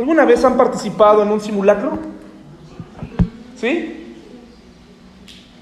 ¿Alguna 0.00 0.24
vez 0.24 0.42
han 0.46 0.56
participado 0.56 1.22
en 1.22 1.30
un 1.30 1.42
simulacro? 1.42 1.98
¿Sí? 3.54 4.16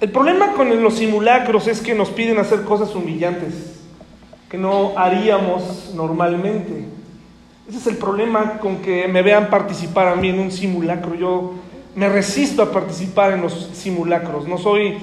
El 0.00 0.12
problema 0.12 0.52
con 0.52 0.80
los 0.80 0.94
simulacros 0.94 1.66
es 1.66 1.80
que 1.80 1.92
nos 1.92 2.10
piden 2.10 2.38
hacer 2.38 2.62
cosas 2.62 2.94
humillantes 2.94 3.80
que 4.48 4.56
no 4.56 4.92
haríamos 4.96 5.92
normalmente. 5.96 6.84
Ese 7.68 7.78
es 7.78 7.86
el 7.88 7.96
problema 7.96 8.58
con 8.60 8.76
que 8.76 9.08
me 9.08 9.22
vean 9.22 9.50
participar 9.50 10.06
a 10.06 10.14
mí 10.14 10.28
en 10.28 10.38
un 10.38 10.52
simulacro. 10.52 11.16
Yo 11.16 11.54
me 11.96 12.08
resisto 12.08 12.62
a 12.62 12.70
participar 12.70 13.32
en 13.32 13.42
los 13.42 13.70
simulacros. 13.72 14.46
No 14.46 14.56
soy, 14.56 14.98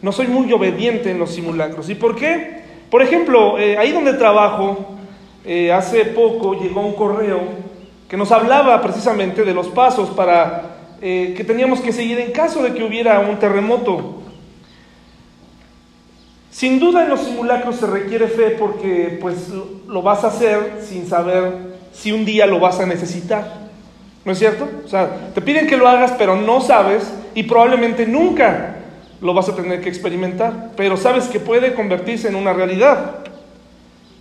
no 0.00 0.12
soy 0.12 0.28
muy 0.28 0.50
obediente 0.50 1.10
en 1.10 1.18
los 1.18 1.34
simulacros. 1.34 1.90
¿Y 1.90 1.94
por 1.94 2.16
qué? 2.16 2.62
Por 2.90 3.02
ejemplo, 3.02 3.58
eh, 3.58 3.76
ahí 3.76 3.92
donde 3.92 4.14
trabajo, 4.14 4.96
eh, 5.44 5.74
hace 5.74 6.06
poco 6.06 6.54
llegó 6.54 6.80
un 6.80 6.94
correo 6.94 7.67
que 8.08 8.16
nos 8.16 8.32
hablaba 8.32 8.80
precisamente 8.80 9.44
de 9.44 9.54
los 9.54 9.68
pasos 9.68 10.10
para 10.10 10.78
eh, 11.00 11.34
que 11.36 11.44
teníamos 11.44 11.80
que 11.80 11.92
seguir 11.92 12.18
en 12.18 12.32
caso 12.32 12.62
de 12.62 12.72
que 12.72 12.82
hubiera 12.82 13.20
un 13.20 13.38
terremoto. 13.38 14.22
Sin 16.50 16.80
duda 16.80 17.04
en 17.04 17.10
los 17.10 17.20
simulacros 17.20 17.76
se 17.76 17.86
requiere 17.86 18.26
fe 18.26 18.56
porque 18.58 19.18
pues 19.20 19.50
lo 19.86 20.02
vas 20.02 20.24
a 20.24 20.28
hacer 20.28 20.80
sin 20.82 21.06
saber 21.06 21.76
si 21.92 22.10
un 22.10 22.24
día 22.24 22.46
lo 22.46 22.58
vas 22.58 22.80
a 22.80 22.86
necesitar. 22.86 23.68
¿No 24.24 24.32
es 24.32 24.38
cierto? 24.38 24.68
O 24.84 24.88
sea, 24.88 25.30
te 25.34 25.40
piden 25.40 25.66
que 25.66 25.76
lo 25.76 25.86
hagas 25.86 26.12
pero 26.18 26.34
no 26.34 26.60
sabes 26.60 27.12
y 27.34 27.44
probablemente 27.44 28.06
nunca 28.06 28.76
lo 29.20 29.34
vas 29.34 29.48
a 29.48 29.54
tener 29.54 29.80
que 29.80 29.88
experimentar, 29.88 30.70
pero 30.76 30.96
sabes 30.96 31.26
que 31.26 31.40
puede 31.40 31.74
convertirse 31.74 32.28
en 32.28 32.36
una 32.36 32.52
realidad. 32.52 33.16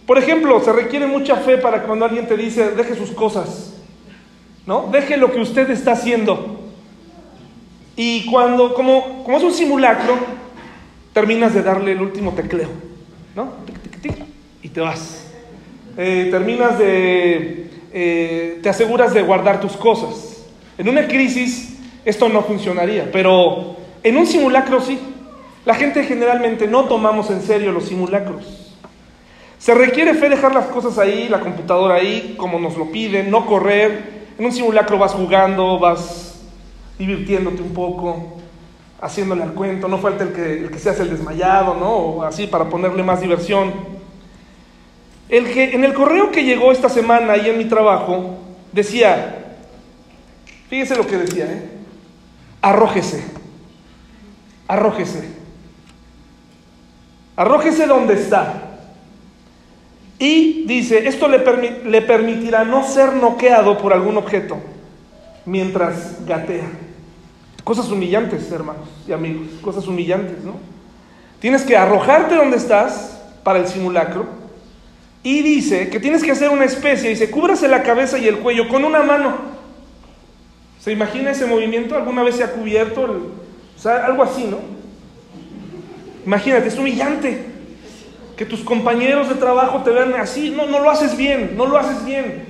Por 0.05 0.17
ejemplo, 0.17 0.59
se 0.61 0.71
requiere 0.71 1.05
mucha 1.05 1.35
fe 1.37 1.57
para 1.57 1.83
cuando 1.83 2.05
alguien 2.05 2.27
te 2.27 2.37
dice, 2.37 2.71
deje 2.71 2.95
sus 2.95 3.11
cosas, 3.11 3.76
¿no? 4.67 4.89
Deje 4.91 5.17
lo 5.17 5.31
que 5.31 5.39
usted 5.39 5.69
está 5.71 5.93
haciendo. 5.93 6.59
Y 7.95 8.29
cuando, 8.29 8.75
como, 8.75 9.23
como 9.23 9.37
es 9.37 9.43
un 9.43 9.53
simulacro, 9.53 10.15
terminas 11.13 11.55
de 11.55 11.63
darle 11.63 11.93
el 11.93 12.01
último 12.01 12.33
tecleo, 12.33 12.69
¿no? 13.35 13.65
y 14.61 14.69
te 14.69 14.81
vas. 14.81 15.25
Eh, 15.97 16.27
terminas 16.29 16.77
de, 16.77 17.71
eh, 17.91 18.59
te 18.61 18.69
aseguras 18.69 19.13
de 19.13 19.21
guardar 19.21 19.59
tus 19.59 19.71
cosas. 19.73 20.45
En 20.77 20.89
una 20.89 21.07
crisis 21.07 21.79
esto 22.05 22.29
no 22.29 22.43
funcionaría, 22.43 23.09
pero 23.11 23.77
en 24.03 24.17
un 24.17 24.27
simulacro 24.27 24.81
sí. 24.81 24.99
La 25.65 25.73
gente 25.73 26.03
generalmente 26.03 26.67
no 26.67 26.85
tomamos 26.85 27.29
en 27.29 27.41
serio 27.41 27.71
los 27.71 27.85
simulacros. 27.85 28.75
Se 29.57 29.73
requiere 29.73 30.13
fe 30.13 30.29
dejar 30.29 30.53
las 30.53 30.67
cosas 30.67 30.97
ahí, 30.97 31.27
la 31.29 31.39
computadora 31.39 31.95
ahí, 31.95 32.35
como 32.37 32.59
nos 32.59 32.77
lo 32.77 32.91
piden, 32.91 33.31
no 33.31 33.45
correr. 33.45 34.17
En 34.37 34.45
un 34.45 34.51
simulacro 34.51 34.97
vas 34.97 35.13
jugando, 35.13 35.79
vas 35.79 36.41
divirtiéndote 36.97 37.61
un 37.61 37.73
poco 37.73 38.37
haciéndole 39.01 39.43
al 39.43 39.53
cuento, 39.53 39.87
no 39.87 39.97
falta 39.99 40.23
el 40.23 40.33
que, 40.33 40.53
el 40.59 40.79
se 40.79 40.89
hace 40.89 41.03
el 41.03 41.11
desmayado, 41.11 41.75
¿no? 41.75 41.89
O 41.89 42.23
así 42.23 42.47
para 42.47 42.65
ponerle 42.69 43.03
más 43.03 43.21
diversión. 43.21 43.71
El 45.29 45.51
que, 45.51 45.75
en 45.75 45.83
el 45.83 45.93
correo 45.93 46.31
que 46.31 46.43
llegó 46.43 46.71
esta 46.71 46.89
semana 46.89 47.33
ahí 47.33 47.49
en 47.49 47.57
mi 47.57 47.65
trabajo, 47.65 48.37
decía, 48.71 49.55
fíjese 50.69 50.95
lo 50.95 51.05
que 51.05 51.17
decía, 51.17 51.45
¿eh? 51.45 51.69
Arrójese, 52.61 53.23
arrójese, 54.67 55.29
arrójese 57.35 57.85
donde 57.85 58.15
está. 58.15 58.66
Y 60.19 60.63
dice, 60.65 61.07
esto 61.07 61.27
le, 61.27 61.43
le 61.85 62.01
permitirá 62.01 62.63
no 62.63 62.83
ser 62.83 63.13
noqueado 63.13 63.77
por 63.77 63.93
algún 63.93 64.17
objeto 64.17 64.57
mientras 65.45 66.25
gatea. 66.25 66.69
Cosas 67.63 67.89
humillantes, 67.91 68.51
hermanos 68.51 68.87
y 69.07 69.11
amigos, 69.11 69.47
cosas 69.61 69.87
humillantes, 69.87 70.43
¿no? 70.43 70.55
Tienes 71.39 71.63
que 71.63 71.77
arrojarte 71.77 72.35
donde 72.35 72.57
estás 72.57 73.21
para 73.43 73.59
el 73.59 73.67
simulacro 73.67 74.25
y 75.21 75.41
dice 75.43 75.89
que 75.89 75.99
tienes 75.99 76.23
que 76.23 76.31
hacer 76.31 76.49
una 76.49 76.65
especie, 76.65 77.09
dice, 77.09 77.29
cúbrase 77.29 77.67
la 77.67 77.83
cabeza 77.83 78.17
y 78.17 78.27
el 78.27 78.39
cuello 78.39 78.67
con 78.69 78.83
una 78.83 79.03
mano. 79.03 79.35
¿Se 80.79 80.91
imagina 80.91 81.31
ese 81.31 81.45
movimiento? 81.45 81.95
¿Alguna 81.95 82.23
vez 82.23 82.37
se 82.37 82.43
ha 82.43 82.51
cubierto? 82.53 83.01
o 83.03 83.79
sea, 83.79 84.05
algo 84.05 84.23
así, 84.23 84.45
¿no? 84.45 84.57
Imagínate, 86.25 86.69
es 86.69 86.77
humillante 86.77 87.56
que 88.37 88.45
tus 88.45 88.61
compañeros 88.61 89.27
de 89.27 89.35
trabajo 89.35 89.81
te 89.83 89.89
vean 89.89 90.13
así. 90.13 90.51
No, 90.51 90.67
no 90.67 90.79
lo 90.79 90.89
haces 90.89 91.17
bien, 91.17 91.55
no 91.57 91.65
lo 91.65 91.77
haces 91.77 92.05
bien. 92.05 92.45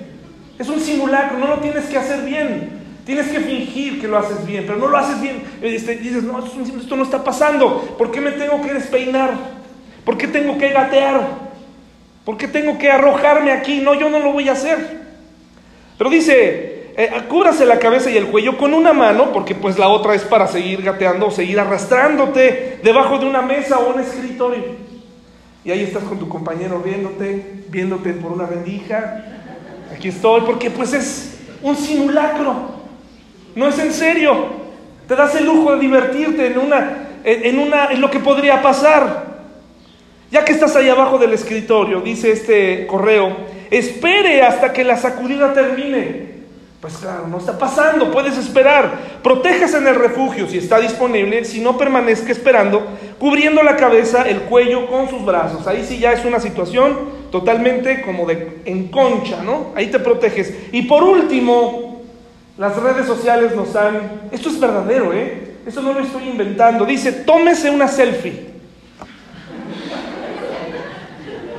Es 0.59 0.67
un 0.67 0.81
simulacro, 0.81 1.37
no 1.37 1.47
lo 1.47 1.59
tienes 1.59 1.85
que 1.85 1.97
hacer 1.97 2.23
bien. 2.23 2.77
Tienes 3.05 3.29
que 3.29 3.39
fingir 3.39 4.01
que 4.01 4.07
lo 4.07 4.17
haces 4.17 4.45
bien, 4.45 4.65
pero 4.67 4.77
no 4.77 4.87
lo 4.87 4.97
haces 4.97 5.21
bien. 5.21 5.41
Este, 5.61 5.95
dices, 5.95 6.23
no, 6.23 6.37
esto 6.39 6.95
no 6.97 7.03
está 7.03 7.23
pasando. 7.23 7.95
¿Por 7.97 8.11
qué 8.11 8.19
me 8.19 8.31
tengo 8.31 8.61
que 8.61 8.73
despeinar? 8.73 9.31
¿Por 10.03 10.17
qué 10.17 10.27
tengo 10.27 10.57
que 10.57 10.69
gatear? 10.69 11.47
¿Por 12.25 12.37
qué 12.37 12.49
tengo 12.49 12.77
que 12.77 12.91
arrojarme 12.91 13.53
aquí? 13.53 13.79
No, 13.79 13.93
yo 13.93 14.09
no 14.09 14.19
lo 14.19 14.33
voy 14.33 14.49
a 14.49 14.51
hacer. 14.51 14.99
Pero 15.97 16.09
dice, 16.09 16.91
eh, 16.97 17.11
cúbrase 17.29 17.65
la 17.65 17.79
cabeza 17.79 18.09
y 18.09 18.17
el 18.17 18.27
cuello 18.27 18.57
con 18.57 18.73
una 18.73 18.91
mano, 18.91 19.31
porque 19.31 19.55
pues 19.55 19.79
la 19.79 19.87
otra 19.87 20.13
es 20.15 20.23
para 20.23 20.47
seguir 20.47 20.81
gateando 20.81 21.27
o 21.27 21.31
seguir 21.31 21.61
arrastrándote 21.61 22.79
debajo 22.83 23.19
de 23.19 23.25
una 23.25 23.41
mesa 23.41 23.79
o 23.79 23.93
un 23.93 24.01
escritorio. 24.01 24.86
Y 25.67 25.71
ahí 25.71 25.81
estás 25.81 26.03
con 26.03 26.17
tu 26.17 26.29
compañero 26.29 26.79
viéndote, 26.79 27.65
viéndote 27.67 28.13
por 28.13 28.31
una 28.31 28.45
rendija. 28.45 29.21
Aquí 29.93 30.07
estoy, 30.07 30.39
porque 30.45 30.71
pues 30.71 30.93
es 30.93 31.39
un 31.61 31.75
simulacro. 31.75 32.71
No 33.53 33.67
es 33.67 33.77
en 33.77 33.91
serio. 33.91 34.45
Te 35.09 35.17
das 35.17 35.35
el 35.35 35.45
lujo 35.45 35.73
de 35.73 35.81
divertirte 35.81 36.47
en 36.47 36.57
una, 36.57 37.09
en 37.25 37.59
una, 37.59 37.87
en 37.87 37.99
lo 37.99 38.09
que 38.09 38.19
podría 38.19 38.61
pasar. 38.61 39.41
Ya 40.31 40.45
que 40.45 40.53
estás 40.53 40.73
ahí 40.77 40.87
abajo 40.87 41.17
del 41.17 41.33
escritorio, 41.33 41.99
dice 41.99 42.31
este 42.31 42.87
correo, 42.87 43.35
espere 43.69 44.43
hasta 44.43 44.71
que 44.71 44.85
la 44.85 44.95
sacudida 44.95 45.51
termine. 45.51 46.36
Pues 46.87 46.99
claro, 46.99 47.27
no 47.27 47.37
está 47.37 47.59
pasando, 47.59 48.13
puedes 48.13 48.37
esperar. 48.37 49.19
Protéjase 49.21 49.75
en 49.75 49.87
el 49.87 49.95
refugio 49.95 50.47
si 50.47 50.57
está 50.57 50.79
disponible, 50.79 51.43
si 51.43 51.59
no 51.59 51.77
permanezca 51.77 52.31
esperando, 52.31 52.81
cubriendo 53.19 53.61
la 53.61 53.75
cabeza, 53.75 54.21
el 54.21 54.43
cuello 54.43 54.87
con 54.87 55.09
sus 55.09 55.25
brazos. 55.25 55.67
Ahí 55.67 55.83
sí 55.85 55.99
ya 55.99 56.13
es 56.13 56.23
una 56.23 56.39
situación 56.39 56.97
totalmente 57.29 58.03
como 58.03 58.25
de 58.25 58.61
en 58.63 58.87
concha, 58.87 59.43
¿no? 59.43 59.73
Ahí 59.75 59.87
te 59.87 59.99
proteges. 59.99 60.53
Y 60.71 60.83
por 60.83 61.03
último, 61.03 62.03
las 62.57 62.77
redes 62.77 63.05
sociales 63.05 63.53
nos 63.53 63.75
han... 63.75 64.29
Esto 64.31 64.47
es 64.47 64.57
verdadero, 64.57 65.11
¿eh? 65.11 65.55
Esto 65.65 65.81
no 65.81 65.91
lo 65.91 65.99
estoy 65.99 66.29
inventando. 66.29 66.85
Dice, 66.85 67.11
tómese 67.11 67.69
una 67.69 67.89
selfie. 67.89 68.45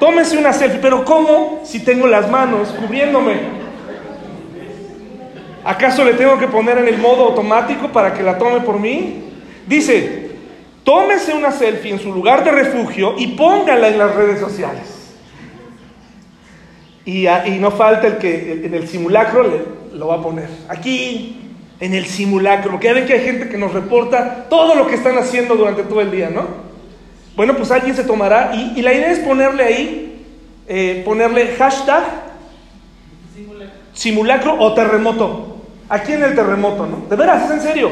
Tómese 0.01 0.39
una 0.39 0.55
selfie. 0.55 0.81
Pero 0.81 1.05
¿cómo 1.05 1.61
si 1.67 1.85
tengo 1.85 2.07
las 2.07 2.31
manos 2.31 2.71
cubriéndome? 2.71 3.58
¿Acaso 5.69 6.03
le 6.03 6.15
tengo 6.15 6.39
que 6.39 6.49
poner 6.49 6.79
en 6.79 6.89
el 6.89 6.97
modo 6.97 7.27
automático 7.27 7.89
para 7.89 8.15
que 8.15 8.23
la 8.23 8.39
tome 8.39 8.61
por 8.61 8.81
mí? 8.81 9.25
Dice, 9.67 10.31
tómese 10.83 11.35
una 11.35 11.53
selfie 11.53 11.93
en 11.93 11.99
su 11.99 12.11
lugar 12.11 12.43
de 12.43 12.53
refugio 12.53 13.17
y 13.19 13.27
póngala 13.37 13.89
en 13.89 13.99
las 13.99 14.15
redes 14.15 14.41
sociales. 14.41 15.13
Y, 17.05 17.27
no 17.61 17.71
falta 17.71 18.07
el 18.07 18.17
que 18.17 18.63
en 18.65 18.73
el 18.73 18.89
simulacro 18.89 19.45
lo 19.93 20.07
va 20.07 20.15
a 20.15 20.23
poner. 20.23 20.49
Aquí, 20.71 21.39
en 21.81 21.93
el 21.93 22.07
simulacro, 22.07 22.71
porque 22.71 22.87
ya 22.87 22.95
ven 22.95 23.05
que 23.05 23.13
hay 23.13 23.25
gente 23.27 23.51
que 23.51 23.59
nos 23.59 23.75
reporta 23.75 24.47
todo 24.49 24.75
lo 24.75 24.87
que 24.87 24.95
están 24.95 25.19
haciendo 25.19 25.55
durante 25.55 25.83
todo 25.83 26.01
el 26.01 26.11
día, 26.11 26.31
¿no? 26.31 26.47
Bueno, 27.37 27.55
pues 27.55 27.71
alguien 27.71 27.95
se 27.95 28.05
tomará 28.05 28.53
y, 28.55 28.81
la 28.81 28.95
idea 28.95 29.13
es 29.13 29.19
ponerle 29.19 29.65
ahí, 29.65 30.25
eh, 30.67 31.03
ponerle 31.05 31.49
hashtag 31.59 32.05
simulacro. 33.93 34.57
o 34.59 34.73
terremoto. 34.73 35.48
Aquí 35.89 36.13
en 36.13 36.23
el 36.23 36.35
terremoto, 36.35 36.87
¿no? 36.87 37.07
De 37.09 37.17
veras, 37.17 37.45
es 37.45 37.51
en 37.51 37.61
serio. 37.61 37.91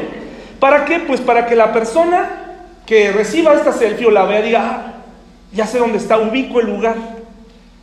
¿Para 0.60 0.84
qué? 0.84 1.00
Pues 1.00 1.20
para 1.20 1.46
que 1.46 1.56
la 1.56 1.72
persona 1.72 2.46
que 2.84 3.10
reciba 3.12 3.54
esta 3.54 3.72
selfie 3.72 4.06
o 4.06 4.10
la 4.10 4.24
vea 4.24 4.42
diga, 4.42 4.60
ah, 4.62 4.92
ya 5.52 5.66
sé 5.66 5.78
dónde 5.78 5.98
está, 5.98 6.18
ubico 6.18 6.60
el 6.60 6.66
lugar. 6.66 6.96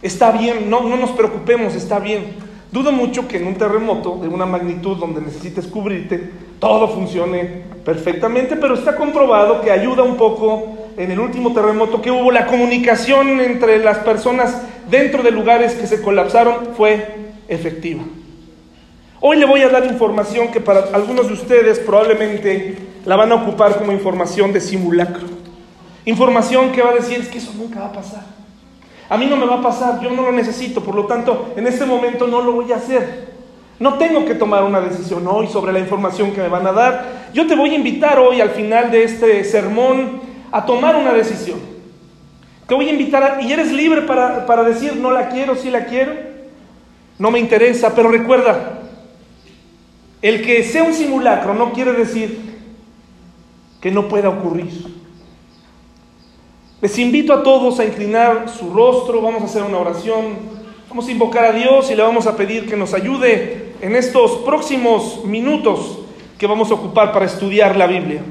Está 0.01 0.31
bien, 0.31 0.69
no, 0.69 0.81
no 0.81 0.98
nos 0.98 1.12
preocupemos, 1.12 1.75
está 1.75 2.00
bien. 2.00 2.36
Dudo 2.71 2.92
mucho 2.92 3.27
que 3.27 3.38
en 3.38 3.48
un 3.48 3.56
terremoto 3.56 4.18
de 4.21 4.27
una 4.27 4.45
magnitud 4.45 4.98
donde 4.98 5.21
necesites 5.21 5.68
cubrirte, 5.68 6.31
todo 6.60 6.88
funcione 6.88 7.63
perfectamente, 7.86 8.56
pero 8.56 8.75
está 8.75 8.95
comprobado 8.95 9.62
que 9.62 9.71
ayuda 9.71 10.04
un 10.04 10.18
poco 10.18 10.77
en 10.98 11.12
el 11.12 11.19
último 11.19 11.54
terremoto 11.54 12.01
que 12.01 12.12
hubo, 12.12 12.31
la 12.31 12.48
comunicación 12.48 13.42
entre 13.42 13.80
las 13.80 14.00
personas 14.00 14.62
dentro 14.89 15.24
de 15.24 15.31
lugares 15.31 15.74
que 15.74 15.88
se 15.88 16.01
colapsaron 16.01 16.69
fue 16.75 17.15
efectiva. 17.48 18.04
Hoy 19.25 19.37
le 19.37 19.45
voy 19.45 19.61
a 19.61 19.69
dar 19.69 19.85
información 19.85 20.49
que 20.49 20.59
para 20.59 20.81
algunos 20.91 21.27
de 21.29 21.33
ustedes 21.35 21.79
probablemente 21.79 22.75
la 23.05 23.15
van 23.15 23.31
a 23.31 23.35
ocupar 23.35 23.77
como 23.77 23.93
información 23.93 24.51
de 24.51 24.59
simulacro. 24.59 25.25
Información 26.03 26.73
que 26.73 26.81
va 26.81 26.89
a 26.89 26.95
decir, 26.95 27.21
es 27.21 27.29
que 27.29 27.37
eso 27.37 27.53
nunca 27.55 27.79
va 27.79 27.85
a 27.85 27.93
pasar. 27.93 28.23
A 29.07 29.17
mí 29.17 29.25
no 29.27 29.37
me 29.37 29.45
va 29.45 29.59
a 29.59 29.61
pasar, 29.61 30.01
yo 30.01 30.09
no 30.09 30.23
lo 30.23 30.33
necesito, 30.33 30.83
por 30.83 30.93
lo 30.93 31.05
tanto, 31.05 31.53
en 31.55 31.65
este 31.67 31.85
momento 31.85 32.27
no 32.27 32.41
lo 32.41 32.51
voy 32.51 32.73
a 32.73 32.75
hacer. 32.75 33.29
No 33.79 33.93
tengo 33.93 34.25
que 34.25 34.35
tomar 34.35 34.65
una 34.65 34.81
decisión 34.81 35.25
hoy 35.25 35.47
sobre 35.47 35.71
la 35.71 35.79
información 35.79 36.33
que 36.33 36.41
me 36.41 36.49
van 36.49 36.67
a 36.67 36.73
dar. 36.73 37.29
Yo 37.33 37.47
te 37.47 37.55
voy 37.55 37.69
a 37.69 37.75
invitar 37.75 38.19
hoy 38.19 38.41
al 38.41 38.49
final 38.49 38.91
de 38.91 39.05
este 39.05 39.45
sermón 39.45 40.19
a 40.51 40.65
tomar 40.65 40.97
una 40.97 41.13
decisión. 41.13 41.59
Te 42.67 42.75
voy 42.75 42.89
a 42.89 42.91
invitar 42.91 43.39
y 43.41 43.53
eres 43.53 43.71
libre 43.71 44.01
para, 44.01 44.45
para 44.45 44.63
decir 44.63 44.97
no 44.97 45.11
la 45.11 45.29
quiero, 45.29 45.55
sí 45.55 45.69
la 45.69 45.85
quiero, 45.85 46.11
no 47.17 47.31
me 47.31 47.39
interesa, 47.39 47.95
pero 47.95 48.09
recuerda, 48.09 48.81
el 50.23 50.41
que 50.41 50.63
sea 50.63 50.83
un 50.83 50.93
simulacro 50.93 51.53
no 51.53 51.73
quiere 51.73 51.91
decir 51.91 52.39
que 53.81 53.91
no 53.91 54.07
pueda 54.07 54.29
ocurrir. 54.29 54.71
Les 56.81 56.97
invito 56.97 57.33
a 57.33 57.43
todos 57.43 57.79
a 57.81 57.85
inclinar 57.85 58.47
su 58.47 58.73
rostro, 58.73 59.21
vamos 59.21 59.41
a 59.41 59.45
hacer 59.45 59.63
una 59.63 59.77
oración, 59.77 60.37
vamos 60.87 61.07
a 61.07 61.11
invocar 61.11 61.43
a 61.43 61.51
Dios 61.51 61.91
y 61.91 61.95
le 61.95 62.03
vamos 62.03 62.25
a 62.25 62.37
pedir 62.37 62.69
que 62.69 62.77
nos 62.77 62.93
ayude 62.93 63.73
en 63.81 63.97
estos 63.97 64.37
próximos 64.45 65.25
minutos 65.25 65.99
que 66.37 66.47
vamos 66.47 66.71
a 66.71 66.75
ocupar 66.75 67.11
para 67.11 67.25
estudiar 67.25 67.75
la 67.75 67.85
Biblia. 67.87 68.21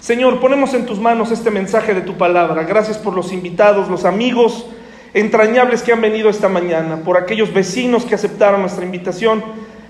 Señor, 0.00 0.40
ponemos 0.40 0.74
en 0.74 0.84
tus 0.84 0.98
manos 0.98 1.30
este 1.30 1.52
mensaje 1.52 1.94
de 1.94 2.00
tu 2.00 2.14
palabra. 2.14 2.64
Gracias 2.64 2.98
por 2.98 3.14
los 3.14 3.32
invitados, 3.32 3.88
los 3.88 4.04
amigos 4.04 4.66
entrañables 5.14 5.82
que 5.84 5.92
han 5.92 6.00
venido 6.00 6.28
esta 6.28 6.48
mañana, 6.48 7.02
por 7.04 7.16
aquellos 7.16 7.54
vecinos 7.54 8.04
que 8.04 8.16
aceptaron 8.16 8.62
nuestra 8.62 8.84
invitación. 8.84 9.44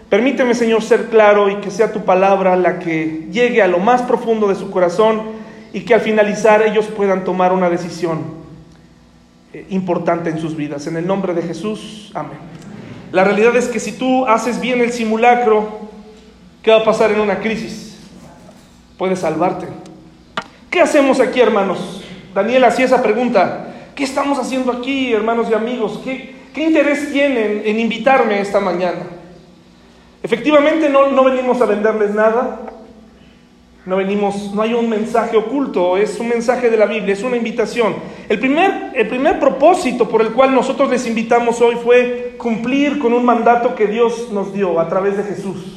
Permíteme, 0.08 0.55
Señor, 0.55 0.82
ser 0.82 1.06
claro 1.06 1.50
y 1.50 1.56
que 1.56 1.70
sea 1.70 1.93
tu 1.93 2.05
palabra 2.05 2.55
la 2.55 2.79
que 2.79 3.26
llegue 3.32 3.61
a 3.61 3.67
lo 3.67 3.79
más 3.79 4.03
profundo 4.03 4.47
de 4.47 4.55
su 4.55 4.70
corazón 4.70 5.23
y 5.73 5.81
que 5.81 5.94
al 5.94 6.00
finalizar 6.00 6.62
ellos 6.62 6.87
puedan 6.87 7.25
tomar 7.25 7.53
una 7.53 7.69
decisión 7.69 8.20
eh, 9.53 9.67
importante 9.70 10.31
en 10.31 10.38
sus 10.38 10.56
vidas. 10.56 10.87
En 10.87 10.97
el 10.97 11.06
nombre 11.06 11.35
de 11.35 11.43
Jesús, 11.43 12.12
amén. 12.14 12.38
La 13.11 13.25
realidad 13.25 13.56
es 13.56 13.67
que 13.67 13.81
si 13.81 13.93
tú 13.93 14.26
haces 14.26 14.61
bien 14.61 14.81
el 14.81 14.93
simulacro, 14.93 15.81
¿qué 16.62 16.70
va 16.70 16.79
a 16.79 16.85
pasar 16.85 17.11
en 17.11 17.20
una 17.20 17.41
crisis? 17.41 17.99
Puedes 18.97 19.19
salvarte. 19.19 19.67
¿Qué 20.70 20.81
hacemos 20.81 21.19
aquí, 21.19 21.41
hermanos? 21.41 22.05
Daniel 22.32 22.64
hacía 22.64 22.85
esa 22.85 23.02
pregunta. 23.02 23.75
¿Qué 23.97 24.05
estamos 24.05 24.38
haciendo 24.38 24.70
aquí, 24.70 25.12
hermanos 25.12 25.49
y 25.50 25.55
amigos? 25.55 26.00
¿Qué, 26.05 26.35
qué 26.55 26.64
interés 26.64 27.12
tienen 27.12 27.62
en 27.64 27.81
invitarme 27.81 28.41
esta 28.41 28.61
mañana? 28.61 29.16
Efectivamente, 30.26 30.88
no, 30.88 31.12
no 31.12 31.23
venimos 31.23 31.61
a 31.61 31.67
venderles 31.67 32.12
nada. 32.12 32.62
No 33.84 33.94
venimos, 33.94 34.52
no 34.52 34.62
hay 34.62 34.75
un 34.75 34.88
mensaje 34.88 35.37
oculto, 35.37 35.96
es 35.96 36.19
un 36.19 36.26
mensaje 36.26 36.69
de 36.69 36.76
la 36.76 36.87
Biblia, 36.87 37.14
es 37.14 37.23
una 37.23 37.37
invitación. 37.37 37.94
El 38.28 38.40
primer, 38.40 38.90
el 38.96 39.06
primer 39.06 39.38
propósito 39.38 40.08
por 40.08 40.23
el 40.23 40.32
cual 40.32 40.52
nosotros 40.52 40.90
les 40.90 41.06
invitamos 41.06 41.61
hoy 41.61 41.76
fue 41.76 42.34
cumplir 42.38 42.99
con 42.99 43.12
un 43.12 43.25
mandato 43.25 43.76
que 43.76 43.87
Dios 43.87 44.32
nos 44.32 44.52
dio 44.52 44.81
a 44.81 44.88
través 44.88 45.17
de 45.17 45.23
Jesús. 45.23 45.76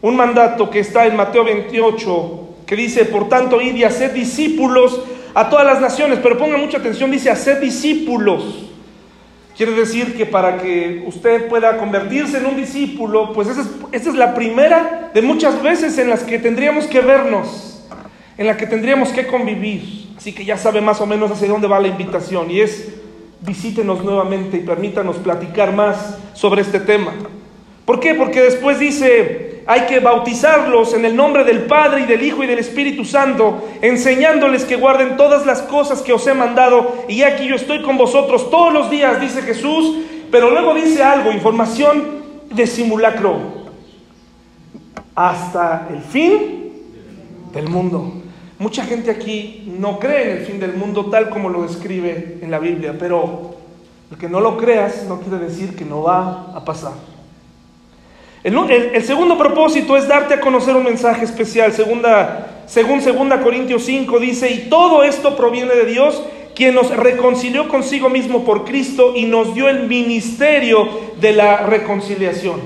Un 0.00 0.16
mandato 0.16 0.70
que 0.70 0.78
está 0.78 1.04
en 1.04 1.16
Mateo 1.16 1.44
28, 1.44 2.48
que 2.64 2.74
dice, 2.74 3.04
por 3.04 3.28
tanto, 3.28 3.60
id 3.60 3.74
y 3.74 3.84
haced 3.84 4.12
discípulos 4.12 5.02
a 5.34 5.50
todas 5.50 5.66
las 5.66 5.82
naciones, 5.82 6.20
pero 6.22 6.38
ponga 6.38 6.56
mucha 6.56 6.78
atención, 6.78 7.10
dice, 7.10 7.28
haced 7.28 7.60
discípulos. 7.60 8.67
Quiere 9.58 9.72
decir 9.72 10.16
que 10.16 10.24
para 10.24 10.58
que 10.58 11.02
usted 11.04 11.48
pueda 11.48 11.78
convertirse 11.78 12.38
en 12.38 12.46
un 12.46 12.56
discípulo, 12.56 13.32
pues 13.32 13.48
esa 13.48 13.66
es, 13.90 14.14
la 14.14 14.32
primera 14.32 15.10
de 15.12 15.20
muchas 15.20 15.60
veces 15.60 15.98
en 15.98 16.08
las 16.08 16.22
que 16.22 16.38
tendríamos 16.38 16.86
que 16.86 17.00
vernos, 17.00 17.84
en 18.36 18.46
la 18.46 18.56
que 18.56 18.68
tendríamos 18.68 19.08
que 19.08 19.26
convivir. 19.26 20.10
Así 20.16 20.32
que 20.32 20.44
ya 20.44 20.56
sabe 20.56 20.80
más 20.80 21.00
o 21.00 21.06
menos 21.06 21.32
hacia 21.32 21.48
dónde 21.48 21.66
va 21.66 21.80
la 21.80 21.88
invitación 21.88 22.52
y 22.52 22.60
es 22.60 22.86
visítenos 23.40 24.04
nuevamente 24.04 24.58
y 24.58 24.60
permítanos 24.60 25.16
platicar 25.16 25.74
más 25.74 26.18
sobre 26.34 26.62
este 26.62 26.78
tema. 26.78 27.12
¿Por 27.84 27.98
qué? 27.98 28.14
Porque 28.14 28.40
después 28.40 28.78
dice, 28.78 29.57
hay 29.70 29.82
que 29.82 30.00
bautizarlos 30.00 30.94
en 30.94 31.04
el 31.04 31.14
nombre 31.14 31.44
del 31.44 31.66
Padre 31.66 32.00
y 32.00 32.06
del 32.06 32.22
Hijo 32.22 32.42
y 32.42 32.46
del 32.46 32.58
Espíritu 32.58 33.04
Santo, 33.04 33.68
enseñándoles 33.82 34.64
que 34.64 34.76
guarden 34.76 35.18
todas 35.18 35.44
las 35.44 35.60
cosas 35.60 36.00
que 36.00 36.14
os 36.14 36.26
he 36.26 36.32
mandado. 36.32 37.04
Y 37.06 37.20
aquí 37.20 37.46
yo 37.46 37.54
estoy 37.54 37.82
con 37.82 37.98
vosotros 37.98 38.50
todos 38.50 38.72
los 38.72 38.88
días, 38.88 39.20
dice 39.20 39.42
Jesús. 39.42 39.94
Pero 40.30 40.50
luego 40.50 40.72
dice 40.72 41.02
algo, 41.02 41.30
información 41.32 42.02
de 42.50 42.66
simulacro, 42.66 43.36
hasta 45.14 45.88
el 45.90 46.00
fin 46.00 46.72
del 47.52 47.68
mundo. 47.68 48.22
Mucha 48.58 48.84
gente 48.84 49.10
aquí 49.10 49.70
no 49.78 49.98
cree 49.98 50.30
en 50.30 50.38
el 50.38 50.46
fin 50.46 50.58
del 50.58 50.78
mundo 50.78 51.10
tal 51.10 51.28
como 51.28 51.50
lo 51.50 51.64
describe 51.64 52.38
en 52.40 52.50
la 52.50 52.58
Biblia, 52.58 52.96
pero 52.98 53.54
el 54.10 54.16
que 54.16 54.30
no 54.30 54.40
lo 54.40 54.56
creas 54.56 55.04
no 55.06 55.20
quiere 55.20 55.44
decir 55.44 55.76
que 55.76 55.84
no 55.84 56.04
va 56.04 56.52
a 56.54 56.64
pasar. 56.64 57.17
El, 58.44 59.04
segundo 59.04 59.36
propósito 59.36 59.96
es 59.96 60.06
darte 60.06 60.34
a 60.34 60.40
conocer 60.40 60.76
un 60.76 60.84
mensaje 60.84 61.24
especial. 61.24 61.72
Segunda, 61.72 62.62
según 62.66 63.00
2 63.00 63.40
Corintios 63.42 63.84
5 63.84 64.18
dice, 64.20 64.50
y 64.50 64.68
todo 64.68 65.02
esto 65.02 65.36
proviene 65.36 65.74
de 65.74 65.86
Dios, 65.86 66.22
quien 66.54 66.74
nos 66.74 66.96
reconcilió 66.96 67.68
consigo 67.68 68.08
mismo 68.08 68.44
por 68.44 68.64
Cristo 68.64 69.12
y 69.14 69.26
nos 69.26 69.54
dio 69.54 69.68
el 69.68 69.88
ministerio 69.88 70.88
de 71.20 71.32
la 71.32 71.58
reconciliación. 71.58 72.60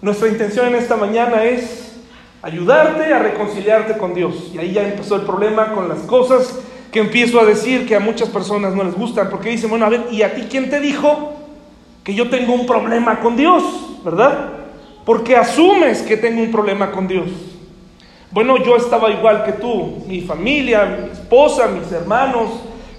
Nuestra 0.00 0.28
intención 0.28 0.66
en 0.68 0.76
esta 0.76 0.96
mañana 0.96 1.44
es 1.44 1.96
ayudarte 2.42 3.12
a 3.12 3.18
reconciliarte 3.18 3.96
con 3.96 4.14
Dios. 4.14 4.50
Y 4.54 4.58
ahí 4.58 4.72
ya 4.72 4.86
empezó 4.86 5.16
el 5.16 5.22
problema 5.22 5.72
con 5.72 5.88
las 5.88 6.00
cosas 6.00 6.60
que 6.92 7.00
empiezo 7.00 7.40
a 7.40 7.44
decir 7.44 7.86
que 7.86 7.96
a 7.96 8.00
muchas 8.00 8.28
personas 8.28 8.74
no 8.74 8.84
les 8.84 8.94
gustan, 8.94 9.28
porque 9.28 9.50
dicen, 9.50 9.70
bueno, 9.70 9.86
a 9.86 9.88
ver, 9.88 10.06
¿y 10.12 10.22
a 10.22 10.34
ti 10.34 10.46
quién 10.48 10.70
te 10.70 10.78
dijo 10.78 11.32
que 12.04 12.14
yo 12.14 12.30
tengo 12.30 12.52
un 12.52 12.66
problema 12.66 13.18
con 13.18 13.36
Dios? 13.36 13.64
¿Verdad? 14.04 14.63
Porque 15.04 15.36
asumes 15.36 16.02
que 16.02 16.16
tengo 16.16 16.42
un 16.42 16.50
problema 16.50 16.90
con 16.90 17.06
Dios. 17.06 17.28
Bueno, 18.30 18.56
yo 18.64 18.76
estaba 18.76 19.10
igual 19.10 19.44
que 19.44 19.52
tú, 19.52 20.02
mi 20.08 20.20
familia, 20.22 20.84
mi 20.86 21.12
esposa, 21.12 21.68
mis 21.68 21.92
hermanos, 21.92 22.50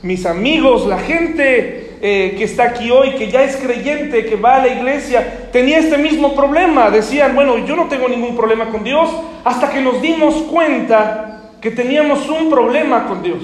mis 0.02 0.26
amigos, 0.26 0.86
la 0.88 1.00
gente 1.00 1.98
eh, 2.02 2.36
que 2.38 2.44
está 2.44 2.66
aquí 2.66 2.92
hoy, 2.92 3.16
que 3.16 3.30
ya 3.30 3.44
es 3.44 3.58
creyente, 3.58 4.26
que 4.26 4.36
va 4.36 4.58
a 4.58 4.60
la 4.60 4.68
iglesia, 4.68 5.50
tenía 5.52 5.80
este 5.80 5.98
mismo 5.98 6.36
problema. 6.36 6.90
Decían, 6.90 7.36
bueno, 7.36 7.58
yo 7.66 7.76
no 7.76 7.88
tengo 7.88 8.08
ningún 8.08 8.36
problema 8.36 8.70
con 8.70 8.84
Dios, 8.84 9.10
hasta 9.44 9.72
que 9.72 9.82
nos 9.82 10.02
dimos 10.02 10.36
cuenta 10.44 11.42
que 11.60 11.72
teníamos 11.72 12.30
un 12.30 12.50
problema 12.50 13.08
con 13.08 13.24
Dios. 13.24 13.42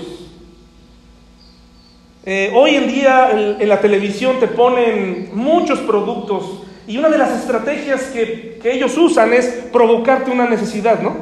Eh, 2.23 2.51
hoy 2.55 2.75
en 2.75 2.87
día 2.87 3.31
en, 3.31 3.61
en 3.61 3.67
la 3.67 3.81
televisión 3.81 4.39
te 4.39 4.47
ponen 4.47 5.31
muchos 5.33 5.79
productos 5.79 6.61
y 6.87 6.97
una 6.97 7.09
de 7.09 7.17
las 7.17 7.31
estrategias 7.31 8.03
que, 8.05 8.59
que, 8.61 8.73
ellos 8.73 8.97
usan 8.97 9.33
es 9.33 9.47
provocarte 9.71 10.31
una 10.31 10.47
necesidad, 10.47 11.01
¿no? 11.01 11.15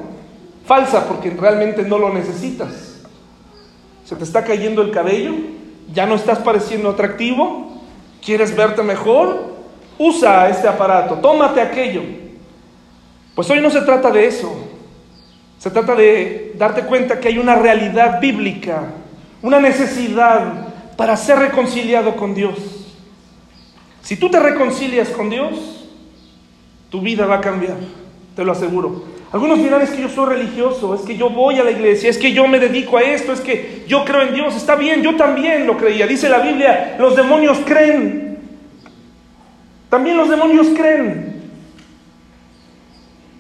Falsa, 0.66 1.08
porque 1.08 1.32
realmente 1.32 1.84
no 1.84 1.98
lo 1.98 2.14
necesitas. 2.14 3.02
Se 4.06 4.16
te 4.16 4.24
está 4.24 4.44
cayendo 4.44 4.82
el 4.82 4.92
cabello, 4.92 5.34
ya 5.94 6.06
no 6.06 6.16
estás 6.16 6.40
pareciendo 6.40 6.90
atractivo, 6.90 7.82
quieres 8.24 8.56
verte 8.56 8.84
mejor, 8.84 9.56
usa 9.98 10.50
este 10.50 10.68
aparato, 10.68 11.16
tómate 11.16 11.62
aquello. 11.62 12.02
Pues 13.36 13.50
hoy 13.50 13.62
no 13.62 13.70
se 13.70 13.82
trata 13.82 14.12
de 14.12 14.28
eso, 14.28 14.52
se 15.58 15.70
trata 15.70 15.96
de 15.96 16.54
darte 16.58 16.84
cuenta 16.84 17.20
que 17.20 17.28
hay 17.28 17.38
una 17.38 17.56
realidad 17.56 18.20
bíblica, 18.20 18.84
una 19.42 19.60
necesidad 19.60 20.68
para 20.96 21.16
ser 21.18 21.40
reconciliado 21.40 22.16
con 22.16 22.34
Dios. 22.34 22.79
Si 24.10 24.16
tú 24.16 24.28
te 24.28 24.40
reconcilias 24.40 25.10
con 25.10 25.30
Dios, 25.30 25.86
tu 26.90 27.00
vida 27.00 27.28
va 27.28 27.36
a 27.36 27.42
cambiar, 27.42 27.76
te 28.36 28.44
lo 28.44 28.54
aseguro. 28.54 29.04
Algunos 29.32 29.60
dirán, 29.60 29.84
es 29.84 29.92
que 29.92 30.02
yo 30.02 30.10
soy 30.10 30.30
religioso, 30.30 30.96
es 30.96 31.02
que 31.02 31.16
yo 31.16 31.30
voy 31.30 31.60
a 31.60 31.64
la 31.64 31.70
iglesia, 31.70 32.10
es 32.10 32.18
que 32.18 32.34
yo 32.34 32.48
me 32.48 32.58
dedico 32.58 32.98
a 32.98 33.04
esto, 33.04 33.34
es 33.34 33.40
que 33.40 33.84
yo 33.88 34.04
creo 34.06 34.24
en 34.24 34.34
Dios. 34.34 34.56
Está 34.56 34.76
bien, 34.76 35.04
yo 35.04 35.16
también 35.16 35.68
lo 35.68 35.78
creía. 35.78 36.08
Dice 36.08 36.28
la 36.28 36.40
Biblia, 36.40 36.96
los 36.98 37.16
demonios 37.16 37.60
creen. 37.68 38.40
También 39.92 40.18
los 40.18 40.28
demonios 40.28 40.70
creen. 40.70 41.44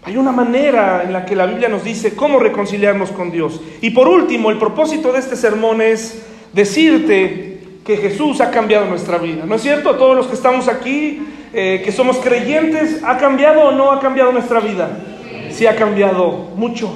Hay 0.03 0.17
una 0.17 0.31
manera 0.31 1.01
en 1.03 1.13
la 1.13 1.25
que 1.25 1.35
la 1.35 1.47
Biblia 1.47 1.69
nos 1.69 1.83
dice 1.83 2.15
cómo 2.15 2.37
reconciliarnos 2.37 3.09
con 3.09 3.31
Dios. 3.31 3.59
Y 3.81 3.89
por 3.89 4.07
último, 4.07 4.51
el 4.51 4.59
propósito 4.59 5.11
de 5.13 5.17
este 5.17 5.35
sermón 5.35 5.81
es 5.81 6.27
decirte 6.53 7.48
que 7.89 7.97
Jesús 7.97 8.39
ha 8.39 8.51
cambiado 8.51 8.85
nuestra 8.85 9.17
vida. 9.17 9.45
¿No 9.47 9.55
es 9.55 9.63
cierto? 9.63 9.89
A 9.89 9.97
todos 9.97 10.15
los 10.15 10.27
que 10.27 10.35
estamos 10.35 10.67
aquí, 10.67 11.23
eh, 11.51 11.81
que 11.83 11.91
somos 11.91 12.17
creyentes, 12.17 13.01
¿ha 13.03 13.17
cambiado 13.17 13.61
o 13.61 13.71
no 13.71 13.91
ha 13.91 13.99
cambiado 13.99 14.31
nuestra 14.31 14.59
vida? 14.59 14.91
Sí 15.49 15.65
ha 15.65 15.75
cambiado 15.75 16.51
mucho. 16.55 16.93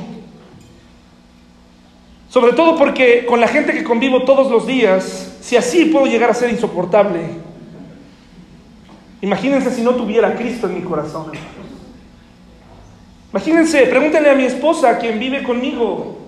Sobre 2.30 2.54
todo 2.54 2.78
porque 2.78 3.26
con 3.26 3.42
la 3.42 3.48
gente 3.48 3.74
que 3.74 3.84
convivo 3.84 4.22
todos 4.22 4.52
los 4.52 4.68
días, 4.68 5.36
si 5.42 5.58
así 5.58 5.86
puedo 5.86 6.06
llegar 6.06 6.30
a 6.30 6.36
ser 6.36 6.52
insoportable. 6.52 7.22
Imagínense 9.22 9.72
si 9.72 9.82
no 9.82 9.96
tuviera 9.96 10.36
Cristo 10.36 10.68
en 10.68 10.76
mi 10.76 10.82
corazón. 10.82 11.32
Imagínense, 13.32 13.88
pregúntenle 13.88 14.30
a 14.30 14.36
mi 14.36 14.46
esposa, 14.46 15.00
quien 15.00 15.18
vive 15.18 15.42
conmigo, 15.42 16.20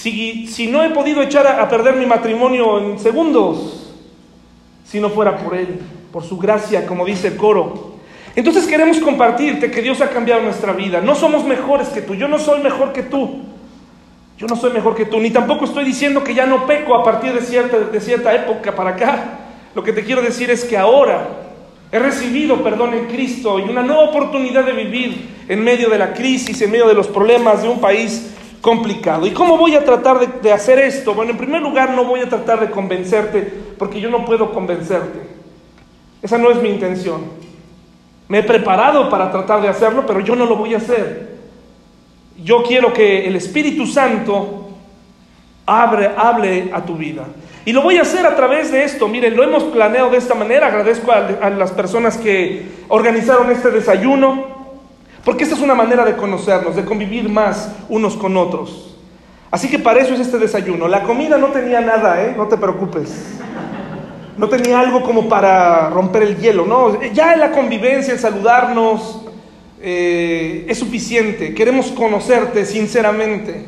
si, 0.00 0.66
no 0.68 0.82
he 0.82 0.90
podido 0.90 1.20
echar 1.20 1.46
a, 1.46 1.62
a 1.62 1.68
perder 1.68 1.94
mi 1.96 2.06
matrimonio 2.06 2.78
en 2.78 2.98
segundos, 2.98 3.92
si 4.84 4.98
no 4.98 5.10
fuera 5.10 5.36
por 5.36 5.54
Él, 5.54 5.78
por 6.10 6.24
su 6.24 6.38
gracia, 6.38 6.86
como 6.86 7.04
dice 7.04 7.28
el 7.28 7.36
coro. 7.36 7.96
Entonces 8.34 8.66
queremos 8.66 8.98
compartirte 8.98 9.70
que 9.70 9.82
Dios 9.82 10.00
ha 10.00 10.08
cambiado 10.08 10.40
nuestra 10.40 10.72
vida. 10.72 11.02
No 11.02 11.14
somos 11.14 11.44
mejores 11.44 11.88
que 11.88 12.00
tú. 12.00 12.14
Yo 12.14 12.28
no 12.28 12.38
soy 12.38 12.62
mejor 12.62 12.94
que 12.94 13.02
tú. 13.02 13.42
Yo 14.38 14.46
no 14.46 14.56
soy 14.56 14.72
mejor 14.72 14.94
que 14.94 15.04
tú. 15.04 15.18
Ni 15.18 15.30
tampoco 15.30 15.66
estoy 15.66 15.84
diciendo 15.84 16.24
que 16.24 16.34
ya 16.34 16.46
no 16.46 16.66
peco 16.66 16.94
a 16.94 17.04
partir 17.04 17.34
de 17.34 17.42
cierta, 17.42 17.78
de 17.78 18.00
cierta 18.00 18.34
época 18.34 18.74
para 18.74 18.90
acá. 18.90 19.38
Lo 19.74 19.82
que 19.82 19.92
te 19.92 20.02
quiero 20.02 20.22
decir 20.22 20.50
es 20.50 20.64
que 20.64 20.78
ahora 20.78 21.28
he 21.92 21.98
recibido 21.98 22.62
perdón 22.62 22.94
en 22.94 23.06
Cristo 23.06 23.58
y 23.58 23.68
una 23.68 23.82
nueva 23.82 24.04
oportunidad 24.04 24.64
de 24.64 24.72
vivir 24.72 25.28
en 25.46 25.62
medio 25.62 25.90
de 25.90 25.98
la 25.98 26.14
crisis, 26.14 26.62
en 26.62 26.70
medio 26.70 26.88
de 26.88 26.94
los 26.94 27.08
problemas 27.08 27.62
de 27.62 27.68
un 27.68 27.80
país 27.80 28.30
complicado. 28.60 29.26
¿Y 29.26 29.30
cómo 29.30 29.56
voy 29.56 29.74
a 29.74 29.84
tratar 29.84 30.40
de, 30.40 30.52
hacer 30.52 30.78
esto? 30.78 31.14
Bueno, 31.14 31.32
en 31.32 31.38
primer 31.38 31.62
lugar 31.62 31.90
no 31.90 32.04
voy 32.04 32.20
a 32.20 32.28
tratar 32.28 32.60
de 32.60 32.70
convencerte 32.70 33.42
porque 33.78 34.00
yo 34.00 34.10
no 34.10 34.24
puedo 34.24 34.52
convencerte. 34.52 35.20
Esa 36.22 36.38
no 36.38 36.50
es 36.50 36.60
mi 36.60 36.68
intención. 36.68 37.22
Me 38.28 38.38
he 38.38 38.42
preparado 38.42 39.08
para 39.08 39.30
tratar 39.30 39.62
de 39.62 39.68
hacerlo, 39.68 40.04
pero 40.06 40.20
yo 40.20 40.36
no 40.36 40.46
lo 40.46 40.56
voy 40.56 40.74
a 40.74 40.76
hacer. 40.76 41.30
Yo 42.42 42.62
quiero 42.62 42.92
que 42.92 43.26
el 43.26 43.36
Espíritu 43.36 43.86
Santo 43.86 44.68
abre, 45.66 46.10
hable 46.16 46.70
a 46.72 46.84
tu 46.84 46.96
vida. 46.96 47.26
Y 47.64 47.72
lo 47.72 47.82
voy 47.82 47.98
a 47.98 48.02
hacer 48.02 48.26
a 48.26 48.36
través 48.36 48.70
de 48.72 48.84
esto. 48.84 49.08
Miren, 49.08 49.36
lo 49.36 49.42
hemos 49.42 49.64
planeado 49.64 50.10
de 50.10 50.18
esta 50.18 50.34
manera. 50.34 50.68
Agradezco 50.68 51.12
a 51.12 51.50
las 51.50 51.72
personas 51.72 52.16
que 52.16 52.66
organizaron 52.88 53.50
este 53.50 53.70
desayuno, 53.70 54.59
porque 55.24 55.44
esta 55.44 55.56
es 55.56 55.62
una 55.62 55.74
manera 55.74 56.04
de 56.04 56.16
conocernos, 56.16 56.76
de 56.76 56.84
convivir 56.84 57.28
más 57.28 57.70
unos 57.88 58.16
con 58.16 58.36
otros. 58.36 58.96
Así 59.50 59.68
que 59.68 59.78
para 59.78 60.00
eso 60.00 60.14
es 60.14 60.20
este 60.20 60.38
desayuno. 60.38 60.86
La 60.88 61.02
comida 61.02 61.36
no 61.36 61.48
tenía 61.48 61.80
nada, 61.80 62.22
¿eh? 62.22 62.34
No 62.36 62.46
te 62.46 62.56
preocupes 62.56 63.40
no 64.40 64.48
tenía 64.48 64.80
algo 64.80 65.02
como 65.02 65.28
para 65.28 65.90
romper 65.90 66.22
el 66.22 66.38
hielo, 66.38 66.64
no, 66.64 66.98
ya 67.12 67.36
la 67.36 67.50
convivencia, 67.50 68.14
el 68.14 68.18
saludarnos, 68.18 69.20
eh, 69.82 70.64
es 70.66 70.78
suficiente. 70.78 71.54
Queremos 71.54 71.88
conocerte 71.92 72.64
sinceramente. 72.64 73.66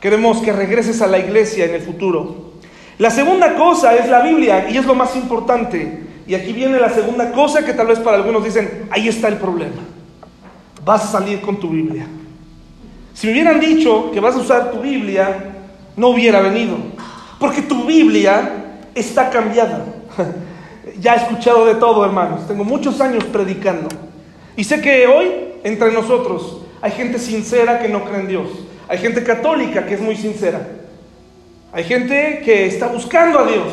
Queremos 0.00 0.42
que 0.42 0.52
regreses 0.52 1.00
a 1.00 1.06
la 1.06 1.18
iglesia 1.18 1.64
en 1.64 1.74
el 1.74 1.80
futuro. 1.80 2.52
La 2.98 3.10
segunda 3.10 3.54
cosa 3.54 3.94
es 3.94 4.08
la 4.08 4.20
Biblia 4.20 4.68
y 4.68 4.76
es 4.76 4.84
lo 4.84 4.96
más 4.96 5.14
importante. 5.14 6.00
Y 6.26 6.34
aquí 6.34 6.52
viene 6.52 6.78
la 6.80 6.90
segunda 6.90 7.30
cosa 7.30 7.64
que 7.64 7.72
tal 7.72 7.86
vez 7.86 8.00
para 8.00 8.16
algunos 8.16 8.44
dicen, 8.44 8.88
ahí 8.90 9.08
está 9.08 9.28
el 9.28 9.36
problema. 9.36 9.82
Vas 10.84 11.04
a 11.04 11.18
salir 11.18 11.40
con 11.40 11.58
tu 11.58 11.70
Biblia. 11.70 12.06
Si 13.14 13.26
me 13.26 13.32
hubieran 13.32 13.60
dicho 13.60 14.10
que 14.12 14.20
vas 14.20 14.34
a 14.34 14.38
usar 14.38 14.70
tu 14.70 14.80
Biblia, 14.80 15.54
no 15.96 16.08
hubiera 16.08 16.40
venido. 16.40 16.76
Porque 17.38 17.62
tu 17.62 17.84
Biblia 17.84 18.80
está 18.94 19.30
cambiada. 19.30 19.84
ya 21.00 21.14
he 21.14 21.16
escuchado 21.18 21.64
de 21.64 21.76
todo, 21.76 22.04
hermanos. 22.04 22.46
Tengo 22.46 22.64
muchos 22.64 23.00
años 23.00 23.24
predicando. 23.24 23.88
Y 24.56 24.64
sé 24.64 24.80
que 24.80 25.06
hoy, 25.06 25.30
entre 25.62 25.92
nosotros, 25.92 26.62
hay 26.80 26.92
gente 26.92 27.18
sincera 27.18 27.78
que 27.78 27.88
no 27.88 28.04
cree 28.04 28.20
en 28.20 28.28
Dios. 28.28 28.48
Hay 28.88 28.98
gente 28.98 29.22
católica 29.24 29.86
que 29.86 29.94
es 29.94 30.00
muy 30.00 30.16
sincera. 30.16 30.60
Hay 31.72 31.84
gente 31.84 32.42
que 32.44 32.66
está 32.66 32.88
buscando 32.88 33.38
a 33.38 33.46
Dios. 33.46 33.66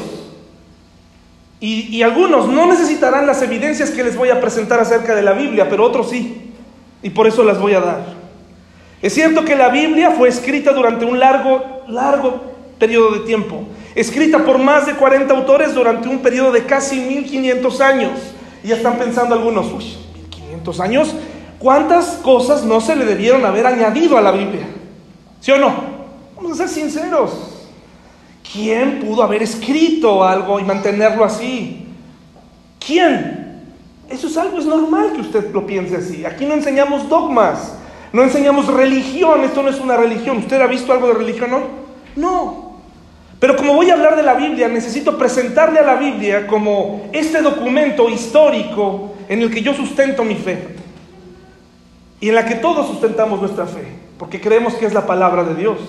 Y, 1.59 1.95
y, 1.95 2.01
algunos 2.01 2.47
no 2.47 2.65
necesitarán 2.65 3.27
las 3.27 3.43
evidencias 3.43 3.91
que 3.91 4.03
les 4.03 4.17
voy 4.17 4.29
a 4.29 4.41
presentar 4.41 4.79
acerca 4.79 5.13
de 5.13 5.21
la 5.21 5.33
Biblia, 5.33 5.69
pero 5.69 5.85
otros 5.85 6.09
sí. 6.09 6.40
Y 7.03 7.10
por 7.10 7.27
eso 7.27 7.43
las 7.43 7.60
voy 7.60 7.74
a 7.74 7.79
dar. 7.79 8.05
Es 9.01 9.13
cierto 9.13 9.43
que 9.43 9.55
la 9.55 9.70
Biblia 9.70 10.12
fue 10.12 10.29
escrita 10.29 10.74
durante 10.74 11.05
un 11.05 11.20
largo, 11.20 11.84
largo 11.88 12.41
periodo 12.77 13.12
de 13.13 13.20
tiempo 13.22 13.65
escrita 13.96 14.43
por 14.46 14.58
más 14.58 14.86
de 14.86 14.93
40 14.93 15.34
autores 15.34 15.74
durante 15.74 16.08
un 16.08 16.20
periodo 16.20 16.51
de 16.51 16.65
casi 16.65 17.00
1500 17.00 17.81
años. 17.81 18.12
Y 18.63 18.72
están 18.72 18.98
pensando 18.98 19.36
algunos, 19.36 19.67
uy, 19.72 19.98
1500 20.13 20.79
años, 20.79 21.15
¿cuántas 21.60 22.20
cosas 22.22 22.63
no 22.63 22.79
se 22.79 22.96
le 22.96 23.05
debieron 23.05 23.43
haber 23.46 23.65
añadido 23.65 24.17
a 24.17 24.22
la 24.22 24.31
Biblia? 24.31 24.67
¿Sí 25.39 25.51
o 25.51 25.58
no? 25.58 25.74
Vamos 26.36 26.53
a 26.53 26.67
ser 26.67 26.70
sinceros. 26.70 27.31
¿Quién 28.51 29.00
pudo 29.00 29.24
haber 29.24 29.41
escrito 29.41 30.24
algo 30.24 30.60
y 30.60 30.63
mantenerlo 30.63 31.24
así? 31.24 31.88
¿Quién? 32.86 33.40
Eso 34.11 34.27
es 34.27 34.37
algo, 34.37 34.59
es 34.59 34.65
normal 34.65 35.13
que 35.13 35.21
usted 35.21 35.51
lo 35.51 35.65
piense 35.65 35.95
así. 35.95 36.25
Aquí 36.25 36.45
no 36.45 36.53
enseñamos 36.53 37.07
dogmas, 37.07 37.75
no 38.11 38.23
enseñamos 38.23 38.67
religión, 38.67 39.43
esto 39.43 39.63
no 39.63 39.69
es 39.69 39.79
una 39.79 39.97
religión. 39.97 40.37
¿Usted 40.37 40.61
ha 40.61 40.67
visto 40.67 40.91
algo 40.91 41.07
de 41.07 41.13
religión? 41.13 41.51
No. 41.51 41.81
No, 42.15 42.71
pero 43.41 43.55
como 43.55 43.73
voy 43.73 43.89
a 43.89 43.93
hablar 43.93 44.15
de 44.15 44.21
la 44.21 44.35
Biblia, 44.35 44.67
necesito 44.67 45.17
presentarle 45.17 45.79
a 45.79 45.83
la 45.83 45.95
Biblia 45.95 46.45
como 46.45 47.09
este 47.11 47.41
documento 47.41 48.07
histórico 48.07 49.15
en 49.27 49.41
el 49.41 49.49
que 49.49 49.63
yo 49.63 49.73
sustento 49.73 50.23
mi 50.23 50.35
fe. 50.35 50.75
Y 52.19 52.29
en 52.29 52.35
la 52.35 52.45
que 52.45 52.53
todos 52.53 52.85
sustentamos 52.85 53.39
nuestra 53.39 53.65
fe, 53.65 53.83
porque 54.19 54.39
creemos 54.39 54.75
que 54.75 54.85
es 54.85 54.93
la 54.93 55.07
palabra 55.07 55.43
de 55.43 55.55
Dios. 55.55 55.79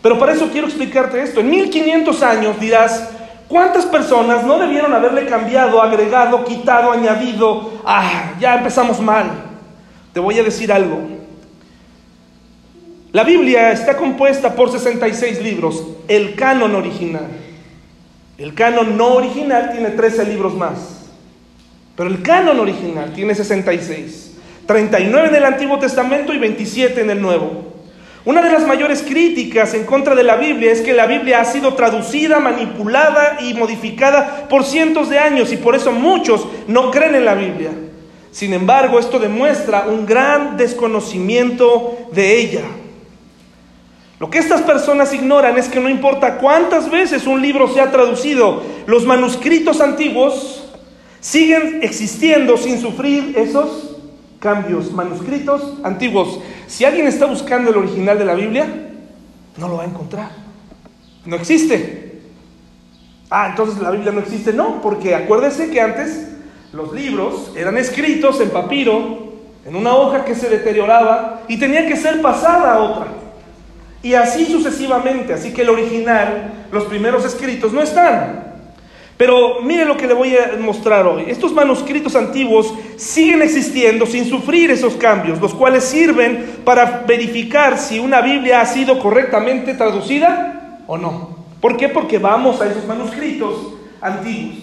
Pero 0.00 0.16
para 0.16 0.32
eso 0.32 0.48
quiero 0.52 0.68
explicarte 0.68 1.20
esto. 1.20 1.40
En 1.40 1.50
1500 1.50 2.22
años 2.22 2.60
dirás, 2.60 3.10
¿cuántas 3.52 3.84
personas 3.84 4.44
no 4.44 4.58
debieron 4.58 4.94
haberle 4.94 5.26
cambiado, 5.26 5.80
agregado, 5.82 6.42
quitado, 6.44 6.90
añadido? 6.90 7.74
Ah, 7.84 8.32
ya 8.40 8.56
empezamos 8.56 8.98
mal. 8.98 9.26
Te 10.14 10.20
voy 10.20 10.38
a 10.38 10.42
decir 10.42 10.72
algo. 10.72 10.98
La 13.12 13.24
Biblia 13.24 13.70
está 13.72 13.98
compuesta 13.98 14.54
por 14.54 14.72
66 14.72 15.42
libros, 15.42 15.84
el 16.08 16.34
canon 16.34 16.74
original. 16.74 17.26
El 18.38 18.54
canon 18.54 18.96
no 18.96 19.08
original 19.14 19.70
tiene 19.70 19.90
13 19.90 20.24
libros 20.24 20.54
más, 20.54 21.10
pero 21.94 22.08
el 22.08 22.22
canon 22.22 22.58
original 22.58 23.12
tiene 23.12 23.34
66. 23.34 24.30
39 24.66 25.28
en 25.28 25.34
el 25.34 25.44
Antiguo 25.44 25.78
Testamento 25.78 26.32
y 26.32 26.38
27 26.38 27.02
en 27.02 27.10
el 27.10 27.20
Nuevo. 27.20 27.71
Una 28.24 28.40
de 28.40 28.52
las 28.52 28.66
mayores 28.66 29.02
críticas 29.02 29.74
en 29.74 29.84
contra 29.84 30.14
de 30.14 30.22
la 30.22 30.36
Biblia 30.36 30.70
es 30.70 30.80
que 30.80 30.92
la 30.92 31.06
Biblia 31.06 31.40
ha 31.40 31.44
sido 31.44 31.74
traducida, 31.74 32.38
manipulada 32.38 33.38
y 33.40 33.54
modificada 33.54 34.46
por 34.48 34.64
cientos 34.64 35.10
de 35.10 35.18
años 35.18 35.52
y 35.52 35.56
por 35.56 35.74
eso 35.74 35.90
muchos 35.90 36.46
no 36.68 36.92
creen 36.92 37.16
en 37.16 37.24
la 37.24 37.34
Biblia. 37.34 37.70
Sin 38.30 38.54
embargo, 38.54 39.00
esto 39.00 39.18
demuestra 39.18 39.86
un 39.88 40.06
gran 40.06 40.56
desconocimiento 40.56 41.98
de 42.12 42.38
ella. 42.38 42.62
Lo 44.20 44.30
que 44.30 44.38
estas 44.38 44.62
personas 44.62 45.12
ignoran 45.12 45.58
es 45.58 45.68
que 45.68 45.80
no 45.80 45.88
importa 45.88 46.38
cuántas 46.38 46.88
veces 46.88 47.26
un 47.26 47.42
libro 47.42 47.66
sea 47.74 47.90
traducido, 47.90 48.62
los 48.86 49.04
manuscritos 49.04 49.80
antiguos 49.80 50.62
siguen 51.18 51.80
existiendo 51.82 52.56
sin 52.56 52.80
sufrir 52.80 53.34
esos 53.36 53.91
cambios. 54.42 54.92
Manuscritos 54.92 55.78
antiguos. 55.82 56.40
Si 56.66 56.84
alguien 56.84 57.06
está 57.06 57.26
buscando 57.26 57.70
el 57.70 57.76
original 57.76 58.18
de 58.18 58.24
la 58.26 58.34
Biblia, 58.34 58.66
no 59.56 59.68
lo 59.68 59.76
va 59.76 59.84
a 59.84 59.86
encontrar. 59.86 60.30
No 61.24 61.36
existe. 61.36 62.20
Ah, 63.30 63.46
entonces 63.50 63.80
la 63.80 63.90
Biblia 63.90 64.12
no 64.12 64.20
existe. 64.20 64.52
No, 64.52 64.82
porque 64.82 65.14
acuérdese 65.14 65.70
que 65.70 65.80
antes 65.80 66.28
los 66.72 66.92
libros 66.92 67.52
eran 67.56 67.78
escritos 67.78 68.40
en 68.40 68.50
papiro, 68.50 69.32
en 69.64 69.76
una 69.76 69.94
hoja 69.94 70.24
que 70.24 70.34
se 70.34 70.50
deterioraba 70.50 71.42
y 71.48 71.58
tenía 71.58 71.86
que 71.86 71.96
ser 71.96 72.20
pasada 72.20 72.74
a 72.74 72.80
otra. 72.80 73.06
Y 74.02 74.14
así 74.14 74.46
sucesivamente. 74.46 75.32
Así 75.32 75.54
que 75.54 75.62
el 75.62 75.70
original, 75.70 76.66
los 76.72 76.84
primeros 76.84 77.24
escritos 77.24 77.72
no 77.72 77.80
están. 77.80 78.41
Pero 79.22 79.60
mire 79.62 79.84
lo 79.84 79.96
que 79.96 80.08
le 80.08 80.14
voy 80.14 80.36
a 80.36 80.56
mostrar 80.58 81.06
hoy. 81.06 81.26
Estos 81.28 81.52
manuscritos 81.52 82.16
antiguos 82.16 82.74
siguen 82.96 83.40
existiendo 83.40 84.04
sin 84.04 84.24
sufrir 84.24 84.72
esos 84.72 84.94
cambios, 84.94 85.40
los 85.40 85.54
cuales 85.54 85.84
sirven 85.84 86.56
para 86.64 87.04
verificar 87.06 87.78
si 87.78 88.00
una 88.00 88.20
Biblia 88.20 88.60
ha 88.60 88.66
sido 88.66 88.98
correctamente 88.98 89.74
traducida 89.74 90.80
o 90.88 90.98
no. 90.98 91.36
¿Por 91.60 91.76
qué? 91.76 91.88
Porque 91.88 92.18
vamos 92.18 92.60
a 92.60 92.66
esos 92.68 92.84
manuscritos 92.84 93.74
antiguos. 94.00 94.56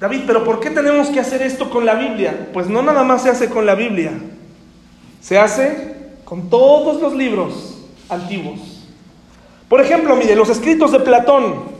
David, 0.00 0.22
pero 0.26 0.42
¿por 0.42 0.58
qué 0.58 0.70
tenemos 0.70 1.06
que 1.06 1.20
hacer 1.20 1.40
esto 1.40 1.70
con 1.70 1.86
la 1.86 1.94
Biblia? 1.94 2.48
Pues 2.52 2.66
no 2.66 2.82
nada 2.82 3.04
más 3.04 3.22
se 3.22 3.30
hace 3.30 3.48
con 3.48 3.64
la 3.64 3.76
Biblia, 3.76 4.10
se 5.20 5.38
hace 5.38 6.16
con 6.24 6.50
todos 6.50 7.00
los 7.00 7.14
libros 7.14 7.78
antiguos. 8.08 8.58
Por 9.68 9.80
ejemplo, 9.80 10.16
mire, 10.16 10.34
los 10.34 10.48
escritos 10.48 10.90
de 10.90 10.98
Platón 10.98 11.73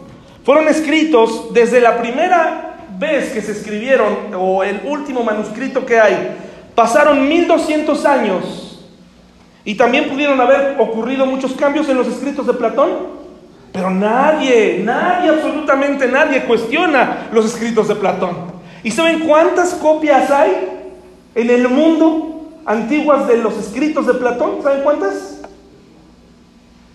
fueron 0.44 0.68
escritos 0.68 1.52
desde 1.52 1.80
la 1.80 1.98
primera 1.98 2.76
vez 2.98 3.32
que 3.32 3.40
se 3.40 3.52
escribieron, 3.52 4.34
o 4.36 4.62
el 4.62 4.82
último 4.84 5.24
manuscrito 5.24 5.84
que 5.84 5.98
hay, 5.98 6.36
pasaron 6.74 7.28
1200 7.28 8.04
años 8.04 8.80
y 9.64 9.74
también 9.74 10.08
pudieron 10.08 10.40
haber 10.40 10.76
ocurrido 10.78 11.26
muchos 11.26 11.52
cambios 11.54 11.88
en 11.88 11.96
los 11.96 12.06
escritos 12.06 12.46
de 12.46 12.52
Platón, 12.52 12.90
pero 13.72 13.90
nadie, 13.90 14.82
nadie, 14.84 15.30
absolutamente 15.30 16.06
nadie 16.06 16.44
cuestiona 16.44 17.28
los 17.32 17.46
escritos 17.46 17.88
de 17.88 17.96
Platón. 17.96 18.54
¿Y 18.82 18.90
saben 18.90 19.20
cuántas 19.20 19.74
copias 19.74 20.30
hay 20.30 20.68
en 21.34 21.50
el 21.50 21.68
mundo 21.68 22.60
antiguas 22.66 23.26
de 23.26 23.38
los 23.38 23.56
escritos 23.56 24.06
de 24.06 24.14
Platón? 24.14 24.62
¿Saben 24.62 24.82
cuántas? 24.82 25.40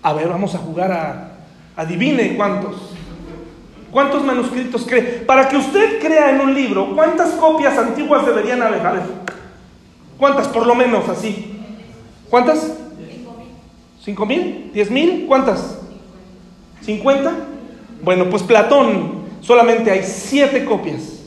A 0.04 0.14
ver, 0.14 0.30
vamos 0.30 0.54
a 0.54 0.60
jugar 0.60 0.92
a 0.92 1.32
adivine 1.76 2.36
cuántos. 2.38 2.99
¿Cuántos 3.92 4.24
manuscritos 4.24 4.86
cree? 4.88 5.02
Para 5.26 5.50
que 5.50 5.58
usted 5.58 6.00
crea 6.00 6.32
en 6.32 6.42
un 6.42 6.54
libro, 6.54 6.94
¿cuántas 6.94 7.32
copias 7.32 7.78
antiguas 7.78 8.26
deberían 8.26 8.62
haber? 8.62 8.82
¿cuántas? 10.18 10.48
Por 10.48 10.68
lo 10.68 10.76
menos 10.76 11.08
así. 11.10 11.54
¿Cuántas? 12.30 12.74
¿Cinco 14.04 14.26
mil? 14.26 14.72
¿Diez 14.74 14.92
mil? 14.92 15.26
¿Cuántas? 15.28 15.80
¿Cincuenta? 16.82 17.34
Bueno, 18.02 18.30
pues 18.30 18.44
Platón 18.44 19.24
solamente 19.42 19.92
hay 19.92 20.04
siete 20.04 20.66
copias. 20.66 21.22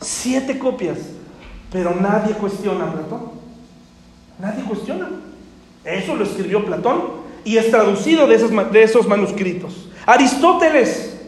Siete 0.00 0.58
copias. 0.58 0.98
Pero 1.72 1.94
nadie 1.94 2.34
cuestiona 2.34 2.92
Platón. 2.92 3.30
Nadie 4.38 4.64
cuestiona. 4.64 5.08
Eso 5.84 6.14
lo 6.14 6.24
escribió 6.24 6.64
Platón 6.64 7.20
y 7.44 7.56
es 7.56 7.70
traducido 7.70 8.26
de 8.26 8.36
esos, 8.36 8.50
de 8.72 8.82
esos 8.82 9.06
manuscritos. 9.06 9.88
Aristóteles. 10.06 11.19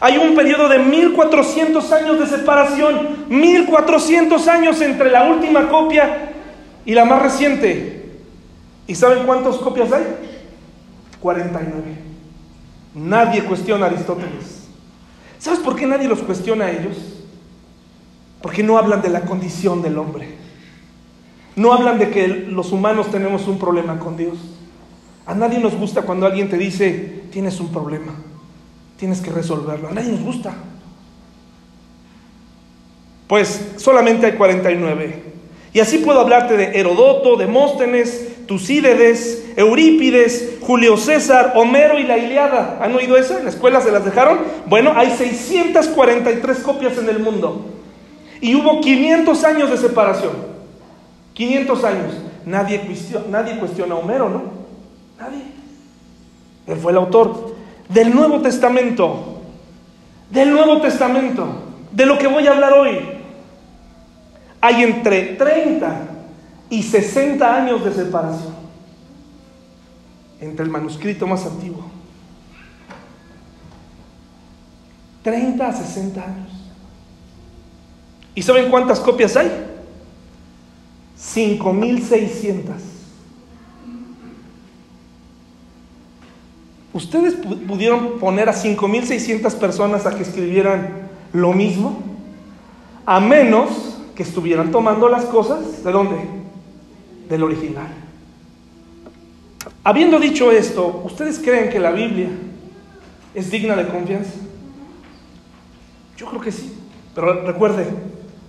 Hay 0.00 0.16
un 0.18 0.34
periodo 0.34 0.68
de 0.68 0.78
1400 0.78 1.92
años 1.92 2.18
de 2.20 2.26
separación, 2.26 3.26
1400 3.28 4.48
años 4.48 4.80
entre 4.80 5.10
la 5.10 5.24
última 5.24 5.68
copia 5.68 6.32
y 6.84 6.94
la 6.94 7.04
más 7.04 7.22
reciente. 7.22 8.20
¿Y 8.86 8.94
saben 8.94 9.26
cuántas 9.26 9.56
copias 9.56 9.92
hay? 9.92 10.04
49. 11.20 11.80
Nadie 12.94 13.44
cuestiona 13.44 13.86
a 13.86 13.88
Aristóteles. 13.88 14.68
¿Sabes 15.38 15.60
por 15.60 15.76
qué 15.76 15.86
nadie 15.86 16.08
los 16.08 16.20
cuestiona 16.20 16.66
a 16.66 16.70
ellos? 16.70 16.96
Porque 18.40 18.62
no 18.62 18.78
hablan 18.78 19.02
de 19.02 19.08
la 19.08 19.22
condición 19.22 19.82
del 19.82 19.98
hombre. 19.98 20.28
No 21.56 21.72
hablan 21.72 21.98
de 21.98 22.10
que 22.10 22.28
los 22.28 22.70
humanos 22.70 23.10
tenemos 23.10 23.48
un 23.48 23.58
problema 23.58 23.98
con 23.98 24.16
Dios. 24.16 24.38
A 25.26 25.34
nadie 25.34 25.58
nos 25.58 25.74
gusta 25.74 26.02
cuando 26.02 26.24
alguien 26.24 26.48
te 26.48 26.56
dice, 26.56 27.24
tienes 27.30 27.60
un 27.60 27.68
problema, 27.68 28.14
tienes 28.98 29.20
que 29.20 29.30
resolverlo. 29.30 29.88
A 29.88 29.92
nadie 29.92 30.12
nos 30.12 30.22
gusta. 30.22 30.54
Pues 33.26 33.72
solamente 33.76 34.26
hay 34.26 34.32
49. 34.32 35.22
Y 35.72 35.80
así 35.80 35.98
puedo 35.98 36.20
hablarte 36.20 36.56
de 36.56 36.78
Herodoto, 36.78 37.36
Demóstenes, 37.36 38.46
Tucídides, 38.46 39.52
Eurípides, 39.56 40.56
Julio 40.60 40.96
César, 40.96 41.52
Homero 41.54 41.98
y 41.98 42.04
la 42.04 42.18
Iliada. 42.18 42.78
¿Han 42.80 42.94
oído 42.94 43.16
eso? 43.16 43.36
¿En 43.36 43.44
la 43.44 43.50
escuela 43.50 43.80
se 43.80 43.92
las 43.92 44.04
dejaron? 44.04 44.38
Bueno, 44.66 44.92
hay 44.96 45.10
643 45.10 46.58
copias 46.60 46.96
en 46.98 47.08
el 47.08 47.20
mundo. 47.20 47.66
Y 48.40 48.54
hubo 48.54 48.80
500 48.80 49.44
años 49.44 49.70
de 49.70 49.76
separación. 49.76 50.32
500 51.34 51.84
años. 51.84 52.14
Nadie 52.46 52.80
cuestiona, 52.80 53.26
nadie 53.28 53.58
cuestiona 53.58 53.94
a 53.94 53.98
Homero, 53.98 54.30
¿no? 54.30 54.42
Nadie. 55.20 55.42
Él 56.66 56.78
fue 56.78 56.92
el 56.92 56.98
autor 56.98 57.57
del 57.88 58.14
Nuevo 58.14 58.40
Testamento. 58.40 59.42
Del 60.30 60.50
Nuevo 60.50 60.80
Testamento. 60.80 61.46
De 61.92 62.06
lo 62.06 62.18
que 62.18 62.26
voy 62.26 62.46
a 62.46 62.52
hablar 62.52 62.72
hoy. 62.74 62.98
Hay 64.60 64.82
entre 64.82 65.34
30 65.36 66.00
y 66.70 66.82
60 66.82 67.56
años 67.56 67.84
de 67.84 67.92
separación 67.92 68.58
entre 70.40 70.64
el 70.64 70.70
manuscrito 70.70 71.26
más 71.26 71.44
antiguo. 71.46 71.84
30 75.22 75.66
a 75.66 75.72
60 75.72 76.22
años. 76.22 76.52
¿Y 78.34 78.42
saben 78.42 78.70
cuántas 78.70 79.00
copias 79.00 79.36
hay? 79.36 79.50
5600. 81.16 82.97
¿Ustedes 86.92 87.34
pudieron 87.34 88.18
poner 88.18 88.48
a 88.48 88.52
5600 88.52 89.54
personas 89.56 90.06
a 90.06 90.16
que 90.16 90.22
escribieran 90.22 91.08
lo 91.32 91.52
mismo? 91.52 92.02
A 93.04 93.20
menos 93.20 93.98
que 94.14 94.22
estuvieran 94.22 94.70
tomando 94.70 95.08
las 95.08 95.24
cosas 95.26 95.84
de 95.84 95.92
dónde? 95.92 96.16
Del 97.28 97.42
original. 97.42 97.88
Habiendo 99.84 100.18
dicho 100.18 100.50
esto, 100.50 101.02
¿ustedes 101.04 101.38
creen 101.38 101.70
que 101.70 101.78
la 101.78 101.90
Biblia 101.90 102.28
es 103.34 103.50
digna 103.50 103.76
de 103.76 103.86
confianza? 103.86 104.32
Yo 106.16 106.26
creo 106.26 106.40
que 106.40 106.52
sí, 106.52 106.76
pero 107.14 107.46
recuerde, 107.46 107.86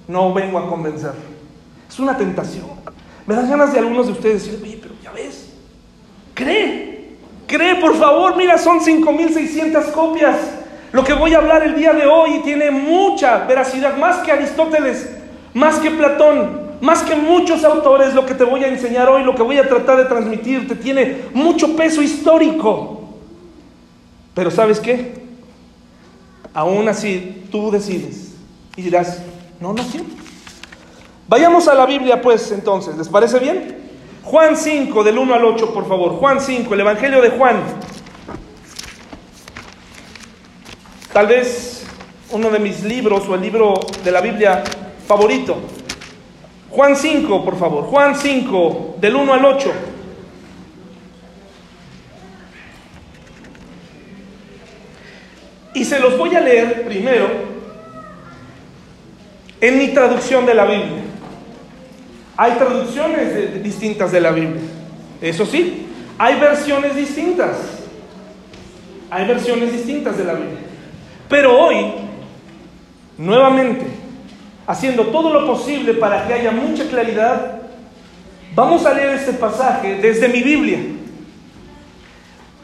no 0.07 0.33
vengo 0.33 0.57
a 0.57 0.67
convencer. 0.67 1.13
Es 1.87 1.99
una 1.99 2.17
tentación. 2.17 2.65
Me 3.27 3.35
dan 3.35 3.49
ganas 3.49 3.73
de 3.73 3.79
algunos 3.79 4.07
de 4.07 4.13
ustedes 4.13 4.43
decir, 4.43 4.59
oye, 4.63 4.79
pero 4.81 4.95
ya 5.03 5.11
ves, 5.11 5.53
cree, 6.33 6.88
cree 7.49 7.75
por 7.75 7.97
favor, 7.97 8.37
mira, 8.37 8.57
son 8.57 8.79
5.600 8.79 9.91
copias. 9.91 10.37
Lo 10.91 11.03
que 11.03 11.13
voy 11.13 11.33
a 11.33 11.39
hablar 11.39 11.63
el 11.63 11.75
día 11.75 11.91
de 11.93 12.05
hoy 12.05 12.41
tiene 12.43 12.71
mucha 12.71 13.45
veracidad, 13.45 13.97
más 13.97 14.17
que 14.19 14.31
Aristóteles, 14.31 15.09
más 15.53 15.79
que 15.79 15.91
Platón, 15.91 16.61
más 16.81 17.03
que 17.03 17.15
muchos 17.15 17.63
autores, 17.63 18.13
lo 18.13 18.25
que 18.25 18.33
te 18.33 18.43
voy 18.43 18.63
a 18.63 18.67
enseñar 18.67 19.09
hoy, 19.09 19.23
lo 19.23 19.35
que 19.35 19.43
voy 19.43 19.57
a 19.57 19.67
tratar 19.67 19.97
de 19.97 20.05
transmitirte, 20.05 20.75
tiene 20.75 21.23
mucho 21.33 21.75
peso 21.75 22.01
histórico. 22.01 23.09
Pero 24.33 24.49
¿sabes 24.49 24.79
qué? 24.79 25.19
Aún 26.53 26.87
así, 26.87 27.45
tú 27.51 27.69
decides 27.69 28.35
y 28.75 28.81
dirás, 28.81 29.21
no, 29.59 29.73
no 29.73 29.83
siempre. 29.83 30.15
Vayamos 31.27 31.67
a 31.67 31.75
la 31.75 31.85
Biblia 31.85 32.21
pues 32.21 32.51
entonces, 32.51 32.97
¿les 32.97 33.09
parece 33.09 33.37
bien? 33.39 33.78
Juan 34.23 34.55
5, 34.55 35.03
del 35.03 35.17
1 35.17 35.33
al 35.33 35.45
8, 35.45 35.73
por 35.73 35.87
favor. 35.87 36.11
Juan 36.13 36.39
5, 36.39 36.73
el 36.73 36.79
Evangelio 36.81 37.21
de 37.21 37.29
Juan. 37.31 37.61
Tal 41.11 41.27
vez 41.27 41.85
uno 42.31 42.49
de 42.51 42.59
mis 42.59 42.83
libros 42.83 43.27
o 43.27 43.35
el 43.35 43.41
libro 43.41 43.73
de 44.03 44.11
la 44.11 44.21
Biblia 44.21 44.63
favorito. 45.07 45.57
Juan 46.69 46.95
5, 46.95 47.43
por 47.43 47.57
favor. 47.57 47.85
Juan 47.85 48.15
5, 48.15 48.97
del 48.99 49.15
1 49.15 49.33
al 49.33 49.45
8. 49.45 49.73
Y 55.73 55.85
se 55.85 55.99
los 55.99 56.17
voy 56.17 56.35
a 56.35 56.41
leer 56.41 56.85
primero 56.85 57.27
en 59.61 59.77
mi 59.77 59.89
traducción 59.89 60.45
de 60.45 60.53
la 60.53 60.65
Biblia. 60.65 61.08
Hay 62.41 62.53
traducciones 62.53 63.61
distintas 63.61 64.13
de 64.13 64.21
la 64.21 64.31
Biblia. 64.31 64.61
Eso 65.19 65.45
sí, 65.45 65.87
hay 66.17 66.39
versiones 66.39 66.95
distintas. 66.95 67.49
Hay 69.09 69.27
versiones 69.27 69.73
distintas 69.73 70.17
de 70.17 70.23
la 70.23 70.35
Biblia. 70.35 70.59
Pero 71.27 71.59
hoy, 71.59 71.95
nuevamente, 73.17 73.87
haciendo 74.65 75.07
todo 75.07 75.33
lo 75.33 75.47
posible 75.47 75.95
para 75.95 76.25
que 76.25 76.33
haya 76.33 76.51
mucha 76.51 76.85
claridad, 76.85 77.59
vamos 78.55 78.85
a 78.85 78.93
leer 78.93 79.15
este 79.15 79.33
pasaje 79.33 79.95
desde 79.95 80.29
mi 80.29 80.41
Biblia. 80.41 80.79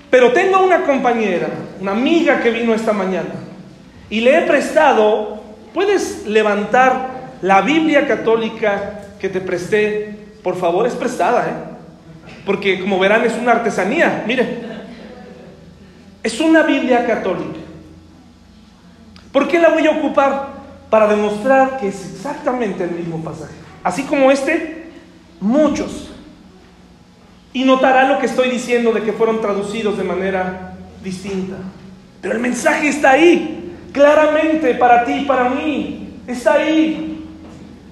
Pero 0.09 0.31
tengo 0.31 0.61
una 0.61 0.83
compañera, 0.83 1.49
una 1.81 1.91
amiga 1.91 2.39
que 2.39 2.49
vino 2.49 2.73
esta 2.73 2.93
mañana, 2.93 3.35
y 4.09 4.21
le 4.21 4.37
he 4.37 4.41
prestado, 4.43 5.43
puedes 5.73 6.25
levantar 6.25 7.33
la 7.41 7.59
Biblia 7.59 8.07
católica 8.07 9.01
que 9.25 9.39
te 9.39 9.41
presté, 9.41 10.15
por 10.43 10.55
favor, 10.55 10.85
es 10.85 10.93
prestada, 10.93 11.47
¿eh? 11.47 12.31
Porque 12.45 12.79
como 12.79 12.99
verán 12.99 13.25
es 13.25 13.33
una 13.33 13.53
artesanía, 13.53 14.23
mire, 14.27 14.61
es 16.21 16.39
una 16.39 16.61
Biblia 16.61 17.07
católica. 17.07 17.57
¿Por 19.31 19.47
qué 19.47 19.57
la 19.57 19.69
voy 19.69 19.87
a 19.87 19.97
ocupar? 19.97 20.49
Para 20.91 21.07
demostrar 21.07 21.79
que 21.79 21.87
es 21.87 22.13
exactamente 22.13 22.83
el 22.83 22.91
mismo 22.91 23.23
pasaje. 23.23 23.55
Así 23.83 24.03
como 24.03 24.29
este, 24.29 24.91
muchos. 25.39 26.11
Y 27.51 27.63
notará 27.63 28.07
lo 28.07 28.19
que 28.19 28.27
estoy 28.27 28.51
diciendo 28.51 28.91
de 28.91 29.01
que 29.01 29.11
fueron 29.11 29.41
traducidos 29.41 29.97
de 29.97 30.03
manera 30.03 30.75
distinta. 31.03 31.55
Pero 32.21 32.35
el 32.35 32.41
mensaje 32.41 32.89
está 32.89 33.11
ahí, 33.11 33.75
claramente 33.91 34.75
para 34.75 35.03
ti 35.03 35.25
para 35.27 35.49
mí. 35.49 36.19
Está 36.27 36.53
ahí. 36.53 37.14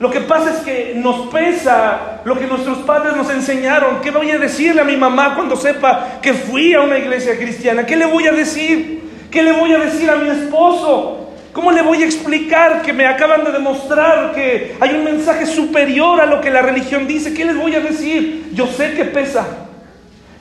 Lo 0.04 0.12
que 0.12 0.20
pasa 0.20 0.50
es 0.50 0.58
que 0.58 0.96
nos 0.98 1.28
pesa 1.28 2.20
lo 2.26 2.38
que 2.38 2.46
nuestros 2.46 2.80
padres 2.80 3.16
nos 3.16 3.30
enseñaron. 3.30 4.02
¿Qué 4.02 4.12
voy 4.12 4.30
a 4.32 4.38
decirle 4.38 4.82
a 4.82 4.84
mi 4.84 4.98
mamá 4.98 5.34
cuando 5.34 5.56
sepa 5.56 6.20
que 6.22 6.34
fui 6.34 6.74
a 6.74 6.82
una 6.82 7.00
iglesia 7.00 7.38
cristiana? 7.38 7.86
¿Qué 7.86 7.96
le 7.96 8.06
voy 8.06 8.28
a 8.28 8.34
decir? 8.34 9.02
¿Qué 9.32 9.42
le 9.42 9.54
voy 9.54 9.72
a 9.72 9.80
decir 9.80 10.10
a 10.10 10.18
mi 10.18 10.28
esposo? 10.28 11.30
¿Cómo 11.54 11.72
le 11.72 11.82
voy 11.84 12.04
a 12.04 12.06
explicar 12.06 12.82
que 12.82 12.92
me 12.92 13.08
acaban 13.08 13.46
de 13.46 13.54
demostrar 13.54 14.34
que 14.34 14.76
hay 14.82 14.94
un 14.94 15.06
mensaje 15.06 15.46
superior 15.46 16.20
a 16.20 16.26
lo 16.26 16.42
que 16.42 16.50
la 16.50 16.62
religión 16.62 17.08
dice? 17.08 17.34
¿Qué 17.34 17.46
les 17.46 17.56
voy 17.56 17.74
a 17.76 17.80
decir? 17.80 18.50
Yo 18.52 18.68
sé 18.68 18.96
que 18.96 19.06
pesa. 19.06 19.48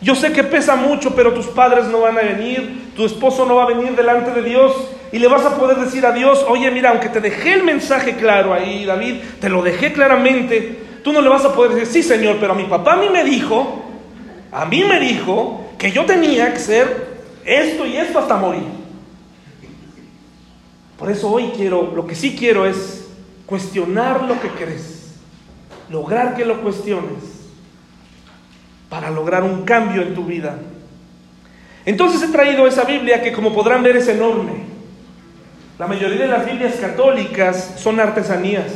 Yo 0.00 0.16
sé 0.16 0.32
que 0.32 0.42
pesa 0.42 0.74
mucho, 0.74 1.14
pero 1.14 1.34
tus 1.34 1.46
padres 1.46 1.84
no 1.84 2.00
van 2.00 2.18
a 2.18 2.22
venir, 2.22 2.90
tu 2.96 3.06
esposo 3.06 3.46
no 3.46 3.54
va 3.54 3.62
a 3.62 3.68
venir 3.68 3.94
delante 3.94 4.32
de 4.32 4.42
Dios 4.42 4.72
y 5.12 5.18
le 5.18 5.28
vas 5.28 5.44
a 5.44 5.56
poder 5.56 5.76
decir 5.76 6.06
a 6.06 6.12
Dios, 6.12 6.44
oye, 6.48 6.70
mira, 6.70 6.90
aunque 6.90 7.10
te 7.10 7.20
dejé 7.20 7.52
el 7.52 7.64
mensaje 7.64 8.16
claro 8.16 8.54
ahí, 8.54 8.86
David, 8.86 9.16
te 9.40 9.50
lo 9.50 9.62
dejé 9.62 9.92
claramente, 9.92 10.78
tú 11.04 11.12
no 11.12 11.20
le 11.20 11.28
vas 11.28 11.44
a 11.44 11.54
poder 11.54 11.74
decir, 11.74 12.02
sí, 12.02 12.08
Señor, 12.08 12.38
pero 12.40 12.54
a 12.54 12.56
mi 12.56 12.64
papá 12.64 12.94
a 12.94 12.96
mí 12.96 13.10
me 13.10 13.22
dijo, 13.22 13.84
a 14.50 14.64
mí 14.64 14.82
me 14.84 14.98
dijo 14.98 15.70
que 15.78 15.92
yo 15.92 16.06
tenía 16.06 16.50
que 16.54 16.58
ser 16.58 17.20
esto 17.44 17.84
y 17.84 17.98
esto 17.98 18.20
hasta 18.20 18.36
morir. 18.36 18.64
Por 20.98 21.10
eso 21.10 21.30
hoy 21.30 21.52
quiero, 21.54 21.92
lo 21.94 22.06
que 22.06 22.14
sí 22.14 22.34
quiero 22.34 22.64
es 22.64 23.06
cuestionar 23.44 24.22
lo 24.22 24.40
que 24.40 24.48
crees, 24.48 25.16
lograr 25.90 26.34
que 26.34 26.46
lo 26.46 26.62
cuestiones 26.62 27.42
para 28.88 29.10
lograr 29.10 29.42
un 29.42 29.64
cambio 29.64 30.00
en 30.00 30.14
tu 30.14 30.24
vida. 30.24 30.58
Entonces 31.84 32.22
he 32.22 32.32
traído 32.32 32.66
esa 32.66 32.84
Biblia 32.84 33.22
que 33.22 33.32
como 33.32 33.52
podrán 33.52 33.82
ver 33.82 33.96
es 33.96 34.08
enorme. 34.08 34.71
La 35.78 35.86
mayoría 35.86 36.18
de 36.18 36.28
las 36.28 36.44
Biblias 36.44 36.74
católicas 36.76 37.74
son 37.76 37.98
artesanías. 37.98 38.70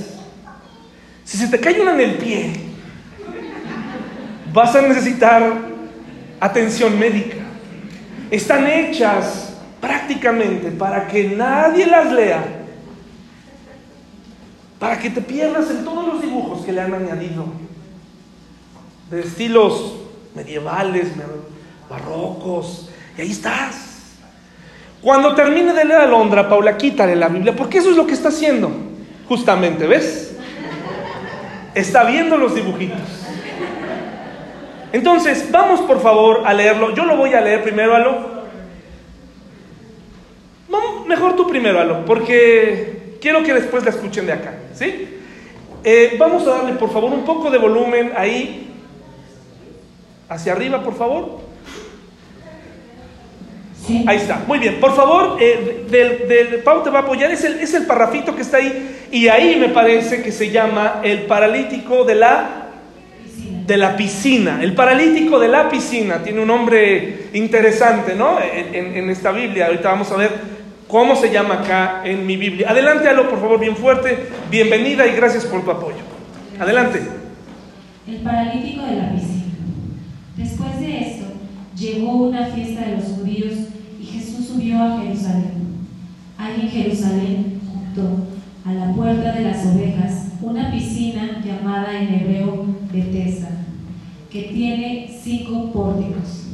Si 1.25 1.37
se 1.37 1.49
te 1.49 1.61
cae 1.61 1.81
una 1.81 1.93
en 1.93 2.01
el 2.01 2.15
pie, 2.17 2.53
vas 4.53 4.75
a 4.75 4.83
necesitar 4.83 5.53
atención 6.41 6.99
médica. 6.99 7.37
Están 8.31 8.67
hechas 8.67 9.55
prácticamente 9.81 10.71
para 10.73 11.07
que 11.07 11.29
nadie 11.29 11.87
las 11.87 12.13
lea, 12.13 12.45
para 14.79 14.99
que 14.99 15.11
te 15.11 15.21
pierdas 15.21 15.71
en 15.71 15.85
todos 15.85 16.07
los 16.07 16.23
dibujos 16.23 16.65
que 16.65 16.73
le 16.73 16.81
han 16.81 16.95
añadido, 16.95 17.47
de 19.11 19.21
estilos 19.21 19.97
medievales, 20.35 21.09
barrocos, 21.89 22.91
y 23.17 23.21
ahí 23.21 23.31
estás. 23.31 23.96
Cuando 25.03 25.35
termine 25.35 25.73
de 25.73 25.85
leer 25.85 26.01
a 26.01 26.07
Londra, 26.07 26.49
Paula, 26.49 26.77
quítale 26.77 27.15
la 27.15 27.29
Biblia, 27.29 27.55
porque 27.55 27.79
eso 27.79 27.91
es 27.91 27.97
lo 27.97 28.07
que 28.07 28.15
está 28.15 28.29
haciendo, 28.29 28.71
justamente, 29.29 29.87
¿ves? 29.87 30.37
Está 31.75 32.05
viendo 32.05 32.37
los 32.37 32.55
dibujitos. 32.55 32.99
Entonces, 34.93 35.51
vamos 35.51 35.81
por 35.83 36.01
favor 36.01 36.43
a 36.45 36.55
leerlo. 36.55 36.95
Yo 36.95 37.05
lo 37.05 37.17
voy 37.17 37.35
a 37.35 37.41
leer 37.41 37.63
primero, 37.63 37.95
Alo. 37.95 38.37
mejor 41.07 41.37
tú 41.37 41.47
primero, 41.47 41.81
Alo, 41.81 42.05
porque 42.05 43.17
quiero 43.21 43.43
que 43.43 43.55
después 43.55 43.85
la 43.85 43.91
escuchen 43.91 44.27
de 44.27 44.33
acá, 44.33 44.55
¿sí? 44.75 45.21
Eh, 45.85 46.17
vamos 46.19 46.47
a 46.49 46.51
darle 46.51 46.73
por 46.73 46.91
favor 46.91 47.13
un 47.13 47.25
poco 47.25 47.49
de 47.49 47.59
volumen 47.59 48.13
ahí 48.17 48.67
Hacia 50.29 50.53
arriba, 50.53 50.83
por 50.83 50.95
favor. 50.95 51.41
Ahí 54.07 54.17
está, 54.17 54.43
muy 54.47 54.59
bien. 54.59 54.81
Por 54.81 54.95
favor, 54.97 55.37
eh, 55.41 55.85
del, 55.89 56.61
Pau 56.63 56.83
te 56.83 56.91
va 56.91 57.01
a 57.01 57.03
apoyar, 57.03 57.31
es 57.31 57.45
el, 57.45 57.61
es 57.61 57.73
el 57.75 57.87
parrafito 57.87 58.35
que 58.35 58.43
está 58.43 58.57
ahí. 58.57 59.07
Y 59.13 59.29
ahí 59.29 59.57
me 59.57 59.69
parece 59.69 60.23
que 60.23 60.33
se 60.33 60.51
llama 60.51 61.01
el 61.05 61.23
paralítico 61.23 62.05
de 62.05 62.17
la, 62.17 62.69
de 63.65 63.77
la 63.77 63.97
piscina. 63.97 64.59
El 64.61 64.75
paralítico 64.75 65.39
de 65.39 65.49
la 65.49 65.69
piscina. 65.69 66.23
Tiene 66.23 66.41
un 66.41 66.49
nombre 66.49 67.29
interesante, 67.33 68.17
¿no? 68.17 68.39
En, 68.41 68.97
en, 68.97 69.09
esta 69.11 69.31
Biblia. 69.31 69.67
Ahorita 69.67 69.91
vamos 69.91 70.11
a 70.11 70.17
ver 70.17 70.33
cómo 70.89 71.15
se 71.15 71.31
llama 71.31 71.61
acá 71.61 72.03
en 72.05 72.27
mi 72.27 72.37
Biblia. 72.37 72.71
Adelante, 72.71 73.09
Alo, 73.09 73.31
por 73.31 73.41
favor, 73.41 73.61
bien 73.61 73.77
fuerte. 73.77 74.19
Bienvenida 74.51 75.07
y 75.07 75.15
gracias 75.15 75.45
por 75.45 75.65
tu 75.65 75.71
apoyo. 75.71 76.03
Adelante. 76.59 77.03
El 78.09 78.17
paralítico 78.17 78.85
de 78.85 78.97
la 78.97 79.13
piscina. 79.13 79.45
Después 80.37 80.81
de 80.81 80.99
esto, 80.99 81.27
llegó 81.77 82.13
una 82.15 82.47
fiesta 82.47 82.81
de 82.83 82.97
los 82.97 83.05
judíos 83.05 83.55
subió 84.57 84.83
a 84.83 85.01
Jerusalén. 85.01 85.53
Hay 86.39 86.61
en 86.63 86.69
Jerusalén, 86.69 87.61
junto 87.71 88.27
a 88.65 88.73
la 88.73 88.93
puerta 88.93 89.33
de 89.33 89.43
las 89.43 89.67
ovejas, 89.67 90.29
una 90.41 90.71
piscina 90.71 91.43
llamada 91.45 92.01
en 92.01 92.15
hebreo 92.15 92.65
Bethesda, 92.91 93.51
que 94.31 94.43
tiene 94.45 95.15
cinco 95.23 95.71
pórticos. 95.73 96.47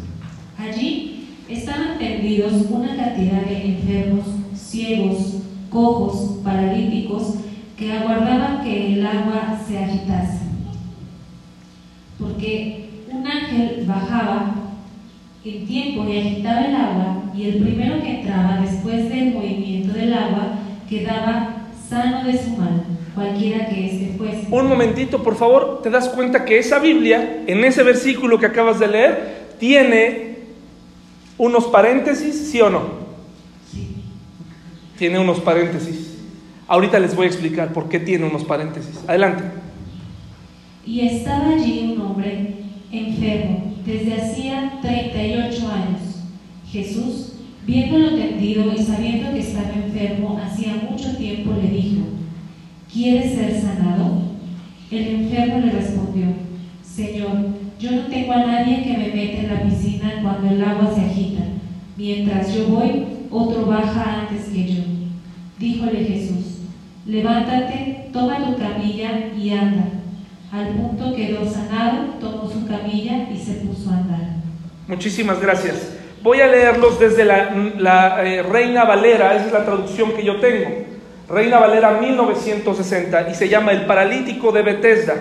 Allí 0.59 1.27
estaban 1.49 1.99
tendidos 1.99 2.53
una 2.71 2.97
cantidad 2.97 3.43
de 3.43 3.77
enfermos, 3.77 4.27
ciegos, 4.55 5.37
cojos, 5.71 6.39
paralíticos, 6.43 7.35
que 7.77 7.93
aguardaban 7.93 8.63
que 8.63 8.95
el 8.95 9.07
agua 9.07 9.59
se 9.67 9.79
agitase. 9.79 10.41
Porque 12.19 12.91
un 13.11 13.27
ángel 13.27 13.85
bajaba 13.87 14.62
en 15.45 15.67
tiempo 15.67 16.09
y 16.09 16.19
agitaba 16.19 16.61
el 16.67 16.75
agua, 16.77 17.23
y 17.35 17.49
el 17.49 17.63
primero 17.63 18.01
que 18.01 18.21
entraba 18.21 18.61
después 18.61 19.09
del 19.09 19.35
movimiento 19.35 19.93
del 19.93 20.13
agua 20.15 20.59
quedaba 20.89 21.67
sano 21.89 22.25
de 22.25 22.33
su 22.39 22.51
mal, 22.51 22.85
cualquiera 23.15 23.69
que 23.69 23.87
éste 23.87 24.15
fuese. 24.17 24.47
Un 24.51 24.69
momentito, 24.69 25.23
por 25.23 25.37
favor, 25.37 25.81
te 25.83 25.91
das 25.91 26.09
cuenta 26.11 26.45
que 26.45 26.59
esa 26.59 26.79
Biblia, 26.79 27.43
en 27.47 27.65
ese 27.65 27.83
versículo 27.83 28.39
que 28.39 28.47
acabas 28.47 28.79
de 28.79 28.89
leer, 28.89 29.47
tiene 29.59 30.39
unos 31.39 31.67
paréntesis, 31.67 32.51
¿sí 32.51 32.61
o 32.61 32.71
no? 32.71 32.83
Sí. 33.71 33.89
Tiene 34.97 35.19
unos 35.19 35.41
paréntesis. 35.41 36.19
Ahorita 36.69 37.01
les 37.01 37.17
voy 37.17 37.27
a 37.27 37.29
explicar 37.29 37.73
por 37.73 37.89
qué 37.89 37.99
tiene 37.99 38.27
unos 38.27 38.45
paréntesis. 38.45 39.01
Adelante. 39.09 39.45
Y 40.87 41.01
estaba 41.01 41.51
allí 41.51 41.95
un 41.95 42.01
hombre 42.01 42.62
enfermo 42.93 43.73
desde 43.85 44.15
hacía 44.15 44.79
38 44.83 45.69
años. 45.69 46.01
Jesús, 46.71 47.33
viéndolo 47.67 48.17
tendido 48.17 48.73
y 48.73 48.83
sabiendo 48.83 49.33
que 49.33 49.41
estaba 49.41 49.71
enfermo 49.75 50.39
hacía 50.43 50.87
mucho 50.89 51.17
tiempo, 51.17 51.55
le 51.61 51.69
dijo, 51.69 52.03
¿quieres 52.93 53.35
ser 53.35 53.61
sanado? 53.61 54.23
El 54.91 55.09
enfermo 55.09 55.59
le 55.61 55.73
respondió, 55.73 56.27
Señor, 56.83 57.33
yo 57.81 57.91
no 57.91 58.03
tengo 58.03 58.33
a 58.33 58.47
nadie 58.47 58.85
que 58.85 58.99
me 58.99 59.09
meta 59.09 59.39
en 59.39 59.49
la 59.49 59.63
piscina 59.63 60.21
cuando 60.23 60.51
el 60.51 60.63
agua 60.63 60.93
se 60.95 61.01
agita. 61.01 61.43
Mientras 61.97 62.55
yo 62.55 62.69
voy, 62.69 63.05
otro 63.31 63.67
baja 63.67 64.21
antes 64.21 64.51
que 64.51 64.75
yo. 64.75 64.83
Díjole 65.59 66.05
Jesús, 66.05 66.59
levántate, 67.07 68.09
toma 68.13 68.45
tu 68.45 68.57
camilla 68.57 69.33
y 69.37 69.51
anda. 69.51 70.02
Al 70.53 70.69
punto 70.69 71.17
quedó 71.17 71.51
sanado, 71.51 72.09
tomó 72.21 72.47
su 72.47 72.67
camilla 72.67 73.27
y 73.33 73.39
se 73.39 73.55
puso 73.65 73.89
a 73.89 73.97
andar. 73.97 74.21
Muchísimas 74.87 75.41
gracias. 75.41 75.95
Voy 76.23 76.43
a 76.43 76.47
leerlos 76.47 77.01
desde 77.01 77.25
la, 77.25 78.23
eh, 78.23 78.43
Reina 78.43 78.85
Valera, 78.85 79.35
esa 79.35 79.47
es 79.47 79.53
la 79.53 79.65
traducción 79.65 80.13
que 80.13 80.23
yo 80.23 80.41
tengo. 80.41 80.69
Reina 81.27 81.59
Valera 81.59 81.93
1960 81.93 83.31
y 83.31 83.35
se 83.35 83.49
llama 83.49 83.73
El 83.73 83.87
paralítico 83.87 84.53
de 84.53 84.61
Bethesda. 84.61 85.15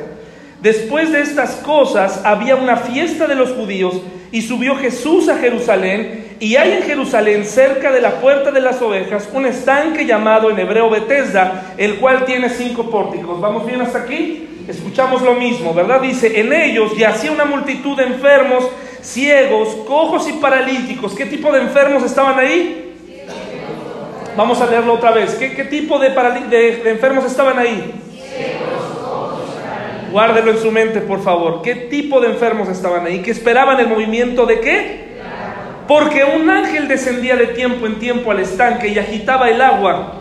Después 0.61 1.13
de 1.13 1.21
estas 1.21 1.55
cosas 1.55 2.25
había 2.25 2.57
una 2.57 2.75
fiesta 2.75 3.25
de 3.25 3.35
los 3.35 3.51
judíos 3.51 4.01
y 4.33 4.41
subió 4.41 4.75
Jesús 4.75 5.29
a 5.29 5.37
Jerusalén 5.37 6.35
y 6.41 6.57
hay 6.57 6.73
en 6.73 6.83
Jerusalén 6.83 7.45
cerca 7.45 7.93
de 7.93 8.01
la 8.01 8.19
puerta 8.19 8.51
de 8.51 8.59
las 8.59 8.81
ovejas 8.81 9.29
un 9.31 9.45
estanque 9.45 10.05
llamado 10.05 10.51
en 10.51 10.59
hebreo 10.59 10.89
Bethesda, 10.89 11.73
el 11.77 11.99
cual 11.99 12.25
tiene 12.25 12.49
cinco 12.49 12.89
pórticos. 12.89 13.39
¿Vamos 13.39 13.65
bien 13.65 13.79
hasta 13.79 13.99
aquí? 13.99 14.49
Escuchamos 14.67 15.21
lo 15.21 15.33
mismo, 15.35 15.73
¿verdad? 15.73 16.01
Dice, 16.01 16.39
en 16.39 16.53
ellos 16.53 16.95
yacía 16.97 17.31
una 17.31 17.45
multitud 17.45 17.97
de 17.97 18.03
enfermos, 18.03 18.65
ciegos, 19.01 19.69
cojos 19.87 20.27
y 20.29 20.33
paralíticos. 20.33 21.13
¿Qué 21.13 21.25
tipo 21.25 21.51
de 21.51 21.61
enfermos 21.61 22.03
estaban 22.03 22.39
ahí? 22.39 22.95
Vamos 24.35 24.61
a 24.61 24.67
leerlo 24.67 24.93
otra 24.93 25.11
vez. 25.11 25.35
¿Qué, 25.35 25.65
tipo 25.65 25.99
de, 25.99 26.07
enfermos 26.89 27.25
estaban 27.25 27.59
ahí? 27.59 27.93
Guárdelo 30.11 30.51
en 30.51 30.57
su 30.59 30.71
mente, 30.71 31.01
por 31.01 31.21
favor. 31.21 31.61
¿Qué 31.61 31.75
tipo 31.75 32.19
de 32.19 32.29
enfermos 32.29 32.69
estaban 32.69 33.05
ahí? 33.05 33.21
¿Que 33.21 33.31
esperaban 33.31 33.79
el 33.79 33.87
movimiento 33.87 34.45
de 34.45 34.59
qué? 34.59 35.11
Porque 35.87 36.23
un 36.23 36.49
ángel 36.49 36.87
descendía 36.87 37.35
de 37.35 37.47
tiempo 37.47 37.85
en 37.85 37.99
tiempo 37.99 38.31
al 38.31 38.39
estanque 38.39 38.87
y 38.87 38.97
agitaba 38.97 39.49
el 39.49 39.61
agua. 39.61 40.20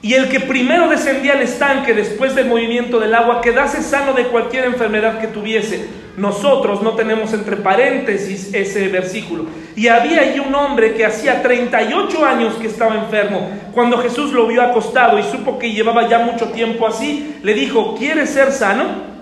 Y 0.00 0.14
el 0.14 0.28
que 0.28 0.38
primero 0.38 0.88
descendía 0.88 1.32
al 1.32 1.42
estanque 1.42 1.92
después 1.92 2.34
del 2.36 2.46
movimiento 2.46 3.00
del 3.00 3.14
agua 3.14 3.40
quedase 3.40 3.82
sano 3.82 4.12
de 4.12 4.24
cualquier 4.24 4.64
enfermedad 4.64 5.20
que 5.20 5.26
tuviese. 5.26 5.88
Nosotros 6.16 6.82
no 6.82 6.92
tenemos 6.92 7.32
entre 7.32 7.56
paréntesis 7.56 8.54
ese 8.54 8.88
versículo. 8.88 9.46
Y 9.74 9.88
había 9.88 10.22
allí 10.22 10.38
un 10.38 10.54
hombre 10.54 10.94
que 10.94 11.04
hacía 11.04 11.42
38 11.42 12.24
años 12.24 12.54
que 12.54 12.68
estaba 12.68 12.96
enfermo. 12.96 13.50
Cuando 13.72 13.98
Jesús 13.98 14.32
lo 14.32 14.46
vio 14.46 14.62
acostado 14.62 15.18
y 15.18 15.22
supo 15.24 15.58
que 15.58 15.72
llevaba 15.72 16.08
ya 16.08 16.20
mucho 16.20 16.48
tiempo 16.48 16.86
así, 16.86 17.36
le 17.42 17.54
dijo, 17.54 17.96
¿quieres 17.96 18.30
ser 18.30 18.52
sano? 18.52 19.17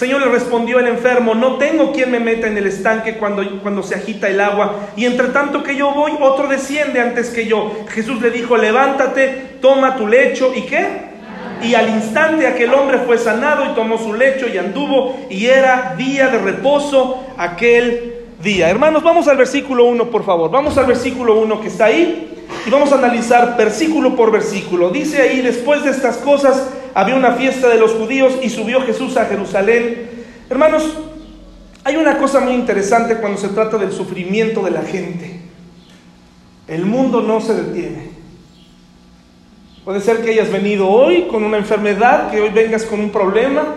Señor 0.00 0.22
le 0.22 0.28
respondió 0.28 0.78
el 0.78 0.86
enfermo, 0.86 1.34
no 1.34 1.56
tengo 1.56 1.92
quien 1.92 2.10
me 2.10 2.20
meta 2.20 2.46
en 2.46 2.56
el 2.56 2.66
estanque 2.66 3.18
cuando, 3.18 3.60
cuando 3.60 3.82
se 3.82 3.94
agita 3.94 4.30
el 4.30 4.40
agua, 4.40 4.88
y 4.96 5.04
entre 5.04 5.28
tanto 5.28 5.62
que 5.62 5.76
yo 5.76 5.92
voy, 5.92 6.12
otro 6.18 6.48
desciende 6.48 7.02
antes 7.02 7.28
que 7.28 7.44
yo. 7.44 7.84
Jesús 7.90 8.18
le 8.22 8.30
dijo, 8.30 8.56
levántate, 8.56 9.58
toma 9.60 9.96
tu 9.96 10.06
lecho, 10.06 10.54
¿y 10.56 10.62
qué? 10.62 10.86
Y 11.62 11.74
al 11.74 11.90
instante 11.90 12.46
aquel 12.46 12.72
hombre 12.72 13.00
fue 13.00 13.18
sanado 13.18 13.66
y 13.66 13.74
tomó 13.74 13.98
su 13.98 14.14
lecho 14.14 14.46
y 14.48 14.56
anduvo, 14.56 15.18
y 15.28 15.48
era 15.48 15.94
día 15.98 16.28
de 16.28 16.38
reposo 16.38 17.22
aquel 17.36 18.14
día. 18.42 18.70
Hermanos, 18.70 19.02
vamos 19.02 19.28
al 19.28 19.36
versículo 19.36 19.84
1, 19.84 20.06
por 20.10 20.24
favor. 20.24 20.50
Vamos 20.50 20.78
al 20.78 20.86
versículo 20.86 21.38
1 21.38 21.60
que 21.60 21.68
está 21.68 21.84
ahí, 21.84 22.39
y 22.66 22.70
vamos 22.70 22.92
a 22.92 22.98
analizar 22.98 23.56
versículo 23.56 24.16
por 24.16 24.30
versículo. 24.30 24.90
Dice 24.90 25.22
ahí, 25.22 25.40
después 25.40 25.82
de 25.84 25.90
estas 25.90 26.18
cosas, 26.18 26.68
había 26.94 27.14
una 27.14 27.32
fiesta 27.32 27.68
de 27.68 27.78
los 27.78 27.92
judíos 27.92 28.34
y 28.42 28.50
subió 28.50 28.82
Jesús 28.82 29.16
a 29.16 29.26
Jerusalén. 29.26 30.10
Hermanos, 30.48 30.96
hay 31.84 31.96
una 31.96 32.18
cosa 32.18 32.40
muy 32.40 32.52
interesante 32.52 33.16
cuando 33.16 33.38
se 33.38 33.48
trata 33.48 33.78
del 33.78 33.92
sufrimiento 33.92 34.62
de 34.62 34.70
la 34.70 34.82
gente. 34.82 35.40
El 36.68 36.84
mundo 36.84 37.20
no 37.20 37.40
se 37.40 37.54
detiene. 37.54 38.10
Puede 39.84 40.00
ser 40.00 40.22
que 40.22 40.30
hayas 40.30 40.52
venido 40.52 40.88
hoy 40.88 41.22
con 41.28 41.42
una 41.42 41.56
enfermedad, 41.56 42.30
que 42.30 42.40
hoy 42.40 42.50
vengas 42.50 42.84
con 42.84 43.00
un 43.00 43.10
problema, 43.10 43.76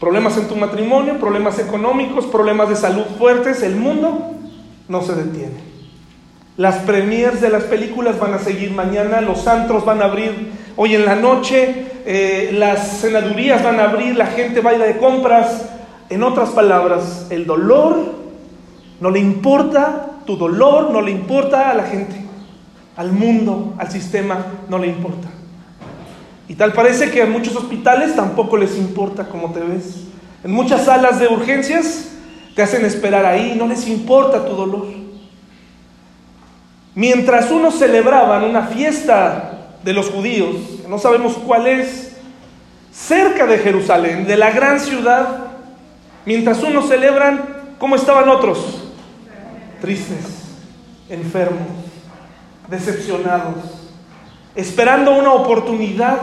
problemas 0.00 0.36
en 0.36 0.48
tu 0.48 0.56
matrimonio, 0.56 1.18
problemas 1.18 1.58
económicos, 1.60 2.26
problemas 2.26 2.68
de 2.68 2.76
salud 2.76 3.04
fuertes. 3.16 3.62
El 3.62 3.76
mundo 3.76 4.34
no 4.88 5.02
se 5.02 5.14
detiene. 5.14 5.67
Las 6.58 6.78
premiers 6.78 7.40
de 7.40 7.50
las 7.50 7.62
películas 7.62 8.18
van 8.18 8.34
a 8.34 8.40
seguir 8.40 8.72
mañana, 8.72 9.20
los 9.20 9.46
antros 9.46 9.84
van 9.84 10.02
a 10.02 10.06
abrir 10.06 10.50
hoy 10.74 10.96
en 10.96 11.04
la 11.04 11.14
noche, 11.14 11.86
eh, 12.04 12.50
las 12.52 12.98
senadurías 12.98 13.62
van 13.62 13.78
a 13.78 13.84
abrir, 13.84 14.16
la 14.16 14.26
gente 14.26 14.60
va 14.60 14.70
a 14.70 14.74
ir 14.74 14.82
de 14.82 14.96
compras. 14.96 15.68
En 16.10 16.24
otras 16.24 16.48
palabras, 16.50 17.28
el 17.30 17.46
dolor 17.46 18.12
no 18.98 19.08
le 19.08 19.20
importa, 19.20 20.18
tu 20.26 20.36
dolor 20.36 20.90
no 20.90 21.00
le 21.00 21.12
importa 21.12 21.70
a 21.70 21.74
la 21.74 21.84
gente, 21.84 22.16
al 22.96 23.12
mundo, 23.12 23.74
al 23.78 23.92
sistema, 23.92 24.44
no 24.68 24.80
le 24.80 24.88
importa. 24.88 25.28
Y 26.48 26.56
tal 26.56 26.72
parece 26.72 27.12
que 27.12 27.22
a 27.22 27.26
muchos 27.26 27.54
hospitales 27.54 28.16
tampoco 28.16 28.56
les 28.56 28.76
importa 28.76 29.28
cómo 29.28 29.52
te 29.52 29.60
ves. 29.60 30.06
En 30.42 30.50
muchas 30.50 30.86
salas 30.86 31.20
de 31.20 31.28
urgencias 31.28 32.08
te 32.56 32.62
hacen 32.62 32.84
esperar 32.84 33.24
ahí, 33.24 33.54
no 33.56 33.68
les 33.68 33.86
importa 33.86 34.44
tu 34.44 34.56
dolor. 34.56 34.97
Mientras 36.98 37.52
unos 37.52 37.76
celebraban 37.78 38.42
una 38.42 38.62
fiesta 38.62 39.68
de 39.84 39.92
los 39.92 40.10
judíos, 40.10 40.56
no 40.88 40.98
sabemos 40.98 41.34
cuál 41.34 41.68
es, 41.68 42.16
cerca 42.92 43.46
de 43.46 43.58
Jerusalén, 43.58 44.26
de 44.26 44.36
la 44.36 44.50
gran 44.50 44.80
ciudad, 44.80 45.46
mientras 46.26 46.60
unos 46.60 46.88
celebran, 46.88 47.76
¿cómo 47.78 47.94
estaban 47.94 48.28
otros? 48.28 48.82
Tristes, 49.80 50.56
enfermos, 51.08 51.68
decepcionados, 52.66 53.90
esperando 54.56 55.14
una 55.14 55.34
oportunidad 55.34 56.18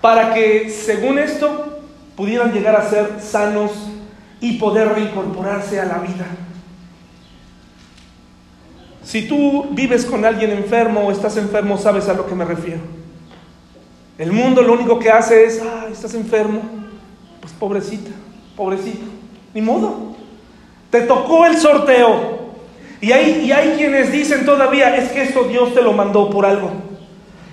para 0.00 0.32
que, 0.32 0.70
según 0.70 1.18
esto, 1.18 1.82
pudieran 2.16 2.50
llegar 2.54 2.76
a 2.76 2.88
ser 2.88 3.20
sanos 3.20 3.72
y 4.40 4.54
poder 4.54 4.88
reincorporarse 4.88 5.78
a 5.78 5.84
la 5.84 5.98
vida. 5.98 6.24
Si 9.10 9.22
tú 9.22 9.66
vives 9.72 10.06
con 10.06 10.24
alguien 10.24 10.52
enfermo 10.52 11.00
o 11.00 11.10
estás 11.10 11.36
enfermo, 11.36 11.76
sabes 11.76 12.08
a 12.08 12.14
lo 12.14 12.28
que 12.28 12.34
me 12.36 12.44
refiero. 12.44 12.78
El 14.16 14.30
mundo 14.30 14.62
lo 14.62 14.74
único 14.74 15.00
que 15.00 15.10
hace 15.10 15.46
es, 15.46 15.60
ah, 15.60 15.88
estás 15.90 16.14
enfermo, 16.14 16.62
pues 17.40 17.52
pobrecita, 17.54 18.12
pobrecito, 18.54 19.06
ni 19.52 19.62
modo. 19.62 20.14
Te 20.90 21.00
tocó 21.00 21.44
el 21.44 21.56
sorteo. 21.56 22.52
Y 23.00 23.10
hay, 23.10 23.46
y 23.46 23.50
hay 23.50 23.70
quienes 23.76 24.12
dicen 24.12 24.46
todavía, 24.46 24.94
es 24.96 25.10
que 25.10 25.22
esto 25.22 25.42
Dios 25.42 25.74
te 25.74 25.82
lo 25.82 25.92
mandó 25.92 26.30
por 26.30 26.46
algo. 26.46 26.70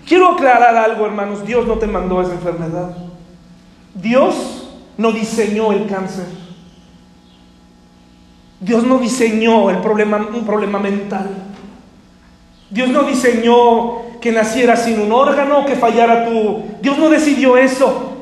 Quiero 0.05 0.33
aclarar 0.33 0.75
algo, 0.75 1.07
hermanos, 1.07 1.43
Dios 1.43 1.65
no 1.65 1.79
te 1.79 1.87
mandó 1.87 2.21
esa 2.21 2.33
enfermedad. 2.33 2.95
Dios 3.95 4.69
no 4.95 5.11
diseñó 5.11 5.71
el 5.71 5.87
cáncer. 5.87 6.27
Dios 8.59 8.83
no 8.83 8.99
diseñó 8.99 9.71
el 9.71 9.79
problema, 9.79 10.17
un 10.17 10.45
problema 10.45 10.77
mental. 10.77 11.46
Dios 12.69 12.89
no 12.89 13.03
diseñó 13.03 14.19
que 14.19 14.31
naciera 14.31 14.75
sin 14.75 14.99
un 14.99 15.11
órgano, 15.11 15.65
que 15.65 15.75
fallara 15.75 16.25
tu... 16.25 16.63
Dios 16.81 16.97
no 16.97 17.09
decidió 17.09 17.57
eso. 17.57 18.13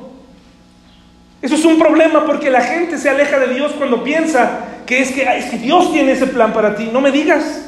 Eso 1.41 1.55
es 1.55 1.65
un 1.65 1.77
problema 1.77 2.25
porque 2.25 2.49
la 2.49 2.62
gente 2.62 2.97
se 2.97 3.10
aleja 3.10 3.39
de 3.39 3.53
Dios 3.53 3.73
cuando 3.77 4.03
piensa 4.03 4.62
que 4.86 5.01
es 5.01 5.12
que, 5.12 5.23
es 5.23 5.45
que 5.45 5.58
Dios 5.58 5.91
tiene 5.91 6.12
ese 6.12 6.27
plan 6.27 6.53
para 6.53 6.75
ti. 6.75 6.89
No 6.91 7.01
me 7.01 7.12
digas, 7.12 7.65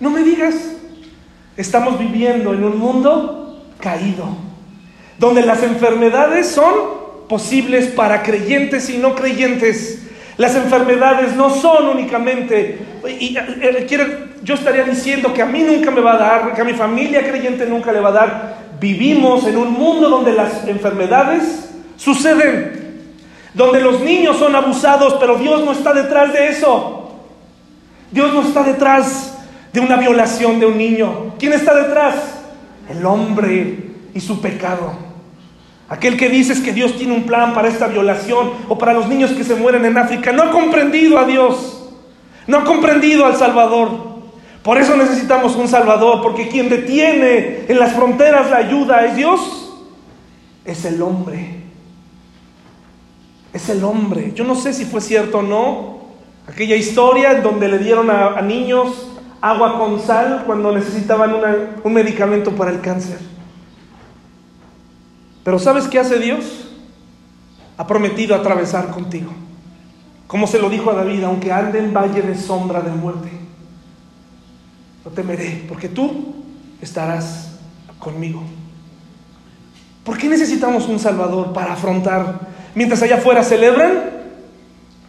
no 0.00 0.10
me 0.10 0.22
digas. 0.22 0.54
Estamos 1.56 1.98
viviendo 1.98 2.52
en 2.52 2.64
un 2.64 2.78
mundo 2.78 3.62
caído, 3.78 4.26
donde 5.18 5.42
las 5.42 5.62
enfermedades 5.62 6.48
son 6.48 6.74
posibles 7.28 7.86
para 7.86 8.22
creyentes 8.22 8.90
y 8.90 8.98
no 8.98 9.14
creyentes. 9.14 10.02
Las 10.36 10.56
enfermedades 10.56 11.36
no 11.36 11.50
son 11.50 11.88
únicamente, 11.88 12.78
y, 13.08 13.36
yo 14.42 14.54
estaría 14.54 14.84
diciendo 14.84 15.32
que 15.32 15.42
a 15.42 15.46
mí 15.46 15.62
nunca 15.62 15.90
me 15.90 16.00
va 16.00 16.14
a 16.14 16.18
dar, 16.18 16.54
que 16.54 16.60
a 16.60 16.64
mi 16.64 16.74
familia 16.74 17.26
creyente 17.26 17.66
nunca 17.66 17.92
le 17.92 18.00
va 18.00 18.10
a 18.10 18.12
dar. 18.12 18.56
Vivimos 18.78 19.46
en 19.46 19.56
un 19.56 19.72
mundo 19.72 20.10
donde 20.10 20.32
las 20.32 20.66
enfermedades 20.66 21.70
suceden, 21.96 23.00
donde 23.54 23.80
los 23.80 24.00
niños 24.00 24.36
son 24.38 24.54
abusados, 24.54 25.14
pero 25.20 25.36
Dios 25.36 25.64
no 25.64 25.72
está 25.72 25.92
detrás 25.94 26.32
de 26.32 26.48
eso. 26.48 27.20
Dios 28.10 28.34
no 28.34 28.42
está 28.42 28.62
detrás 28.62 29.38
de 29.72 29.80
una 29.80 29.96
violación 29.96 30.60
de 30.60 30.66
un 30.66 30.76
niño. 30.76 31.34
¿Quién 31.38 31.52
está 31.52 31.74
detrás? 31.74 32.14
El 32.90 33.06
hombre 33.06 33.78
y 34.12 34.20
su 34.20 34.40
pecado. 34.40 35.13
Aquel 35.94 36.16
que 36.16 36.28
dices 36.28 36.58
que 36.58 36.72
Dios 36.72 36.96
tiene 36.96 37.14
un 37.14 37.22
plan 37.22 37.54
para 37.54 37.68
esta 37.68 37.86
violación 37.86 38.50
o 38.68 38.76
para 38.76 38.92
los 38.92 39.06
niños 39.06 39.30
que 39.30 39.44
se 39.44 39.54
mueren 39.54 39.84
en 39.84 39.96
África, 39.96 40.32
no 40.32 40.42
ha 40.42 40.50
comprendido 40.50 41.20
a 41.20 41.24
Dios, 41.24 41.88
no 42.48 42.58
ha 42.58 42.64
comprendido 42.64 43.24
al 43.24 43.36
Salvador. 43.36 43.90
Por 44.64 44.76
eso 44.78 44.96
necesitamos 44.96 45.54
un 45.54 45.68
Salvador, 45.68 46.20
porque 46.20 46.48
quien 46.48 46.68
detiene 46.68 47.66
en 47.68 47.78
las 47.78 47.92
fronteras 47.92 48.50
la 48.50 48.56
ayuda 48.56 49.06
es 49.06 49.14
Dios, 49.14 49.72
es 50.64 50.84
el 50.84 51.00
hombre. 51.00 51.60
Es 53.52 53.68
el 53.68 53.84
hombre. 53.84 54.32
Yo 54.34 54.42
no 54.42 54.56
sé 54.56 54.72
si 54.72 54.86
fue 54.86 55.00
cierto 55.00 55.38
o 55.38 55.42
no. 55.42 55.98
Aquella 56.48 56.74
historia 56.74 57.30
en 57.30 57.44
donde 57.44 57.68
le 57.68 57.78
dieron 57.78 58.10
a, 58.10 58.42
niños 58.42 59.10
agua 59.40 59.78
con 59.78 60.00
sal 60.00 60.42
cuando 60.44 60.72
necesitaban 60.72 61.36
un 61.84 61.92
medicamento 61.92 62.50
para 62.50 62.72
el 62.72 62.80
cáncer. 62.80 63.33
Pero 65.44 65.58
¿sabes 65.58 65.86
qué 65.86 65.98
hace 65.98 66.18
Dios? 66.18 66.44
Ha 67.76 67.86
prometido 67.86 68.34
atravesar 68.34 68.90
contigo. 68.90 69.30
Como 70.26 70.46
se 70.46 70.58
lo 70.58 70.70
dijo 70.70 70.90
a 70.90 70.94
David, 70.94 71.22
aunque 71.24 71.52
ande 71.52 71.78
en 71.78 71.92
valle 71.92 72.22
de 72.22 72.34
sombra 72.34 72.80
de 72.80 72.90
muerte, 72.90 73.30
no 75.04 75.10
temeré, 75.10 75.64
porque 75.68 75.88
tú 75.88 76.34
estarás 76.80 77.58
conmigo. 77.98 78.42
¿Por 80.02 80.16
qué 80.16 80.28
necesitamos 80.28 80.88
un 80.88 80.98
Salvador 80.98 81.52
para 81.52 81.74
afrontar, 81.74 82.40
mientras 82.74 83.02
allá 83.02 83.16
afuera 83.16 83.42
celebran, 83.44 84.10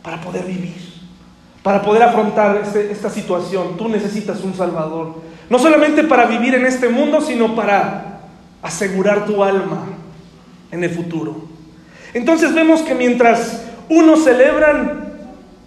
para 0.03 0.19
poder 0.21 0.45
vivir, 0.45 0.75
para 1.63 1.81
poder 1.81 2.03
afrontar 2.03 2.61
esta 2.75 3.09
situación? 3.09 3.77
Tú 3.77 3.87
necesitas 3.87 4.41
un 4.41 4.53
Salvador, 4.53 5.21
no 5.49 5.59
solamente 5.59 6.03
para 6.03 6.25
vivir 6.25 6.55
en 6.55 6.65
este 6.65 6.89
mundo, 6.89 7.21
sino 7.21 7.55
para 7.55 8.19
asegurar 8.61 9.25
tu 9.25 9.43
alma, 9.43 9.85
en 10.75 10.83
el 10.83 10.91
futuro. 10.91 11.35
Entonces 12.13 12.53
vemos 12.53 12.81
que 12.81 12.93
mientras 12.93 13.63
unos 13.89 14.23
celebran, 14.23 15.13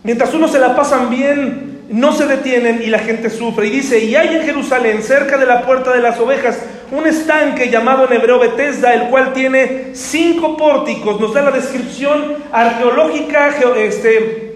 mientras 0.05 0.33
unos 0.35 0.53
se 0.53 0.59
la 0.59 0.77
pasan 0.77 1.11
bien, 1.11 1.81
no 1.91 2.13
se 2.13 2.27
detienen 2.27 2.83
y 2.83 2.87
la 2.87 2.99
gente 2.99 3.31
sufre. 3.31 3.67
Y 3.67 3.71
dice, 3.71 4.05
y 4.05 4.15
hay 4.15 4.37
en 4.37 4.43
Jerusalén, 4.43 5.03
cerca 5.03 5.37
de 5.37 5.47
la 5.47 5.63
puerta 5.63 5.93
de 5.93 6.01
las 6.01 6.19
ovejas, 6.21 6.59
un 6.91 7.07
estanque 7.07 7.71
llamado 7.71 8.07
en 8.07 8.15
hebreo 8.15 8.39
Bethesda, 8.39 8.95
el 8.95 9.09
cual 9.09 9.33
tiene 9.33 9.91
cinco 9.93 10.57
pórticos. 10.57 11.21
Nos 11.21 11.35
da 11.35 11.43
la 11.43 11.51
descripción 11.51 12.37
arqueológica, 12.53 13.55
este, 13.77 14.48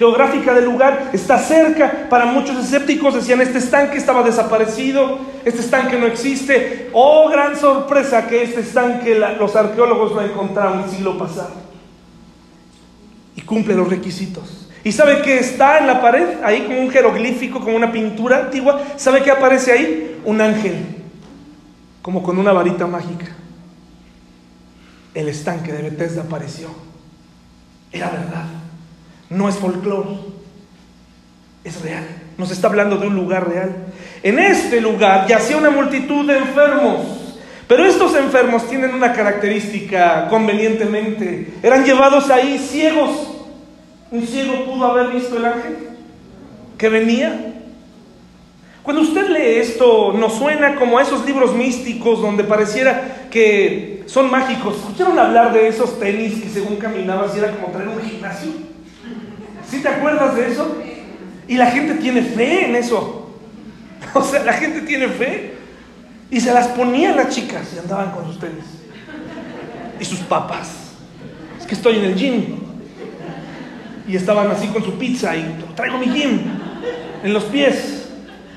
geográfica 0.00 0.54
del 0.54 0.64
lugar, 0.64 1.10
está 1.12 1.38
cerca. 1.38 2.06
Para 2.08 2.24
muchos 2.24 2.56
escépticos 2.56 3.14
decían, 3.14 3.42
este 3.42 3.58
estanque 3.58 3.98
estaba 3.98 4.22
desaparecido, 4.22 5.18
este 5.44 5.60
estanque 5.60 5.98
no 5.98 6.06
existe. 6.06 6.88
Oh, 6.94 7.28
gran 7.28 7.54
sorpresa 7.54 8.26
que 8.26 8.42
este 8.42 8.60
estanque 8.60 9.14
los 9.14 9.54
arqueólogos 9.54 10.12
lo 10.12 10.22
encontraron 10.22 10.84
el 10.84 10.90
siglo 10.90 11.18
pasado. 11.18 11.52
Y 13.36 13.42
cumple 13.42 13.74
los 13.74 13.90
requisitos. 13.90 14.70
¿Y 14.82 14.92
sabe 14.92 15.20
que 15.20 15.38
está 15.38 15.76
en 15.76 15.86
la 15.86 16.00
pared? 16.00 16.38
Ahí 16.42 16.62
como 16.62 16.80
un 16.80 16.90
jeroglífico, 16.90 17.60
como 17.60 17.76
una 17.76 17.92
pintura 17.92 18.38
antigua. 18.38 18.80
¿Sabe 18.96 19.22
qué 19.22 19.30
aparece 19.30 19.70
ahí? 19.70 20.22
Un 20.24 20.40
ángel, 20.40 20.82
como 22.00 22.22
con 22.22 22.38
una 22.38 22.54
varita 22.54 22.86
mágica. 22.86 23.26
El 25.12 25.28
estanque 25.28 25.74
de 25.74 25.82
Bethesda 25.82 26.22
apareció. 26.22 26.68
Era 27.92 28.08
verdad. 28.08 28.59
No 29.30 29.48
es 29.48 29.54
folclore, 29.54 30.08
es 31.62 31.80
real. 31.82 32.04
Nos 32.36 32.50
está 32.50 32.66
hablando 32.66 32.96
de 32.96 33.06
un 33.06 33.14
lugar 33.14 33.48
real. 33.48 33.76
En 34.24 34.40
este 34.40 34.80
lugar 34.80 35.28
yacía 35.28 35.56
una 35.56 35.70
multitud 35.70 36.26
de 36.26 36.38
enfermos, 36.38 37.00
pero 37.68 37.84
estos 37.84 38.16
enfermos 38.16 38.68
tienen 38.68 38.92
una 38.92 39.12
característica 39.12 40.26
convenientemente. 40.28 41.54
Eran 41.62 41.84
llevados 41.84 42.28
ahí 42.28 42.58
ciegos. 42.58 43.36
Un 44.10 44.26
ciego 44.26 44.64
pudo 44.64 44.86
haber 44.86 45.14
visto 45.14 45.36
el 45.36 45.44
ángel 45.44 45.76
que 46.76 46.88
venía. 46.88 47.54
Cuando 48.82 49.02
usted 49.02 49.28
lee 49.28 49.60
esto, 49.60 50.12
nos 50.12 50.34
suena 50.34 50.74
como 50.74 50.98
a 50.98 51.02
esos 51.02 51.24
libros 51.24 51.54
místicos 51.54 52.20
donde 52.20 52.42
pareciera 52.42 53.28
que 53.30 54.02
son 54.06 54.28
mágicos. 54.28 54.78
¿Escucharon 54.78 55.16
hablar 55.16 55.52
de 55.52 55.68
esos 55.68 56.00
tenis 56.00 56.42
que 56.42 56.48
según 56.48 56.76
caminabas 56.76 57.36
era 57.36 57.52
como 57.52 57.68
traer 57.68 57.88
un 57.88 58.02
gimnasio? 58.02 58.69
¿Sí 59.70 59.80
te 59.80 59.88
acuerdas 59.88 60.34
de 60.34 60.48
eso? 60.48 60.76
Y 61.46 61.56
la 61.56 61.66
gente 61.66 61.94
tiene 61.94 62.22
fe 62.22 62.66
en 62.66 62.76
eso. 62.76 63.16
O 64.14 64.22
sea, 64.22 64.42
la 64.42 64.54
gente 64.54 64.80
tiene 64.80 65.08
fe. 65.08 65.54
Y 66.30 66.40
se 66.40 66.52
las 66.52 66.68
ponían 66.68 67.16
las 67.16 67.28
chicas 67.28 67.72
y 67.74 67.78
andaban 67.78 68.10
con 68.12 68.24
sus 68.24 68.40
tenis. 68.40 68.64
Y 70.00 70.04
sus 70.04 70.20
papas. 70.20 70.68
Es 71.60 71.66
que 71.66 71.74
estoy 71.74 71.98
en 71.98 72.04
el 72.04 72.14
gym. 72.14 72.56
Y 74.08 74.16
estaban 74.16 74.50
así 74.50 74.68
con 74.68 74.82
su 74.82 74.98
pizza 74.98 75.36
y 75.36 75.64
traigo 75.76 75.98
mi 75.98 76.06
gym 76.06 76.40
en 77.22 77.32
los 77.32 77.44
pies. 77.44 78.08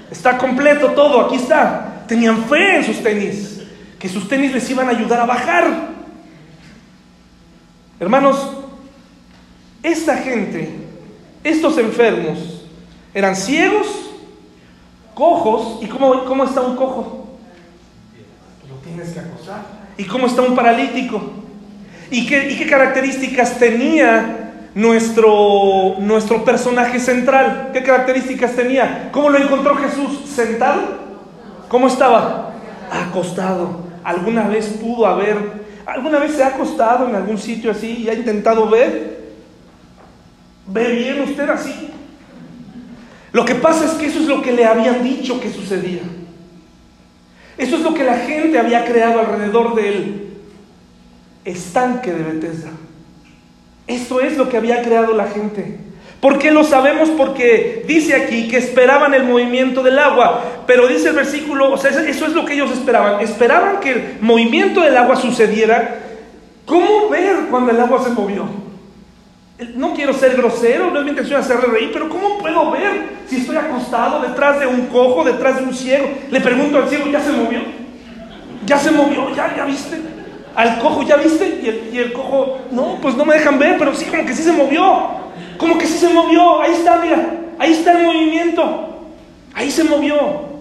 Está 0.10 0.38
completo 0.38 0.92
todo, 0.92 1.26
aquí 1.26 1.36
está. 1.36 2.06
Tenían 2.08 2.46
fe 2.46 2.78
en 2.78 2.84
sus 2.84 3.02
tenis, 3.02 3.62
que 4.00 4.10
sus 4.10 4.28
tenis 4.28 4.52
les 4.54 4.70
iban 4.70 4.88
a 4.88 4.92
ayudar 4.92 5.22
a 5.22 5.26
bajar. 5.26 5.90
Hermanos, 8.00 8.50
esta 9.82 10.18
gente, 10.18 10.83
estos 11.44 11.78
enfermos, 11.78 12.64
eran 13.14 13.36
ciegos, 13.36 13.88
cojos. 15.14 15.84
¿Y 15.84 15.88
cómo, 15.88 16.26
cómo 16.26 16.44
está 16.44 16.62
un 16.62 16.76
cojo? 16.76 17.38
Lo 18.70 18.76
tienes 18.78 19.14
que 19.14 19.20
acosar. 19.20 19.62
¿Y 19.98 20.06
cómo 20.06 20.28
está 20.28 20.42
un 20.42 20.56
paralítico? 20.56 21.22
¿Y 22.10 22.26
qué, 22.26 22.52
y 22.52 22.58
qué 22.58 22.68
características 22.68 23.58
tenía 23.60 24.54
nuestro, 24.76 25.96
nuestro 26.00 26.44
personaje 26.44 27.00
central? 27.00 27.70
¿Qué 27.74 27.84
características 27.84 28.56
tenía? 28.56 29.10
¿Cómo 29.12 29.30
lo 29.30 29.38
encontró 29.38 29.76
Jesús? 29.76 30.30
¿Sentado? 30.30 30.82
¿Cómo 31.70 31.88
estaba? 31.88 32.54
Acostado. 32.92 33.82
¿Alguna 34.04 34.48
vez 34.48 34.68
pudo 34.68 35.06
haber, 35.06 35.38
alguna 35.86 36.20
vez 36.20 36.34
se 36.34 36.44
ha 36.44 36.48
acostado 36.48 37.08
en 37.08 37.16
algún 37.16 37.38
sitio 37.38 37.72
así 37.72 38.04
y 38.04 38.10
ha 38.10 38.14
intentado 38.14 38.70
ver? 38.70 39.13
¿Ve 40.68 40.92
bien 40.92 41.22
usted 41.22 41.50
así? 41.50 41.90
Lo 43.32 43.46
que 43.46 43.56
pasa 43.56 43.86
es 43.86 43.92
que 43.94 44.06
eso 44.06 44.20
es 44.20 44.28
lo 44.28 44.42
que 44.42 44.52
le 44.52 44.66
habían 44.66 45.04
dicho 45.04 45.40
que 45.40 45.52
sucedía. 45.52 46.02
Eso 47.58 47.76
es 47.76 47.82
lo 47.82 47.94
que 47.94 48.04
la 48.04 48.18
gente 48.18 48.60
había 48.60 48.86
creado 48.86 49.20
alrededor 49.20 49.76
del 49.76 50.28
estanque 51.44 52.12
de 52.12 52.24
Bethesda. 52.24 52.72
Esto 53.88 54.22
es 54.22 54.38
lo 54.38 54.50
que 54.50 54.58
había 54.58 54.82
creado 54.82 55.14
la 55.14 55.28
gente. 55.28 55.78
¿Por 56.22 56.40
qué 56.40 56.52
lo 56.52 56.64
sabemos? 56.64 57.10
Porque 57.10 57.84
dice 57.86 58.16
aquí 58.16 58.48
que 58.48 58.58
esperaban 58.58 59.14
el 59.14 59.26
movimiento 59.26 59.84
del 59.84 60.00
agua, 60.00 60.64
pero 60.66 60.88
dice 60.88 61.10
el 61.10 61.16
versículo, 61.16 61.74
o 61.74 61.78
sea, 61.78 61.92
eso 61.92 62.26
es 62.26 62.34
lo 62.34 62.46
que 62.46 62.54
ellos 62.54 62.72
esperaban. 62.72 63.20
Esperaban 63.20 63.82
que 63.82 63.92
el 63.92 64.18
movimiento 64.22 64.80
del 64.80 64.96
agua 64.96 65.18
sucediera. 65.18 66.00
¿Cómo 66.66 67.10
ver 67.10 67.48
cuando 67.52 67.72
el 67.72 67.80
agua 67.82 68.02
se 68.04 68.12
movió? 68.12 68.46
No 69.76 69.94
quiero 69.94 70.14
ser 70.14 70.36
grosero, 70.36 70.92
no 70.92 71.00
es 71.00 71.04
mi 71.04 71.12
intención 71.12 71.40
hacerle 71.40 71.68
reír, 71.68 71.92
pero 71.94 72.10
¿cómo 72.10 72.38
puedo 72.38 72.72
ver 72.72 73.10
si 73.28 73.38
estoy 73.38 73.58
acostado 73.58 74.22
detrás 74.22 74.60
de 74.60 74.68
un 74.68 74.88
cojo, 74.88 75.24
detrás 75.24 75.58
de 75.58 75.64
un 75.64 75.74
ciego? 75.74 76.08
Le 76.30 76.42
pregunto 76.42 76.78
al 76.78 76.90
ciego, 76.90 77.08
¿ya 77.12 77.20
se 77.20 77.32
movió? 77.32 77.60
¿Ya 78.66 78.78
se 78.78 78.92
movió? 78.92 79.36
¿Ya, 79.36 79.56
ya 79.56 79.66
viste? 79.66 79.98
Al 80.56 80.80
cojo, 80.80 81.04
¿ya 81.04 81.18
viste? 81.18 81.62
Y 81.64 81.68
el, 81.68 81.90
y 81.94 81.98
el 81.98 82.14
cojo, 82.14 82.60
no, 82.72 82.98
pues 83.02 83.16
no 83.16 83.26
me 83.26 83.36
dejan 83.36 83.58
ver, 83.58 83.78
pero 83.78 83.94
sí, 83.96 84.06
como 84.06 84.26
que 84.26 84.34
sí 84.34 84.44
se 84.44 84.52
movió. 84.52 85.24
Como 85.58 85.78
que 85.78 85.88
sí 85.88 85.98
se 85.98 86.10
movió. 86.10 86.62
Ahí 86.62 86.74
está, 86.74 86.98
mira, 86.98 87.26
ahí 87.58 87.74
está 87.74 87.94
el 87.94 88.06
movimiento. 88.06 89.08
Ahí 89.54 89.72
se 89.72 89.84
movió. 89.84 90.54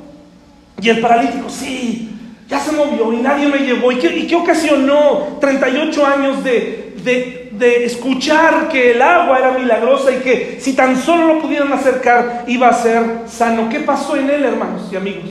Y 0.80 0.88
el 0.88 1.00
paralítico, 1.00 1.48
sí, 1.48 2.10
ya 2.48 2.58
se 2.58 2.72
movió 2.72 3.12
y 3.12 3.16
nadie 3.16 3.48
me 3.48 3.58
llevó. 3.58 3.92
¿Y 3.92 3.96
qué, 3.96 4.16
y 4.16 4.26
qué 4.26 4.34
ocasionó 4.34 5.38
38 5.40 6.06
años 6.06 6.42
de, 6.44 6.94
de, 7.04 7.50
de, 7.62 7.85
escuchar 7.85 8.68
que 8.68 8.90
el 8.92 9.03
agua 9.03 9.38
era 9.38 9.57
milagrosa 9.57 10.11
y 10.11 10.20
que 10.20 10.59
si 10.61 10.75
tan 10.75 11.01
solo 11.01 11.29
lo 11.29 11.40
pudieran 11.40 11.72
acercar 11.72 12.44
iba 12.48 12.68
a 12.68 12.75
ser 12.75 13.22
sano? 13.29 13.68
¿Qué 13.68 13.81
pasó 13.81 14.16
en 14.16 14.29
él, 14.29 14.44
hermanos 14.44 14.88
y 14.90 14.96
amigos? 14.96 15.31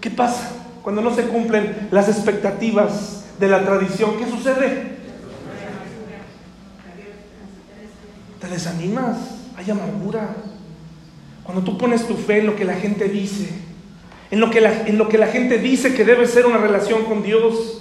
¿Qué 0.00 0.10
pasa 0.10 0.52
cuando 0.82 1.02
no 1.02 1.14
se 1.14 1.24
cumplen 1.24 1.88
las 1.90 2.08
expectativas 2.08 3.26
de 3.38 3.48
la 3.48 3.64
tradición? 3.64 4.16
¿Qué 4.16 4.30
sucede? 4.30 5.00
Te 8.40 8.46
desanimas, 8.48 9.16
hay 9.56 9.70
amargura. 9.70 10.36
Cuando 11.42 11.62
tú 11.62 11.76
pones 11.76 12.06
tu 12.06 12.14
fe 12.14 12.38
en 12.38 12.46
lo 12.46 12.56
que 12.56 12.64
la 12.64 12.74
gente 12.74 13.08
dice, 13.08 13.50
en 14.30 14.40
lo 14.40 14.50
que 14.50 14.64
en 14.64 14.96
lo 14.96 15.08
que 15.08 15.18
la 15.18 15.26
gente 15.26 15.58
dice 15.58 15.94
que 15.94 16.04
debe 16.04 16.26
ser 16.26 16.46
una 16.46 16.58
relación 16.58 17.04
con 17.04 17.22
Dios, 17.22 17.79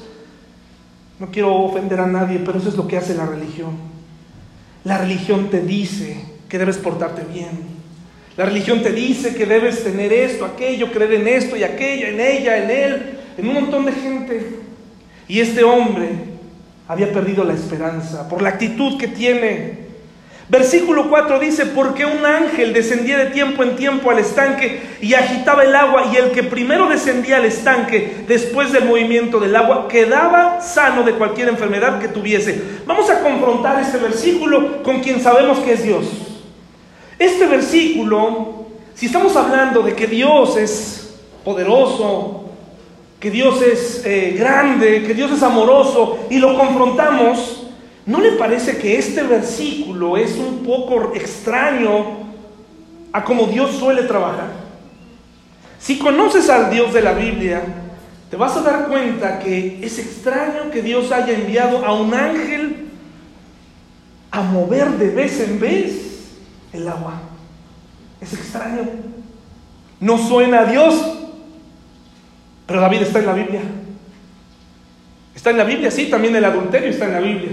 no 1.20 1.28
quiero 1.32 1.54
ofender 1.54 2.00
a 2.00 2.08
nadie, 2.08 2.40
pero 2.40 2.58
eso 2.58 2.70
es 2.70 2.76
lo 2.76 2.88
que 2.88 2.98
hace 2.98 3.14
la 3.14 3.26
religión. 3.26 3.72
La 4.86 4.98
religión 4.98 5.50
te 5.50 5.62
dice 5.62 6.24
que 6.48 6.58
debes 6.58 6.78
portarte 6.78 7.24
bien. 7.32 7.80
La 8.38 8.46
religión 8.46 8.82
te 8.82 8.94
dice 8.94 9.36
que 9.36 9.46
debes 9.46 9.84
tener 9.84 10.14
esto, 10.14 10.46
aquello, 10.46 10.92
creer 10.92 11.16
en 11.16 11.28
esto 11.28 11.58
y 11.58 11.64
aquello, 11.64 12.08
en 12.08 12.22
ella, 12.22 12.64
en 12.64 12.70
él, 12.70 13.20
en 13.38 13.48
un 13.50 13.54
montón 13.54 13.86
de 13.86 13.92
gente. 13.92 14.60
Y 15.28 15.42
este 15.42 15.64
hombre 15.64 16.10
había 16.88 17.12
perdido 17.12 17.44
la 17.44 17.54
esperanza 17.54 18.30
por 18.30 18.42
la 18.42 18.50
actitud 18.50 18.98
que 18.98 19.10
tiene. 19.10 19.89
Versículo 20.50 21.10
4 21.10 21.40
dice, 21.40 21.68
porque 21.68 22.08
un 22.08 22.26
ángel 22.26 22.74
descendía 22.74 23.20
de 23.20 23.28
tiempo 23.28 23.62
en 23.62 23.76
tiempo 23.76 24.10
al 24.10 24.18
estanque 24.18 24.82
y 25.00 25.14
agitaba 25.14 25.64
el 25.64 25.76
agua, 25.76 26.10
y 26.12 26.18
el 26.18 26.32
que 26.32 26.42
primero 26.42 26.90
descendía 26.90 27.38
al 27.38 27.46
estanque 27.46 28.24
después 28.28 28.72
del 28.72 28.86
movimiento 28.86 29.40
del 29.40 29.56
agua 29.56 29.88
quedaba 29.88 30.60
sano 30.60 31.04
de 31.04 31.14
cualquier 31.14 31.50
enfermedad 31.50 32.00
que 32.00 32.08
tuviese. 32.08 32.60
Vamos 32.88 33.12
a 33.12 33.22
confrontar 33.22 33.80
este 33.80 34.00
versículo 34.00 34.82
con 34.82 35.02
quien 35.02 35.22
sabemos 35.22 35.60
que 35.60 35.74
es 35.74 35.84
Dios. 35.84 36.06
Este 37.20 37.46
versículo, 37.46 38.66
si 38.96 39.06
estamos 39.06 39.36
hablando 39.36 39.84
de 39.84 39.94
que 39.94 40.08
Dios 40.08 40.58
es 40.58 41.20
poderoso, 41.46 42.46
que 43.20 43.30
Dios 43.30 43.62
es 43.62 44.04
eh, 44.04 44.36
grande, 44.36 45.04
que 45.04 45.14
Dios 45.14 45.32
es 45.32 45.44
amoroso, 45.44 46.18
y 46.32 46.40
lo 46.40 46.58
confrontamos, 46.58 47.69
¿No 48.10 48.20
le 48.20 48.32
parece 48.32 48.80
que 48.80 48.98
este 48.98 49.22
versículo 49.22 50.18
es 50.18 50.36
un 50.36 50.64
poco 50.64 51.14
extraño 51.14 52.24
a 53.14 53.24
como 53.24 53.46
Dios 53.46 53.76
suele 53.76 54.02
trabajar? 54.02 54.50
Si 55.78 56.00
conoces 56.00 56.50
al 56.50 56.72
Dios 56.72 56.92
de 56.92 57.04
la 57.04 57.14
Biblia, 57.14 57.62
te 58.32 58.36
vas 58.36 58.58
a 58.58 58.64
dar 58.64 58.88
cuenta 58.88 59.38
que 59.38 59.86
es 59.86 60.00
extraño 60.00 60.72
que 60.72 60.82
Dios 60.82 61.12
haya 61.12 61.36
enviado 61.36 61.86
a 61.86 61.94
un 61.94 62.12
ángel 62.16 62.88
a 64.32 64.42
mover 64.42 64.90
de 64.98 65.12
vez 65.12 65.40
en 65.42 65.60
vez 65.60 66.32
el 66.74 66.88
agua. 66.88 67.22
Es 68.20 68.34
extraño. 68.34 68.90
No 70.00 70.18
suena 70.18 70.62
a 70.62 70.66
Dios, 70.66 70.96
pero 72.66 72.82
David 72.82 73.04
está 73.04 73.20
en 73.20 73.26
la 73.28 73.34
Biblia. 73.34 73.62
Está 75.36 75.52
en 75.52 75.58
la 75.58 75.64
Biblia, 75.64 75.92
sí, 75.92 76.08
también 76.08 76.36
el 76.36 76.46
adulterio 76.46 76.90
está 76.90 77.06
en 77.06 77.14
la 77.14 77.20
Biblia. 77.20 77.52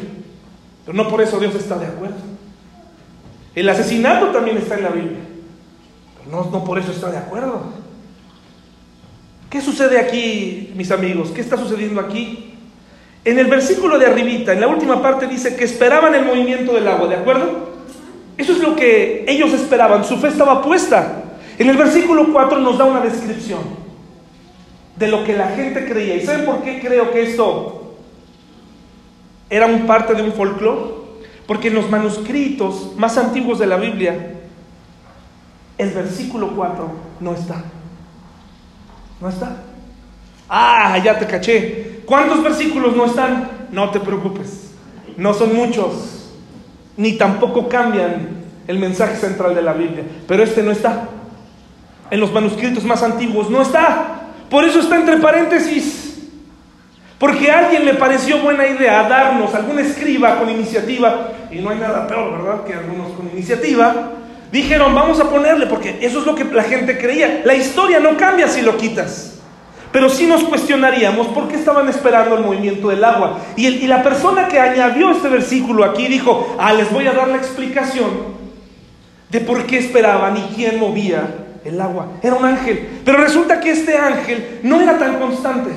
Pero 0.87 0.97
no 0.97 1.09
por 1.09 1.21
eso 1.21 1.41
Dios 1.41 1.55
está 1.57 1.77
de 1.77 1.87
acuerdo. 1.87 2.15
El 3.55 3.69
asesinato 3.69 4.29
también 4.29 4.57
está 4.57 4.77
en 4.77 4.83
la 4.85 4.91
Biblia. 4.91 5.19
Pero 6.19 6.45
no, 6.45 6.51
no 6.51 6.65
por 6.65 6.79
eso 6.79 6.93
está 6.93 7.11
de 7.11 7.19
acuerdo. 7.19 7.61
¿Qué 9.51 9.61
sucede 9.61 9.99
aquí, 9.99 10.73
mis 10.77 10.91
amigos? 10.91 11.31
¿Qué 11.31 11.41
está 11.41 11.57
sucediendo 11.57 12.01
aquí? 12.01 12.55
En 13.25 13.39
el 13.39 13.47
versículo 13.49 13.99
de 13.99 14.07
arribita, 14.07 14.53
en 14.53 14.61
la 14.61 14.69
última 14.69 15.03
parte 15.03 15.27
dice 15.27 15.57
que 15.57 15.65
esperaban 15.65 16.15
el 16.15 16.25
movimiento 16.25 16.73
del 16.73 16.87
agua, 16.87 17.09
¿de 17.09 17.17
acuerdo? 17.17 17.71
Eso 18.37 18.53
es 18.53 18.59
lo 18.59 18.77
que 18.77 19.25
ellos 19.27 19.53
esperaban, 19.53 20.05
su 20.05 20.17
fe 20.19 20.29
estaba 20.29 20.63
puesta. 20.63 21.25
En 21.59 21.69
el 21.69 21.77
versículo 21.77 22.33
4 22.33 22.59
nos 22.59 22.79
da 22.79 22.85
una 22.85 23.01
descripción 23.01 23.61
de 24.97 25.09
lo 25.09 25.25
que 25.25 25.33
la 25.37 25.49
gente 25.49 25.87
creía. 25.87 26.17
¿Y 26.17 26.25
saben 26.25 26.45
por 26.45 26.63
qué 26.63 26.79
creo 26.81 27.11
que 27.11 27.23
esto 27.23 27.86
era 29.49 29.67
un 29.67 29.87
parte 29.87 30.15
de 30.15 30.23
un 30.23 30.33
folclore, 30.33 30.95
porque 31.47 31.69
en 31.69 31.75
los 31.75 31.89
manuscritos 31.91 32.93
más 32.97 33.17
antiguos 33.19 33.59
de 33.59 33.67
la 33.67 33.77
Biblia, 33.77 34.35
el 35.79 35.91
versículo 35.91 36.53
4 36.57 36.91
no 37.21 37.35
está. 37.35 37.65
¿No 39.21 39.29
está? 39.29 39.63
Ah, 40.49 40.99
ya 40.99 41.19
te 41.19 41.27
caché. 41.27 42.03
¿Cuántos 42.05 42.43
versículos 42.43 42.97
no 42.97 43.07
están? 43.07 43.51
No 43.73 43.91
te 43.91 44.01
preocupes. 44.01 44.71
No 45.17 45.35
son 45.35 45.55
muchos. 45.55 46.31
Ni 46.97 47.13
tampoco 47.13 47.69
cambian 47.69 48.45
el 48.67 48.79
mensaje 48.79 49.17
central 49.17 49.55
de 49.55 49.63
la 49.63 49.73
Biblia. 49.73 50.05
Pero 50.27 50.43
este 50.43 50.63
no 50.63 50.71
está. 50.71 51.09
En 52.11 52.21
los 52.21 52.33
manuscritos 52.33 52.85
más 52.85 53.03
antiguos 53.03 53.51
no 53.51 53.63
está. 53.63 54.29
Por 54.49 54.65
eso 54.65 54.81
está 54.81 54.97
entre 54.97 55.17
paréntesis. 55.19 56.06
Porque 57.19 57.51
a 57.51 57.61
alguien 57.61 57.85
le 57.85 57.95
pareció 57.95 58.41
buena 58.41 58.67
idea 58.67 59.09
darnos 59.09 59.55
algún 59.55 59.79
escriba 59.79 60.39
con 60.39 60.51
iniciativa, 60.51 61.33
y 61.51 61.59
no 61.59 61.71
hay 61.71 61.79
nada 61.79 62.07
peor, 62.07 62.33
¿verdad?, 62.33 62.65
que 62.65 62.75
algunos 62.75 63.13
con 63.13 63.31
iniciativa, 63.31 64.13
dijeron, 64.53 64.95
vamos 64.95 65.19
a 65.21 65.31
ponerle, 65.31 65.67
porque 65.67 65.99
eso 66.03 66.21
es 66.21 66.27
lo 66.27 66.35
que 66.35 66.45
la 66.45 66.63
gente 66.63 66.99
creía. 66.99 67.43
La 67.45 67.55
historia 67.55 68.01
no 68.01 68.17
cambia 68.17 68.49
si 68.49 68.61
lo 68.61 68.77
quitas. 68.77 69.33
Pero 69.93 70.11
sí 70.11 70.27
nos 70.27 70.45
cuestionaríamos 70.45 71.29
por 71.29 71.49
qué 71.49 71.55
estaban 71.55 71.89
esperando 71.89 72.37
el 72.37 72.45
movimiento 72.45 72.89
del 72.91 73.03
agua. 73.03 73.39
Y, 73.57 73.67
y 73.67 73.87
la 73.87 74.03
persona 74.03 74.47
que 74.47 74.61
añadió 74.61 75.11
este 75.11 75.29
versículo 75.29 75.85
aquí 75.85 76.07
dijo, 76.09 76.55
ah, 76.59 76.75
les 76.75 76.93
voy 76.93 77.07
a 77.07 77.13
dar 77.13 77.29
la 77.29 77.39
explicación 77.39 78.37
de 79.31 79.41
por 79.41 79.65
qué 79.65 79.79
esperaban 79.79 80.37
y 80.37 80.55
quién 80.55 80.79
movía 80.79 81.23
el 81.65 81.81
agua. 81.81 82.09
Era 82.23 82.35
un 82.35 82.45
ángel. 82.45 83.01
Pero 83.07 83.19
resulta 83.19 83.59
que 83.59 83.71
este 83.71 83.97
ángel 83.97 84.61
no 84.65 84.83
era 84.83 84.99
tan 84.99 85.19
constante. 85.19 85.71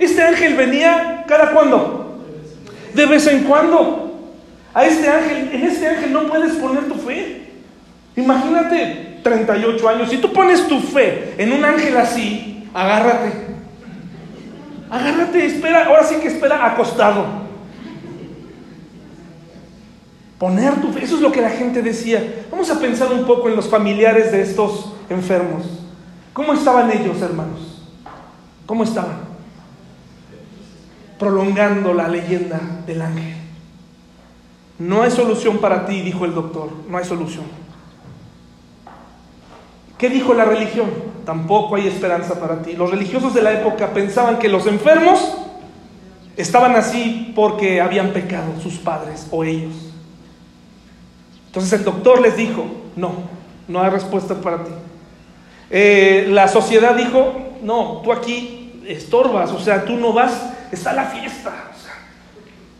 Este 0.00 0.22
ángel 0.22 0.54
venía 0.54 1.24
cada 1.28 1.52
cuándo? 1.52 2.16
De 2.94 3.06
vez 3.06 3.26
en 3.26 3.44
cuando. 3.44 4.06
A 4.72 4.84
este 4.84 5.08
ángel, 5.08 5.50
en 5.52 5.62
este 5.64 5.86
ángel 5.86 6.12
no 6.12 6.26
puedes 6.26 6.54
poner 6.54 6.88
tu 6.88 6.94
fe. 6.94 7.50
Imagínate 8.16 9.20
38 9.22 9.88
años. 9.88 10.08
Si 10.08 10.16
tú 10.16 10.32
pones 10.32 10.66
tu 10.66 10.80
fe 10.80 11.34
en 11.36 11.52
un 11.52 11.64
ángel 11.64 11.96
así, 11.96 12.66
agárrate. 12.72 13.32
Agárrate, 14.88 15.44
espera, 15.44 15.86
ahora 15.86 16.02
sí 16.04 16.16
que 16.16 16.28
espera 16.28 16.64
acostado. 16.64 17.26
Poner 20.38 20.74
tu 20.80 20.92
fe, 20.92 21.04
eso 21.04 21.16
es 21.16 21.20
lo 21.20 21.30
que 21.30 21.42
la 21.42 21.50
gente 21.50 21.82
decía. 21.82 22.46
Vamos 22.50 22.70
a 22.70 22.80
pensar 22.80 23.12
un 23.12 23.26
poco 23.26 23.50
en 23.50 23.56
los 23.56 23.68
familiares 23.68 24.32
de 24.32 24.40
estos 24.40 24.94
enfermos. 25.10 25.64
¿Cómo 26.32 26.54
estaban 26.54 26.90
ellos, 26.90 27.20
hermanos? 27.20 27.82
¿Cómo 28.64 28.84
estaban? 28.84 29.19
Prolongando 31.20 31.94
la 31.94 32.08
leyenda 32.08 32.58
del 32.84 33.02
ángel. 33.02 33.36
No 34.80 35.02
hay 35.02 35.12
solución 35.12 35.58
para 35.58 35.86
ti, 35.86 36.00
dijo 36.00 36.24
el 36.24 36.34
doctor, 36.34 36.70
no 36.88 36.98
hay 36.98 37.04
solución. 37.04 37.44
¿Qué 39.98 40.08
dijo 40.08 40.32
la 40.32 40.46
religión? 40.46 40.90
Tampoco 41.26 41.76
hay 41.76 41.86
esperanza 41.86 42.40
para 42.40 42.62
ti. 42.62 42.72
Los 42.72 42.90
religiosos 42.90 43.34
de 43.34 43.42
la 43.42 43.52
época 43.52 43.92
pensaban 43.92 44.38
que 44.38 44.48
los 44.48 44.66
enfermos 44.66 45.36
estaban 46.38 46.74
así 46.74 47.32
porque 47.36 47.80
habían 47.80 48.12
pecado 48.12 48.58
sus 48.62 48.78
padres 48.78 49.28
o 49.30 49.44
ellos. 49.44 49.74
Entonces 51.46 51.72
el 51.74 51.84
doctor 51.84 52.20
les 52.22 52.36
dijo, 52.36 52.64
no, 52.96 53.12
no 53.68 53.82
hay 53.82 53.90
respuesta 53.90 54.36
para 54.36 54.64
ti. 54.64 54.70
Eh, 55.70 56.26
la 56.30 56.48
sociedad 56.48 56.94
dijo, 56.94 57.34
no, 57.62 58.00
tú 58.02 58.12
aquí 58.12 58.82
estorbas, 58.86 59.52
o 59.52 59.60
sea, 59.60 59.84
tú 59.84 59.96
no 59.96 60.12
vas, 60.12 60.32
está 60.76 60.92
la 60.92 61.04
fiesta, 61.04 61.70
o 61.74 61.82
sea, 61.82 61.94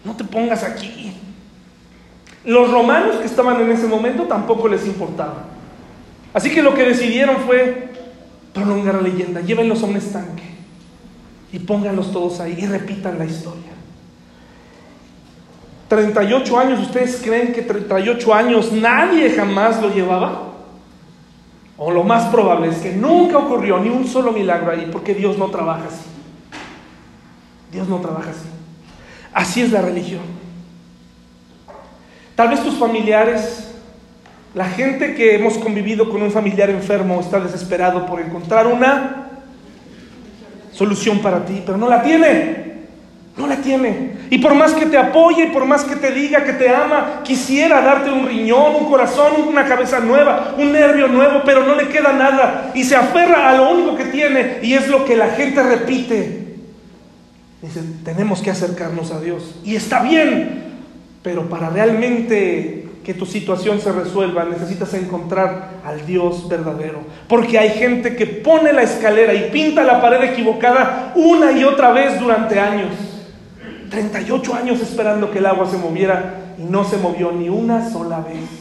no 0.04 0.16
te 0.16 0.24
pongas 0.24 0.62
aquí. 0.62 1.16
Los 2.44 2.70
romanos 2.70 3.16
que 3.16 3.26
estaban 3.26 3.60
en 3.60 3.70
ese 3.70 3.86
momento 3.86 4.24
tampoco 4.24 4.68
les 4.68 4.86
importaba. 4.86 5.44
Así 6.32 6.50
que 6.50 6.62
lo 6.62 6.74
que 6.74 6.84
decidieron 6.84 7.38
fue 7.38 7.90
prolongar 8.54 8.96
la 8.96 9.02
leyenda, 9.02 9.40
llévenlos 9.40 9.82
a 9.82 9.86
un 9.86 9.96
estanque 9.96 10.44
y 11.52 11.58
pónganlos 11.58 12.12
todos 12.12 12.40
ahí 12.40 12.56
y 12.58 12.66
repitan 12.66 13.18
la 13.18 13.24
historia. 13.24 13.70
38 15.88 16.58
años, 16.58 16.80
¿ustedes 16.80 17.20
creen 17.22 17.52
que 17.52 17.62
38 17.62 18.32
años 18.32 18.72
nadie 18.72 19.30
jamás 19.30 19.82
lo 19.82 19.92
llevaba? 19.92 20.50
O 21.76 21.90
lo 21.90 22.04
más 22.04 22.26
probable 22.26 22.68
es 22.68 22.76
que 22.76 22.92
nunca 22.92 23.38
ocurrió 23.38 23.78
ni 23.80 23.88
un 23.88 24.06
solo 24.06 24.30
milagro 24.30 24.70
ahí, 24.70 24.88
porque 24.92 25.14
Dios 25.14 25.36
no 25.36 25.46
trabaja 25.48 25.86
así. 25.88 26.04
Dios 27.72 27.88
no 27.88 27.98
trabaja 27.98 28.30
así. 28.30 28.48
Así 29.32 29.62
es 29.62 29.70
la 29.70 29.82
religión. 29.82 30.22
Tal 32.34 32.48
vez 32.48 32.62
tus 32.62 32.74
familiares, 32.76 33.68
la 34.54 34.64
gente 34.64 35.14
que 35.14 35.36
hemos 35.36 35.58
convivido 35.58 36.08
con 36.10 36.22
un 36.22 36.32
familiar 36.32 36.70
enfermo 36.70 37.20
está 37.20 37.38
desesperado 37.38 38.06
por 38.06 38.20
encontrar 38.20 38.66
una 38.66 39.28
solución 40.72 41.20
para 41.20 41.44
ti, 41.44 41.62
pero 41.64 41.78
no 41.78 41.88
la 41.88 42.02
tiene. 42.02 42.70
No 43.36 43.46
la 43.46 43.56
tiene. 43.56 44.12
Y 44.28 44.38
por 44.38 44.54
más 44.54 44.72
que 44.72 44.86
te 44.86 44.98
apoye, 44.98 45.48
por 45.48 45.64
más 45.64 45.84
que 45.84 45.96
te 45.96 46.10
diga 46.10 46.44
que 46.44 46.52
te 46.52 46.68
ama, 46.68 47.20
quisiera 47.24 47.80
darte 47.80 48.10
un 48.10 48.26
riñón, 48.26 48.74
un 48.74 48.90
corazón, 48.90 49.32
una 49.46 49.64
cabeza 49.64 50.00
nueva, 50.00 50.54
un 50.58 50.72
nervio 50.72 51.08
nuevo, 51.08 51.42
pero 51.44 51.64
no 51.64 51.74
le 51.74 51.88
queda 51.88 52.12
nada. 52.12 52.72
Y 52.74 52.84
se 52.84 52.96
aferra 52.96 53.48
a 53.48 53.56
lo 53.56 53.70
único 53.70 53.96
que 53.96 54.06
tiene 54.06 54.58
y 54.62 54.74
es 54.74 54.88
lo 54.88 55.04
que 55.04 55.16
la 55.16 55.28
gente 55.28 55.62
repite. 55.62 56.39
Dice, 57.62 57.82
tenemos 58.04 58.40
que 58.40 58.50
acercarnos 58.50 59.10
a 59.12 59.20
Dios. 59.20 59.56
Y 59.64 59.76
está 59.76 60.02
bien, 60.02 60.64
pero 61.22 61.48
para 61.48 61.68
realmente 61.68 62.88
que 63.04 63.14
tu 63.14 63.26
situación 63.26 63.80
se 63.80 63.92
resuelva, 63.92 64.44
necesitas 64.44 64.92
encontrar 64.94 65.80
al 65.84 66.06
Dios 66.06 66.48
verdadero. 66.48 67.00
Porque 67.28 67.58
hay 67.58 67.70
gente 67.70 68.16
que 68.16 68.26
pone 68.26 68.72
la 68.72 68.82
escalera 68.82 69.34
y 69.34 69.50
pinta 69.50 69.84
la 69.84 70.00
pared 70.00 70.30
equivocada 70.30 71.12
una 71.16 71.52
y 71.52 71.64
otra 71.64 71.92
vez 71.92 72.20
durante 72.20 72.58
años. 72.58 72.92
38 73.90 74.54
años 74.54 74.80
esperando 74.80 75.30
que 75.30 75.38
el 75.38 75.46
agua 75.46 75.68
se 75.68 75.76
moviera 75.76 76.54
y 76.58 76.62
no 76.62 76.84
se 76.84 76.96
movió 76.96 77.32
ni 77.32 77.48
una 77.48 77.90
sola 77.90 78.20
vez. 78.20 78.60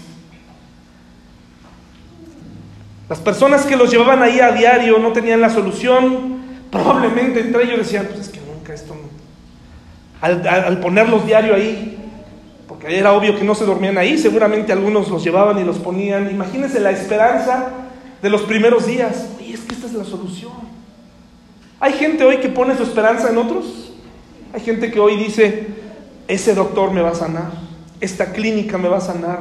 Las 3.09 3.19
personas 3.19 3.65
que 3.65 3.75
los 3.75 3.91
llevaban 3.91 4.21
ahí 4.21 4.39
a 4.39 4.51
diario 4.51 4.99
no 4.99 5.11
tenían 5.11 5.41
la 5.41 5.49
solución. 5.49 6.39
Probablemente 6.71 7.39
entre 7.41 7.63
ellos 7.63 7.79
decían, 7.79 8.07
pues 8.07 8.21
es 8.21 8.29
que 8.29 8.38
esto... 8.73 8.95
Al, 10.21 10.45
al 10.45 10.79
ponerlos 10.79 11.25
diario 11.25 11.55
ahí, 11.55 11.97
porque 12.67 12.99
era 12.99 13.13
obvio 13.13 13.37
que 13.37 13.45
no 13.45 13.55
se 13.55 13.65
dormían 13.65 13.97
ahí, 13.97 14.17
seguramente 14.17 14.73
algunos 14.73 15.09
los 15.09 15.23
llevaban 15.23 15.57
y 15.59 15.63
los 15.63 15.77
ponían. 15.77 16.29
Imagínense 16.29 16.79
la 16.79 16.91
esperanza 16.91 17.69
de 18.21 18.29
los 18.29 18.41
primeros 18.41 18.85
días. 18.85 19.29
Oye, 19.37 19.53
es 19.53 19.61
que 19.61 19.75
esta 19.75 19.87
es 19.87 19.93
la 19.93 20.03
solución. 20.03 20.51
Hay 21.79 21.93
gente 21.93 22.25
hoy 22.25 22.37
que 22.37 22.49
pone 22.49 22.75
su 22.75 22.83
esperanza 22.83 23.29
en 23.29 23.37
otros. 23.37 23.93
Hay 24.53 24.59
gente 24.61 24.91
que 24.91 24.99
hoy 24.99 25.15
dice, 25.15 25.67
ese 26.27 26.53
doctor 26.53 26.91
me 26.91 27.01
va 27.01 27.11
a 27.11 27.15
sanar, 27.15 27.51
esta 28.01 28.33
clínica 28.33 28.77
me 28.77 28.89
va 28.89 28.97
a 28.97 29.01
sanar, 29.01 29.39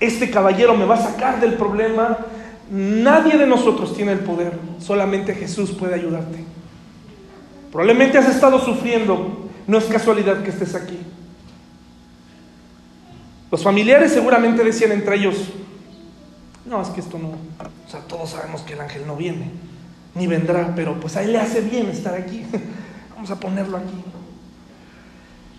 este 0.00 0.30
caballero 0.30 0.76
me 0.76 0.84
va 0.84 0.96
a 0.96 1.02
sacar 1.02 1.40
del 1.40 1.54
problema. 1.54 2.18
Nadie 2.70 3.38
de 3.38 3.46
nosotros 3.46 3.94
tiene 3.96 4.12
el 4.12 4.20
poder, 4.20 4.58
solamente 4.80 5.34
Jesús 5.34 5.70
puede 5.70 5.94
ayudarte. 5.94 6.44
Probablemente 7.74 8.16
has 8.16 8.28
estado 8.28 8.60
sufriendo, 8.60 9.48
no 9.66 9.78
es 9.78 9.86
casualidad 9.86 10.44
que 10.44 10.50
estés 10.50 10.76
aquí. 10.76 10.96
Los 13.50 13.64
familiares 13.64 14.12
seguramente 14.12 14.62
decían 14.62 14.92
entre 14.92 15.16
ellos, 15.16 15.48
no, 16.66 16.80
es 16.80 16.90
que 16.90 17.00
esto 17.00 17.18
no, 17.18 17.30
o 17.30 17.90
sea, 17.90 17.98
todos 18.02 18.30
sabemos 18.30 18.62
que 18.62 18.74
el 18.74 18.80
ángel 18.80 19.04
no 19.08 19.16
viene, 19.16 19.50
ni 20.14 20.28
vendrá, 20.28 20.72
pero 20.76 21.00
pues 21.00 21.16
a 21.16 21.24
él 21.24 21.32
le 21.32 21.40
hace 21.40 21.62
bien 21.62 21.90
estar 21.90 22.14
aquí, 22.14 22.46
vamos 23.16 23.32
a 23.32 23.40
ponerlo 23.40 23.76
aquí. 23.76 24.04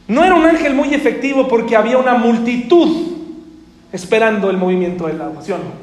No 0.08 0.24
era 0.24 0.36
un 0.36 0.46
ángel 0.46 0.74
muy 0.74 0.94
efectivo 0.94 1.50
porque 1.50 1.76
había 1.76 1.98
una 1.98 2.14
multitud 2.14 3.18
esperando 3.92 4.50
el 4.50 4.56
movimiento 4.56 5.08
del 5.08 5.20
agua, 5.22 5.42
¿sí 5.44 5.52
o 5.52 5.58
no? 5.58 5.74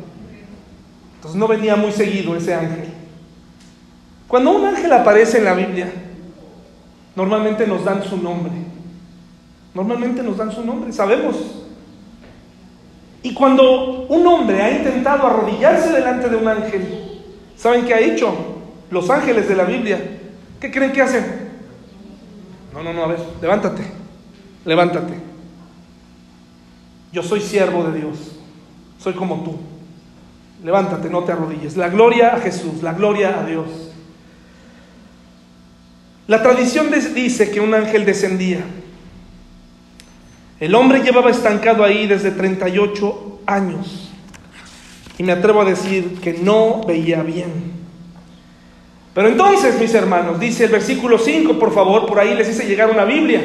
Entonces 1.17 1.39
no 1.39 1.47
venía 1.47 1.77
muy 1.77 1.93
seguido 1.93 2.35
ese 2.35 2.55
ángel. 2.55 2.89
Cuando 4.29 4.53
un 4.53 4.65
ángel 4.65 4.91
aparece 4.95 5.37
en 5.37 5.45
la 5.45 5.53
Biblia, 5.53 5.93
normalmente 7.15 7.67
nos 7.67 7.85
dan 7.85 8.03
su 8.03 8.17
nombre. 8.17 8.53
Normalmente 9.75 10.23
nos 10.23 10.37
dan 10.37 10.53
su 10.53 10.65
nombre, 10.65 10.93
sabemos 10.93 11.63
y 13.23 13.35
cuando 13.35 14.07
un 14.09 14.27
hombre 14.27 14.61
ha 14.61 14.71
intentado 14.71 15.27
arrodillarse 15.27 15.93
delante 15.93 16.29
de 16.29 16.37
un 16.37 16.49
ángel, 16.49 17.23
¿saben 17.57 17.87
qué 17.87 17.95
ha 17.95 18.01
hecho? 18.01 18.35
Los 18.91 19.09
ángeles 19.11 19.49
de 19.49 19.55
la 19.55 19.65
Biblia. 19.65 20.19
¿Qué 20.61 20.71
creen 20.71 20.93
que 20.93 21.03
hacen? 21.03 21.51
No, 22.75 22.83
no, 22.83 22.93
no, 22.93 23.05
a 23.05 23.07
ver, 23.07 23.21
levántate, 23.41 23.85
levántate. 24.65 25.15
Yo 27.13 27.23
soy 27.23 27.41
siervo 27.41 27.85
de 27.85 28.01
Dios, 28.01 28.17
soy 28.99 29.13
como 29.13 29.43
tú. 29.45 29.57
Levántate, 30.65 31.09
no 31.09 31.23
te 31.25 31.33
arrodilles. 31.33 31.77
La 31.77 31.89
gloria 31.89 32.35
a 32.35 32.41
Jesús, 32.41 32.83
la 32.83 32.93
gloria 32.93 33.41
a 33.41 33.45
Dios. 33.45 33.92
La 36.33 36.43
tradición 36.43 36.89
dice 37.15 37.51
que 37.51 37.61
un 37.61 37.75
ángel 37.75 38.07
descendía 38.07 38.65
el 40.61 40.75
hombre 40.75 41.03
llevaba 41.03 41.31
estancado 41.31 41.85
ahí 41.85 42.07
desde 42.07 42.31
38 42.31 43.41
años. 43.45 44.11
Y 45.19 45.25
me 45.25 45.33
atrevo 45.33 45.61
a 45.61 45.67
decir 45.67 46.21
que 46.23 46.33
no 46.33 46.83
veía 46.87 47.23
bien. 47.23 47.51
Pero 49.13 49.29
entonces, 49.29 49.79
mis 49.79 49.93
hermanos, 49.93 50.41
dice 50.41 50.65
el 50.65 50.71
versículo 50.71 51.19
5, 51.19 51.59
por 51.59 51.75
favor, 51.75 52.07
por 52.07 52.19
ahí 52.19 52.35
les 52.35 52.49
hice 52.49 52.65
llegar 52.65 52.91
una 52.91 53.05
Biblia. 53.05 53.43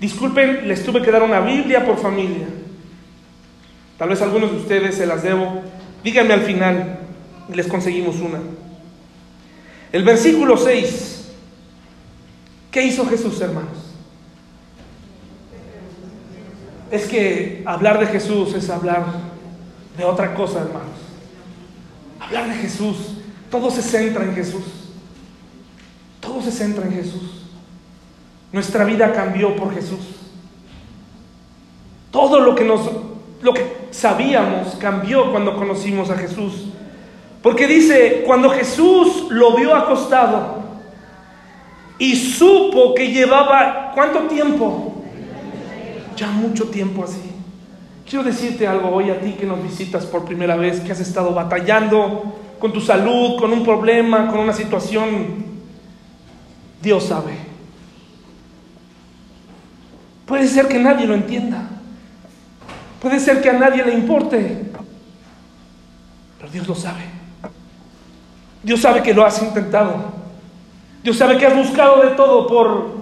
Disculpen, 0.00 0.66
les 0.66 0.82
tuve 0.84 1.02
que 1.02 1.10
dar 1.10 1.22
una 1.22 1.40
Biblia 1.40 1.84
por 1.84 1.98
familia. 1.98 2.46
Tal 3.98 4.08
vez 4.08 4.22
algunos 4.22 4.52
de 4.52 4.56
ustedes 4.56 4.94
se 4.94 5.04
las 5.04 5.22
debo. 5.22 5.60
Díganme 6.02 6.32
al 6.32 6.42
final 6.42 7.00
les 7.52 7.66
conseguimos 7.66 8.16
una. 8.20 8.38
El 9.92 10.02
versículo 10.02 10.56
6. 10.56 11.15
¿Qué 12.76 12.84
hizo 12.84 13.06
Jesús, 13.06 13.40
hermanos? 13.40 13.78
es 16.90 17.06
que 17.06 17.62
hablar 17.64 17.98
de 17.98 18.04
Jesús 18.04 18.52
es 18.52 18.68
hablar 18.68 19.06
de 19.96 20.04
otra 20.04 20.34
cosa, 20.34 20.60
hermanos. 20.60 20.98
Hablar 22.20 22.50
de 22.50 22.56
Jesús, 22.56 23.14
todo 23.50 23.70
se 23.70 23.80
centra 23.80 24.24
en 24.24 24.34
Jesús. 24.34 24.62
Todo 26.20 26.42
se 26.42 26.52
centra 26.52 26.84
en 26.84 26.92
Jesús. 26.92 27.46
Nuestra 28.52 28.84
vida 28.84 29.10
cambió 29.14 29.56
por 29.56 29.72
Jesús. 29.72 30.16
Todo 32.10 32.40
lo 32.40 32.54
que 32.54 32.64
nos 32.64 32.90
lo 33.40 33.54
que 33.54 33.88
sabíamos 33.90 34.74
cambió 34.74 35.30
cuando 35.30 35.56
conocimos 35.56 36.10
a 36.10 36.18
Jesús. 36.18 36.66
Porque 37.42 37.66
dice, 37.66 38.22
cuando 38.26 38.50
Jesús 38.50 39.28
lo 39.30 39.56
vio 39.56 39.74
acostado 39.74 40.65
y 41.98 42.14
supo 42.14 42.94
que 42.94 43.10
llevaba, 43.10 43.92
¿cuánto 43.94 44.20
tiempo? 44.22 45.02
Ya 46.16 46.28
mucho 46.28 46.68
tiempo 46.68 47.04
así. 47.04 47.22
Quiero 48.08 48.24
decirte 48.24 48.66
algo 48.66 48.90
hoy 48.90 49.10
a 49.10 49.20
ti 49.20 49.32
que 49.32 49.46
nos 49.46 49.62
visitas 49.62 50.06
por 50.06 50.24
primera 50.24 50.56
vez, 50.56 50.80
que 50.80 50.92
has 50.92 51.00
estado 51.00 51.34
batallando 51.34 52.36
con 52.58 52.72
tu 52.72 52.80
salud, 52.80 53.38
con 53.38 53.52
un 53.52 53.64
problema, 53.64 54.28
con 54.28 54.40
una 54.40 54.52
situación. 54.52 55.44
Dios 56.82 57.04
sabe. 57.04 57.32
Puede 60.26 60.46
ser 60.48 60.68
que 60.68 60.78
nadie 60.78 61.06
lo 61.06 61.14
entienda. 61.14 61.68
Puede 63.00 63.20
ser 63.20 63.40
que 63.40 63.50
a 63.50 63.54
nadie 63.54 63.84
le 63.84 63.94
importe. 63.94 64.64
Pero 66.38 66.52
Dios 66.52 66.66
lo 66.68 66.74
sabe. 66.74 67.02
Dios 68.62 68.80
sabe 68.80 69.02
que 69.02 69.14
lo 69.14 69.24
has 69.24 69.42
intentado. 69.42 70.15
Dios 71.02 71.16
sabe 71.16 71.38
que 71.38 71.46
has 71.46 71.56
buscado 71.56 72.02
de 72.02 72.10
todo 72.10 72.46
por 72.46 72.96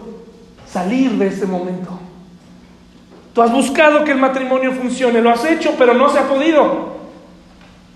salir 0.67 1.13
de 1.13 1.29
este 1.29 1.47
momento. 1.47 1.99
Tú 3.35 3.43
has 3.43 3.51
buscado 3.51 4.05
que 4.05 4.13
el 4.13 4.19
matrimonio 4.19 4.73
funcione, 4.73 5.21
lo 5.21 5.31
has 5.31 5.45
hecho, 5.45 5.75
pero 5.77 5.95
no 5.95 6.09
se 6.09 6.19
ha 6.19 6.29
podido. 6.29 6.95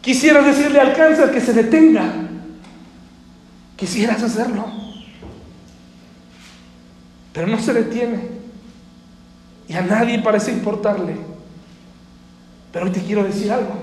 Quisieras 0.01 0.45
decirle 0.47 0.81
al 0.81 0.95
cáncer 0.95 1.31
que 1.31 1.41
se 1.41 1.53
detenga. 1.53 2.13
Quisieras 3.77 4.23
hacerlo. 4.23 4.67
Pero 7.33 7.47
no 7.47 7.59
se 7.61 7.73
detiene. 7.73 8.29
Y 9.69 9.75
a 9.75 9.83
nadie 9.83 10.19
parece 10.21 10.51
importarle. 10.51 11.17
Pero 12.73 12.87
hoy 12.87 12.93
te 12.93 13.03
quiero 13.03 13.23
decir 13.23 13.53
algo. 13.53 13.75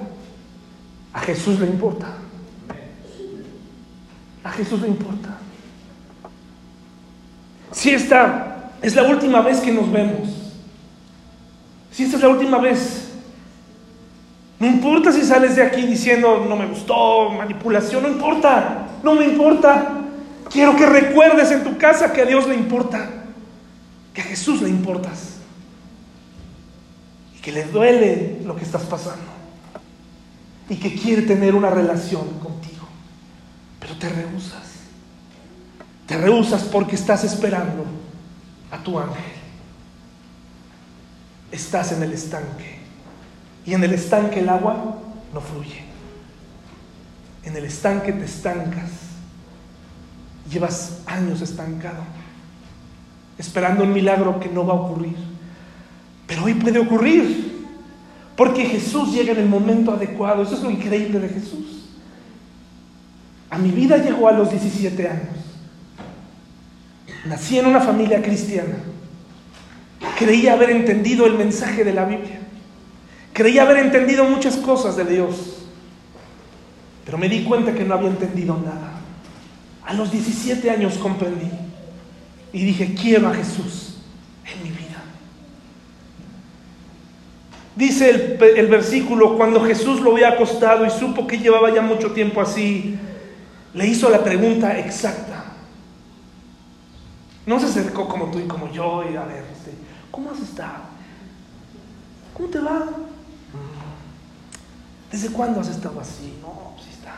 A 1.13 1.21
Jesús 1.21 1.59
le 1.59 1.67
importa. 1.67 2.07
A 4.43 4.51
Jesús 4.51 4.81
le 4.81 4.89
importa. 4.89 5.37
Si 7.75 7.89
esta 7.89 8.71
es 8.81 8.95
la 8.95 9.03
última 9.03 9.41
vez 9.41 9.59
que 9.59 9.71
nos 9.71 9.91
vemos, 9.91 10.29
si 11.91 12.03
esta 12.03 12.15
es 12.15 12.23
la 12.23 12.29
última 12.29 12.57
vez, 12.57 13.09
no 14.59 14.65
importa 14.65 15.11
si 15.11 15.21
sales 15.21 15.57
de 15.57 15.61
aquí 15.61 15.81
diciendo 15.81 16.45
no 16.47 16.55
me 16.55 16.67
gustó, 16.67 17.29
manipulación, 17.31 18.03
no 18.03 18.09
importa, 18.09 18.87
no 19.03 19.13
me 19.13 19.25
importa. 19.25 19.91
Quiero 20.49 20.73
que 20.77 20.85
recuerdes 20.85 21.51
en 21.51 21.65
tu 21.65 21.77
casa 21.77 22.13
que 22.13 22.21
a 22.21 22.25
Dios 22.25 22.47
le 22.47 22.55
importa, 22.55 23.09
que 24.13 24.21
a 24.21 24.23
Jesús 24.23 24.61
le 24.61 24.69
importas 24.69 25.33
y 27.37 27.41
que 27.41 27.51
le 27.51 27.65
duele 27.65 28.39
lo 28.45 28.55
que 28.55 28.63
estás 28.63 28.83
pasando 28.83 29.33
y 30.69 30.77
que 30.77 30.95
quiere 30.95 31.23
tener 31.23 31.53
una 31.53 31.69
relación 31.69 32.39
contigo, 32.39 32.87
pero 33.81 33.97
te 33.97 34.07
rehusas. 34.07 34.74
Te 36.05 36.17
rehusas 36.17 36.63
porque 36.63 36.95
estás 36.95 37.23
esperando 37.23 37.85
a 38.71 38.77
tu 38.77 38.99
ángel 38.99 39.35
estás 41.55 41.91
en 41.91 42.03
el 42.03 42.13
estanque. 42.13 42.79
Y 43.65 43.73
en 43.73 43.83
el 43.83 43.93
estanque 43.93 44.41
el 44.41 44.49
agua 44.49 44.99
no 45.33 45.41
fluye. 45.41 45.83
En 47.43 47.55
el 47.55 47.65
estanque 47.65 48.11
te 48.11 48.25
estancas. 48.25 48.91
Llevas 50.49 51.01
años 51.07 51.41
estancado, 51.41 52.03
esperando 53.35 53.83
un 53.83 53.93
milagro 53.93 54.39
que 54.39 54.49
no 54.49 54.65
va 54.65 54.73
a 54.73 54.77
ocurrir. 54.77 55.15
Pero 56.27 56.43
hoy 56.43 56.53
puede 56.53 56.77
ocurrir, 56.77 57.65
porque 58.35 58.65
Jesús 58.65 59.11
llega 59.11 59.31
en 59.31 59.39
el 59.39 59.49
momento 59.49 59.91
adecuado. 59.91 60.43
Eso 60.43 60.53
es 60.53 60.61
lo 60.61 60.69
increíble 60.69 61.19
de 61.19 61.29
Jesús. 61.29 61.89
A 63.49 63.57
mi 63.57 63.71
vida 63.71 63.97
llegó 63.97 64.27
a 64.27 64.33
los 64.33 64.51
17 64.51 65.07
años. 65.07 65.44
Nací 67.25 67.57
en 67.57 67.65
una 67.65 67.81
familia 67.81 68.21
cristiana. 68.21 68.75
Creía 70.17 70.53
haber 70.53 70.69
entendido 70.69 71.25
el 71.25 71.33
mensaje 71.33 71.83
de 71.83 71.93
la 71.93 72.05
Biblia. 72.05 72.39
Creía 73.33 73.63
haber 73.63 73.77
entendido 73.77 74.23
muchas 74.25 74.55
cosas 74.57 74.95
de 74.95 75.05
Dios. 75.05 75.65
Pero 77.03 77.17
me 77.17 77.27
di 77.27 77.43
cuenta 77.43 77.73
que 77.73 77.83
no 77.83 77.95
había 77.95 78.09
entendido 78.09 78.57
nada. 78.63 78.93
A 79.83 79.93
los 79.93 80.11
17 80.11 80.69
años 80.69 80.97
comprendí. 80.97 81.49
Y 82.53 82.63
dije, 82.63 82.95
quiero 82.99 83.27
a 83.27 83.33
Jesús 83.33 83.97
en 84.45 84.63
mi 84.63 84.69
vida. 84.69 85.03
Dice 87.75 88.09
el, 88.09 88.57
el, 88.57 88.67
versículo, 88.67 89.35
cuando 89.35 89.61
Jesús 89.65 89.99
lo 89.99 90.13
había 90.13 90.29
acostado 90.29 90.85
y 90.85 90.89
supo 90.89 91.27
que 91.27 91.39
llevaba 91.39 91.73
ya 91.73 91.81
mucho 91.81 92.11
tiempo 92.11 92.39
así, 92.39 92.95
le 93.73 93.87
hizo 93.87 94.09
la 94.09 94.23
pregunta 94.23 94.79
exacta. 94.79 95.34
No 97.45 97.59
se 97.59 97.67
acercó 97.67 98.07
como 98.07 98.31
tú 98.31 98.39
y 98.39 98.47
como 98.47 98.71
yo 98.71 99.03
y 99.09 99.15
a 99.15 99.23
ver, 99.23 99.45
este, 99.55 99.71
¿cómo 100.11 100.31
has 100.31 100.39
estado? 100.39 100.83
¿Cómo 102.33 102.49
te 102.49 102.59
va? 102.59 102.85
¿Desde 105.11 105.29
cuándo 105.29 105.61
has 105.61 105.69
estado 105.69 105.99
así? 105.99 106.37
No, 106.41 106.73
pues 106.75 106.87
está, 106.89 107.13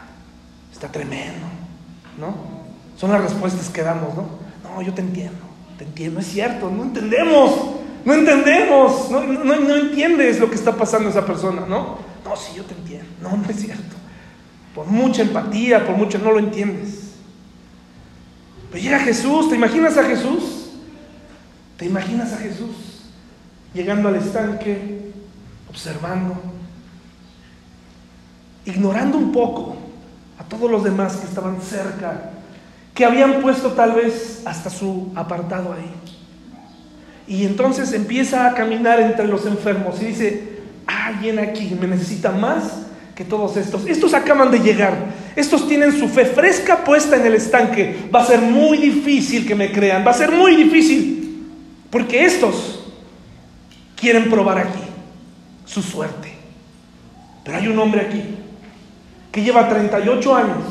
está 0.72 0.92
tremendo, 0.92 1.48
¿no? 2.20 2.36
Son 2.98 3.12
las 3.12 3.22
respuestas 3.22 3.70
que 3.70 3.82
damos, 3.82 4.16
¿no? 4.16 4.28
No, 4.64 4.82
yo 4.82 4.94
te 4.94 5.02
entiendo, 5.02 5.40
te 5.78 5.86
entiendo, 5.86 6.20
es 6.20 6.28
cierto, 6.28 6.70
no 6.70 6.84
entendemos, 6.84 7.52
no 8.04 8.14
entendemos, 8.14 9.10
no, 9.10 9.22
no, 9.24 9.56
no 9.56 9.76
entiendes 9.76 10.40
lo 10.40 10.50
que 10.50 10.56
está 10.56 10.76
pasando 10.76 11.10
esa 11.10 11.26
persona, 11.26 11.66
¿no? 11.68 11.98
No, 12.26 12.36
sí, 12.36 12.54
yo 12.56 12.64
te 12.66 12.74
entiendo, 12.74 13.08
no, 13.22 13.38
no 13.38 13.50
es 13.50 13.56
cierto. 13.56 13.96
Por 14.76 14.86
mucha 14.86 15.22
empatía, 15.22 15.88
por 15.88 15.96
mucho, 15.96 16.20
no 16.20 16.32
lo 16.32 16.40
entiendes. 16.40 16.97
Pero 18.72 18.84
llega 18.84 19.00
Jesús, 19.00 19.50
¿te 19.50 19.56
imaginas 19.56 19.98
a 19.98 20.04
Jesús? 20.04 20.70
¿Te 21.78 21.86
imaginas 21.86 22.34
a 22.34 22.38
Jesús 22.38 22.76
llegando 23.74 24.10
al 24.10 24.16
estanque, 24.16 25.12
observando, 25.70 26.36
ignorando 28.66 29.18
un 29.18 29.32
poco 29.32 29.78
a 30.40 30.44
todos 30.44 30.70
los 30.70 30.84
demás 30.84 31.18
que 31.18 31.28
estaban 31.28 31.62
cerca, 31.62 32.32
que 32.94 33.06
habían 33.06 33.42
puesto 33.42 33.74
tal 33.74 33.94
vez 33.94 34.42
hasta 34.46 34.70
su 34.70 35.12
apartado 35.16 35.74
ahí? 35.74 35.92
Y 37.28 37.46
entonces 37.46 37.94
empieza 37.94 38.48
a 38.48 38.54
caminar 38.54 39.00
entre 39.00 39.28
los 39.28 39.46
enfermos 39.46 40.02
y 40.02 40.06
dice, 40.06 40.60
alguien 40.88 41.40
aquí 41.40 41.78
me 41.80 41.88
necesita 41.88 42.32
más 42.32 42.64
que 43.14 43.26
todos 43.26 43.58
estos. 43.58 43.86
Estos 43.86 44.14
acaban 44.14 44.50
de 44.50 44.60
llegar. 44.60 44.96
Estos 45.38 45.68
tienen 45.68 45.92
su 45.92 46.10
fe 46.10 46.26
fresca 46.26 46.84
puesta 46.84 47.16
en 47.16 47.28
el 47.28 47.36
estanque. 47.36 48.10
Va 48.14 48.24
a 48.24 48.26
ser 48.26 48.42
muy 48.42 48.80
difícil 48.80 49.46
que 49.46 49.54
me 49.54 49.72
crean. 49.72 50.04
Va 50.04 50.10
a 50.10 50.16
ser 50.16 50.32
muy 50.32 50.56
difícil. 50.56 51.46
Porque 51.92 52.26
estos 52.26 52.84
quieren 53.96 54.32
probar 54.32 54.58
aquí 54.58 54.80
su 55.64 55.84
suerte. 55.84 56.34
Pero 57.44 57.56
hay 57.56 57.68
un 57.68 57.78
hombre 57.78 58.02
aquí 58.02 58.24
que 59.32 59.44
lleva 59.44 59.70
38 59.70 60.36
años 60.36 60.64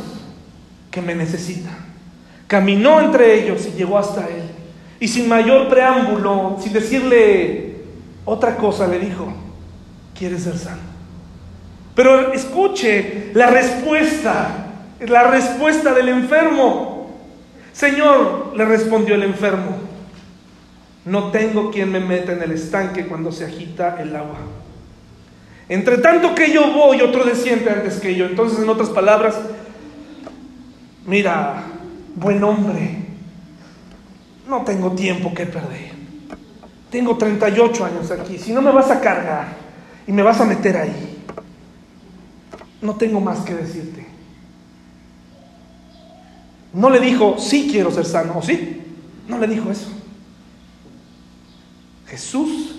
que 0.91 1.01
me 1.01 1.15
necesita. 1.15 1.71
Caminó 2.49 3.01
entre 3.01 3.41
ellos 3.41 3.69
y 3.73 3.79
llegó 3.79 3.97
hasta 3.97 4.27
él. 4.27 4.51
Y 4.99 5.07
sin 5.07 5.29
mayor 5.29 5.69
preámbulo, 5.69 6.57
sin 6.61 6.73
decirle 6.73 7.77
otra 8.25 8.57
cosa, 8.57 8.89
le 8.89 8.99
dijo, 8.99 9.33
¿quieres 10.19 10.43
ser 10.43 10.59
sano? 10.59 10.96
Pero 11.97 12.35
escuche 12.35 13.31
la 13.33 13.47
respuesta, 13.47 14.67
la 15.01 15.31
respuesta 15.31 15.95
del 15.95 16.11
enfermo. 16.11 17.11
Señor, 17.73 18.53
le 18.55 18.67
respondió 18.67 19.15
el 19.15 19.23
enfermo, 19.23 19.79
no 21.07 21.31
tengo 21.31 21.71
quien 21.71 21.91
me 21.91 22.01
meta 22.01 22.33
en 22.33 22.43
el 22.43 22.53
estanque 22.53 23.07
cuando 23.07 23.33
se 23.33 23.47
agita 23.47 23.97
el 23.99 24.15
agua. 24.15 24.37
Entre 25.71 25.97
tanto 25.99 26.35
que 26.35 26.53
yo 26.53 26.71
voy, 26.71 27.01
otro 27.01 27.25
desciende 27.25 27.71
antes 27.71 27.99
que 27.99 28.15
yo. 28.15 28.27
Entonces, 28.27 28.59
en 28.59 28.69
otras 28.69 28.91
palabras, 28.91 29.35
mira, 31.07 31.63
buen 32.15 32.45
hombre, 32.45 33.07
no 34.47 34.65
tengo 34.65 34.93
tiempo 34.93 35.33
que 35.33 35.47
perder. 35.47 35.93
Tengo 36.91 37.17
38 37.17 37.85
años 37.87 38.11
aquí. 38.11 38.39
Si 38.39 38.53
no 38.53 38.61
me 38.61 38.71
vas 38.71 38.91
a 38.91 39.01
cargar 39.01 39.49
y 40.07 40.13
me 40.13 40.23
vas 40.23 40.41
a 40.41 40.45
meter 40.45 40.77
ahí, 40.77 41.06
no 42.81 42.95
tengo 42.97 43.21
más 43.21 43.41
que 43.41 43.55
decirte. 43.55 44.07
No 46.73 46.91
le 46.91 47.01
dijo, 47.01 47.37
sí 47.39 47.69
quiero 47.71 47.91
ser 47.91 48.05
sano, 48.05 48.39
¿o 48.39 48.43
sí? 48.43 48.83
No 49.29 49.39
le 49.39 49.47
dijo 49.47 49.71
eso. 49.71 49.89
Jesús 52.07 52.75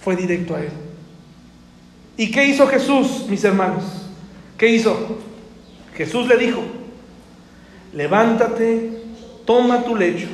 fue 0.00 0.16
directo 0.16 0.54
a 0.54 0.60
él. 0.60 0.70
¿Y 2.16 2.30
qué 2.30 2.46
hizo 2.46 2.66
Jesús, 2.66 3.26
mis 3.28 3.42
hermanos? 3.44 3.84
¿Qué 4.56 4.68
hizo? 4.68 5.18
Jesús 5.96 6.26
le 6.28 6.36
dijo, 6.36 6.62
levántate, 7.92 9.02
toma 9.44 9.82
tu 9.82 9.96
lecho 9.96 10.28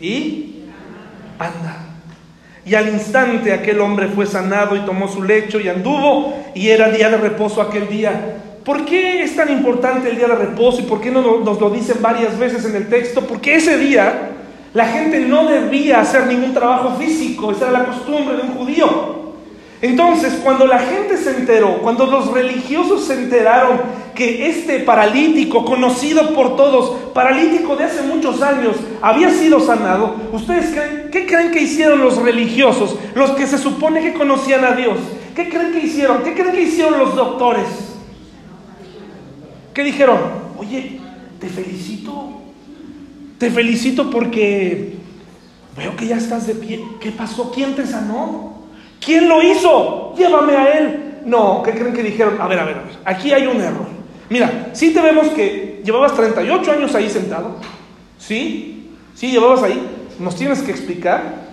y 0.00 0.64
anda. 1.38 1.85
Y 2.66 2.74
al 2.74 2.88
instante 2.88 3.52
aquel 3.52 3.80
hombre 3.80 4.08
fue 4.08 4.26
sanado 4.26 4.74
y 4.74 4.80
tomó 4.80 5.06
su 5.06 5.22
lecho 5.22 5.60
y 5.60 5.68
anduvo 5.68 6.34
y 6.52 6.68
era 6.68 6.90
día 6.90 7.08
de 7.08 7.16
reposo 7.16 7.62
aquel 7.62 7.88
día. 7.88 8.38
¿Por 8.64 8.84
qué 8.84 9.22
es 9.22 9.36
tan 9.36 9.52
importante 9.52 10.10
el 10.10 10.16
día 10.16 10.26
de 10.26 10.34
reposo 10.34 10.80
y 10.80 10.82
por 10.82 11.00
qué 11.00 11.12
no 11.12 11.22
nos 11.44 11.60
lo 11.60 11.70
dicen 11.70 11.98
varias 12.00 12.36
veces 12.36 12.64
en 12.64 12.74
el 12.74 12.88
texto? 12.88 13.20
Porque 13.20 13.54
ese 13.54 13.78
día 13.78 14.30
la 14.74 14.86
gente 14.86 15.20
no 15.20 15.46
debía 15.46 16.00
hacer 16.00 16.26
ningún 16.26 16.52
trabajo 16.52 16.96
físico, 16.96 17.52
esa 17.52 17.70
era 17.70 17.78
la 17.78 17.84
costumbre 17.84 18.36
de 18.36 18.42
un 18.42 18.54
judío. 18.56 19.25
Entonces, 19.82 20.40
cuando 20.42 20.66
la 20.66 20.78
gente 20.78 21.18
se 21.18 21.36
enteró, 21.36 21.78
cuando 21.82 22.06
los 22.06 22.32
religiosos 22.32 23.04
se 23.04 23.14
enteraron 23.14 23.80
que 24.14 24.48
este 24.48 24.80
paralítico, 24.80 25.64
conocido 25.64 26.34
por 26.34 26.56
todos, 26.56 27.12
paralítico 27.12 27.76
de 27.76 27.84
hace 27.84 28.02
muchos 28.02 28.40
años, 28.40 28.76
había 29.02 29.30
sido 29.30 29.60
sanado, 29.60 30.16
¿ustedes 30.32 30.70
creen, 30.70 31.10
qué 31.12 31.26
creen 31.26 31.50
que 31.50 31.60
hicieron 31.60 32.00
los 32.00 32.16
religiosos, 32.16 32.96
los 33.14 33.32
que 33.32 33.46
se 33.46 33.58
supone 33.58 34.00
que 34.00 34.14
conocían 34.14 34.64
a 34.64 34.72
Dios? 34.72 34.96
¿Qué 35.34 35.50
creen 35.50 35.72
que 35.72 35.80
hicieron? 35.80 36.22
¿Qué 36.22 36.32
creen 36.32 36.52
que 36.52 36.62
hicieron 36.62 36.98
los 36.98 37.14
doctores? 37.14 37.66
¿Qué 39.74 39.84
dijeron? 39.84 40.18
Oye, 40.58 40.98
te 41.38 41.48
felicito, 41.48 42.30
te 43.36 43.50
felicito 43.50 44.08
porque 44.08 44.94
veo 45.76 45.94
que 45.94 46.06
ya 46.06 46.16
estás 46.16 46.46
de 46.46 46.54
pie. 46.54 46.82
¿Qué 46.98 47.12
pasó? 47.12 47.52
¿Quién 47.52 47.74
te 47.74 47.86
sanó? 47.86 48.45
¿Quién 49.04 49.28
lo 49.28 49.42
hizo? 49.42 50.14
Llévame 50.16 50.56
a 50.56 50.78
él. 50.78 51.18
No, 51.24 51.62
¿qué 51.62 51.72
creen 51.72 51.92
que 51.92 52.02
dijeron? 52.02 52.40
A 52.40 52.46
ver, 52.46 52.58
a 52.58 52.64
ver, 52.64 52.78
a 52.78 52.82
ver. 52.82 52.96
Aquí 53.04 53.32
hay 53.32 53.46
un 53.46 53.60
error. 53.60 53.86
Mira, 54.28 54.70
sí 54.72 54.92
te 54.92 55.00
vemos 55.00 55.28
que 55.28 55.82
llevabas 55.84 56.14
38 56.14 56.72
años 56.72 56.94
ahí 56.94 57.08
sentado. 57.08 57.56
¿Sí? 58.18 58.92
Sí, 59.14 59.30
llevabas 59.30 59.62
ahí. 59.62 59.80
Nos 60.18 60.36
tienes 60.36 60.62
que 60.62 60.70
explicar 60.70 61.46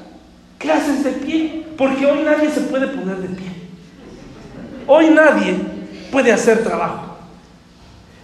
qué 0.59 0.71
haces 0.71 1.03
de 1.03 1.11
pie. 1.11 1.65
Porque 1.77 2.05
hoy 2.05 2.23
nadie 2.23 2.49
se 2.49 2.61
puede 2.61 2.87
poner 2.87 3.17
de 3.17 3.29
pie. 3.29 3.47
Hoy 4.87 5.09
nadie 5.09 5.55
puede 6.11 6.31
hacer 6.31 6.63
trabajo. 6.63 7.17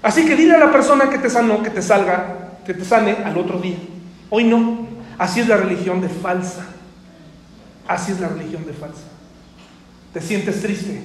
Así 0.01 0.25
que 0.25 0.35
dile 0.35 0.55
a 0.55 0.59
la 0.59 0.71
persona 0.71 1.09
que 1.09 1.17
te 1.17 1.29
sanó 1.29 1.61
que 1.61 1.69
te 1.69 1.81
salga, 1.81 2.51
que 2.65 2.73
te 2.73 2.85
sane 2.85 3.17
al 3.25 3.37
otro 3.37 3.59
día. 3.59 3.77
Hoy 4.29 4.43
no. 4.43 4.87
Así 5.17 5.41
es 5.41 5.47
la 5.47 5.57
religión 5.57 5.99
de 5.99 6.09
falsa. 6.09 6.65
Así 7.89 8.11
es 8.11 8.19
la 8.19 8.27
religión 8.27 8.67
de 8.67 8.73
falsa. 8.73 9.01
Te 10.13 10.21
sientes 10.21 10.61
triste. 10.61 11.01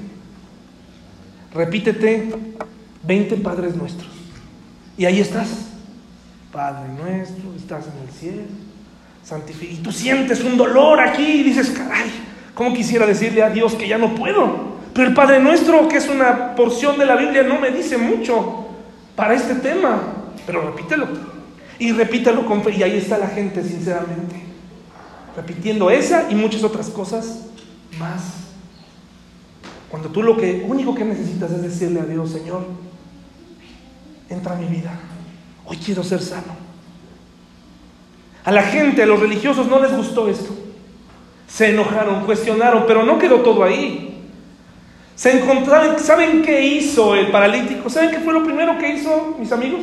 Repítete 1.55 2.28
20 3.03 3.37
Padres 3.37 3.74
Nuestros. 3.74 4.11
Y 4.99 5.07
ahí 5.07 5.18
estás. 5.18 5.49
Padre 6.53 6.91
nuestro, 6.93 7.55
estás 7.57 7.87
en 7.87 8.07
el 8.07 8.14
cielo. 8.14 8.43
Santifica. 9.24 9.72
Y 9.72 9.76
tú 9.78 9.93
sientes 9.93 10.45
un 10.45 10.59
dolor 10.59 11.01
aquí 11.01 11.24
y 11.24 11.43
dices, 11.43 11.70
caray, 11.70 12.11
¿cómo 12.55 12.74
quisiera 12.74 13.07
decirle 13.07 13.43
a 13.43 13.49
Dios 13.49 13.74
que 13.76 13.89
ya 13.89 13.97
no 13.97 14.14
puedo? 14.14 14.74
Pero 14.93 15.09
el 15.09 15.14
Padre 15.14 15.41
Nuestro, 15.41 15.89
que 15.89 15.97
es 15.97 16.09
una 16.11 16.55
porción 16.55 16.99
de 16.99 17.07
la 17.07 17.16
Biblia, 17.16 17.45
no 17.45 17.59
me 17.59 17.70
dice 17.70 17.97
mucho 17.97 18.66
para 19.16 19.32
este 19.32 19.55
tema. 19.55 20.03
Pero 20.45 20.61
repítelo. 20.70 21.09
Y 21.78 21.93
repítelo 21.93 22.45
con 22.45 22.62
fe. 22.62 22.74
Y 22.76 22.82
ahí 22.82 22.99
está 22.99 23.16
la 23.16 23.28
gente, 23.28 23.64
sinceramente. 23.64 24.43
Repitiendo 25.37 25.91
esa 25.91 26.30
y 26.30 26.35
muchas 26.35 26.62
otras 26.62 26.89
cosas 26.89 27.47
más. 27.99 28.22
Cuando 29.91 30.09
tú 30.09 30.22
lo 30.22 30.37
que 30.37 30.64
único 30.68 30.95
que 30.95 31.05
necesitas 31.05 31.51
es 31.53 31.62
decirle 31.62 32.01
a 32.01 32.05
Dios, 32.05 32.30
Señor, 32.30 32.66
entra 34.28 34.55
a 34.55 34.57
mi 34.57 34.66
vida. 34.66 34.93
Hoy 35.66 35.76
quiero 35.76 36.03
ser 36.03 36.20
sano. 36.20 36.64
A 38.45 38.53
la 38.53 38.62
gente, 38.62 39.03
a 39.03 39.07
los 39.07 39.20
religiosos 39.20 39.66
no 39.66 39.80
les 39.80 39.97
gustó 39.97 40.28
esto. 40.28 40.55
Se 41.47 41.70
enojaron, 41.70 42.24
cuestionaron, 42.24 42.85
pero 42.87 43.05
no 43.05 43.18
quedó 43.18 43.41
todo 43.41 43.64
ahí. 43.64 44.28
Se 45.14 45.41
encontraron, 45.41 45.99
¿saben 45.99 46.43
qué 46.43 46.64
hizo 46.64 47.14
el 47.14 47.30
paralítico? 47.30 47.89
¿Saben 47.89 48.11
qué 48.11 48.18
fue 48.18 48.32
lo 48.32 48.45
primero 48.45 48.76
que 48.78 48.95
hizo, 48.95 49.37
mis 49.39 49.53
amigos? 49.53 49.82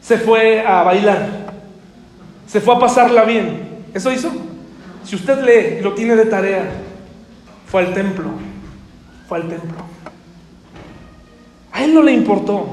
Se 0.00 0.16
fue 0.18 0.66
a 0.66 0.82
bailar. 0.82 1.52
Se 2.46 2.60
fue 2.60 2.74
a 2.74 2.78
pasarla 2.78 3.24
bien. 3.24 3.84
¿Eso 3.92 4.10
hizo? 4.10 4.32
Si 5.04 5.16
usted 5.16 5.42
lee, 5.42 5.82
lo 5.82 5.94
tiene 5.94 6.16
de 6.16 6.26
tarea, 6.26 6.70
fue 7.66 7.82
al 7.82 7.94
templo. 7.94 8.30
Fue 9.28 9.38
al 9.38 9.48
templo. 9.48 9.78
A 11.72 11.84
él 11.84 11.94
no 11.94 12.02
le 12.02 12.12
importó. 12.12 12.66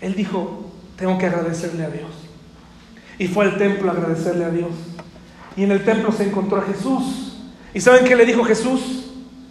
Él 0.00 0.14
dijo, 0.14 0.72
tengo 0.96 1.18
que 1.18 1.26
agradecerle 1.26 1.84
a 1.84 1.90
Dios. 1.90 2.10
Y 3.18 3.26
fue 3.26 3.44
al 3.44 3.58
templo 3.58 3.90
a 3.90 3.94
agradecerle 3.94 4.44
a 4.44 4.50
Dios. 4.50 4.70
Y 5.56 5.64
en 5.64 5.72
el 5.72 5.84
templo 5.84 6.12
se 6.12 6.24
encontró 6.24 6.58
a 6.58 6.62
Jesús. 6.62 7.36
¿Y 7.74 7.80
saben 7.80 8.04
qué 8.04 8.16
le 8.16 8.24
dijo 8.24 8.44
Jesús? 8.44 9.10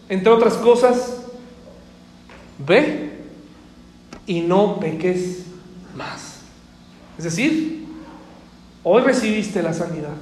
Entre 0.10 0.32
otras 0.32 0.54
cosas, 0.56 1.18
ve 2.66 3.20
y 4.26 4.42
no 4.42 4.80
peques 4.80 5.46
más. 5.96 6.42
Es 7.18 7.24
decir, 7.24 7.86
hoy 8.84 9.02
recibiste 9.02 9.62
la 9.62 9.74
sanidad, 9.74 10.16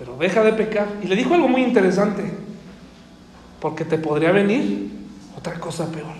pero 0.00 0.16
deja 0.16 0.42
de 0.42 0.54
pecar. 0.54 0.88
Y 1.02 1.06
le 1.06 1.14
dijo 1.14 1.34
algo 1.34 1.46
muy 1.46 1.62
interesante, 1.62 2.24
porque 3.60 3.84
te 3.84 3.98
podría 3.98 4.32
venir 4.32 4.90
otra 5.36 5.60
cosa 5.60 5.92
peor. 5.92 6.14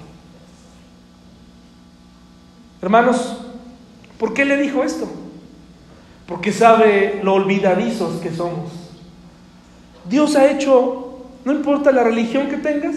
Hermanos, 2.82 3.38
¿por 4.18 4.34
qué 4.34 4.44
le 4.44 4.58
dijo 4.58 4.84
esto? 4.84 5.08
Porque 6.26 6.52
sabe 6.52 7.20
lo 7.24 7.34
olvidadizos 7.34 8.20
que 8.20 8.30
somos. 8.30 8.70
Dios 10.04 10.36
ha 10.36 10.50
hecho 10.50 11.10
no 11.44 11.52
importa 11.52 11.90
la 11.90 12.04
religión 12.04 12.48
que 12.48 12.58
tengas, 12.58 12.96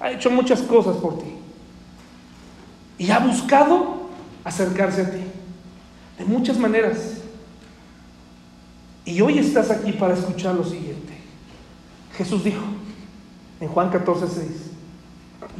ha 0.00 0.10
hecho 0.10 0.30
muchas 0.30 0.60
cosas 0.60 0.96
por 0.96 1.18
ti. 1.18 1.34
Y 2.98 3.10
ha 3.10 3.18
buscado 3.18 4.10
acercarse 4.44 5.02
a 5.02 5.10
ti 5.10 5.22
de 6.18 6.24
muchas 6.26 6.58
maneras. 6.58 7.19
Y 9.04 9.20
hoy 9.20 9.38
estás 9.38 9.70
aquí 9.70 9.92
para 9.92 10.14
escuchar 10.14 10.54
lo 10.54 10.64
siguiente. 10.64 11.14
Jesús 12.16 12.44
dijo 12.44 12.62
en 13.60 13.68
Juan 13.68 13.90
14, 13.90 14.26
6, 14.28 14.46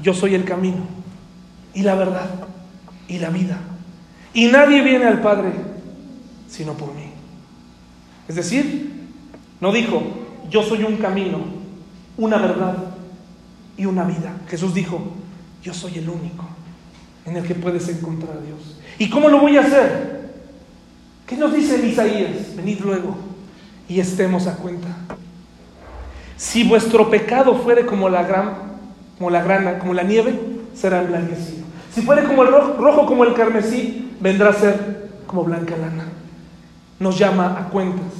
yo 0.02 0.14
soy 0.14 0.34
el 0.34 0.44
camino 0.44 0.82
y 1.74 1.82
la 1.82 1.94
verdad 1.94 2.28
y 3.08 3.18
la 3.18 3.30
vida. 3.30 3.58
Y 4.34 4.46
nadie 4.46 4.82
viene 4.82 5.06
al 5.06 5.20
Padre 5.20 5.52
sino 6.48 6.74
por 6.74 6.94
mí. 6.94 7.04
Es 8.28 8.36
decir, 8.36 8.90
no 9.60 9.72
dijo, 9.72 10.02
yo 10.50 10.62
soy 10.62 10.82
un 10.82 10.96
camino, 10.96 11.38
una 12.16 12.38
verdad 12.38 12.76
y 13.76 13.86
una 13.86 14.04
vida. 14.04 14.36
Jesús 14.48 14.74
dijo, 14.74 15.00
yo 15.62 15.72
soy 15.72 15.98
el 15.98 16.08
único 16.08 16.46
en 17.24 17.36
el 17.36 17.46
que 17.46 17.54
puedes 17.54 17.88
encontrar 17.88 18.36
a 18.36 18.40
Dios. 18.40 18.78
¿Y 18.98 19.08
cómo 19.08 19.28
lo 19.28 19.40
voy 19.40 19.56
a 19.56 19.60
hacer? 19.60 20.30
¿Qué 21.26 21.36
nos 21.36 21.54
dice 21.54 21.86
Isaías? 21.86 22.56
Venid 22.56 22.80
luego 22.80 23.29
y 23.90 23.98
estemos 23.98 24.46
a 24.46 24.54
cuenta. 24.54 24.86
Si 26.36 26.62
vuestro 26.62 27.10
pecado 27.10 27.56
fuere 27.56 27.84
como 27.84 28.08
la 28.08 28.22
gran, 28.22 28.52
como 29.18 29.30
la 29.30 29.42
grana, 29.42 29.80
como 29.80 29.94
la 29.94 30.04
nieve, 30.04 30.38
será 30.74 31.02
emblanquecido. 31.02 31.64
Si 31.92 32.02
fuere 32.02 32.22
como 32.22 32.44
el 32.44 32.52
rojo, 32.52 32.74
rojo 32.80 33.04
como 33.04 33.24
el 33.24 33.34
carmesí, 33.34 34.12
vendrá 34.20 34.50
a 34.50 34.54
ser 34.54 35.10
como 35.26 35.42
blanca 35.42 35.76
lana. 35.76 36.04
Nos 37.00 37.18
llama 37.18 37.58
a 37.58 37.68
cuentas. 37.68 38.12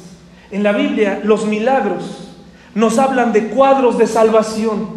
En 0.51 0.65
la 0.65 0.73
Biblia, 0.73 1.21
los 1.23 1.47
milagros 1.47 2.35
nos 2.75 2.99
hablan 2.99 3.33
de 3.33 3.47
cuadros 3.47 3.97
de 3.97 4.09
salvación, 4.09 4.89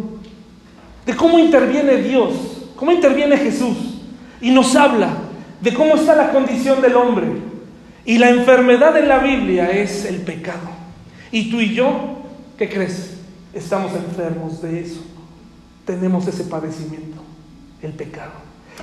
de 1.06 1.14
cómo 1.14 1.38
interviene 1.38 1.98
Dios, 1.98 2.32
cómo 2.74 2.90
interviene 2.90 3.36
Jesús, 3.36 3.76
y 4.40 4.50
nos 4.50 4.74
habla 4.74 5.10
de 5.60 5.72
cómo 5.72 5.94
está 5.94 6.16
la 6.16 6.32
condición 6.32 6.82
del 6.82 6.96
hombre. 6.96 7.43
Y 8.04 8.18
la 8.18 8.30
enfermedad 8.30 8.96
en 8.96 9.08
la 9.08 9.18
Biblia 9.18 9.70
es 9.70 10.04
el 10.04 10.16
pecado. 10.18 10.68
Y 11.32 11.50
tú 11.50 11.60
y 11.60 11.74
yo, 11.74 12.18
¿qué 12.58 12.68
crees? 12.68 13.14
Estamos 13.54 13.92
enfermos 13.94 14.60
de 14.60 14.80
eso. 14.80 15.00
Tenemos 15.86 16.26
ese 16.28 16.44
padecimiento, 16.44 17.22
el 17.82 17.92
pecado. 17.92 18.32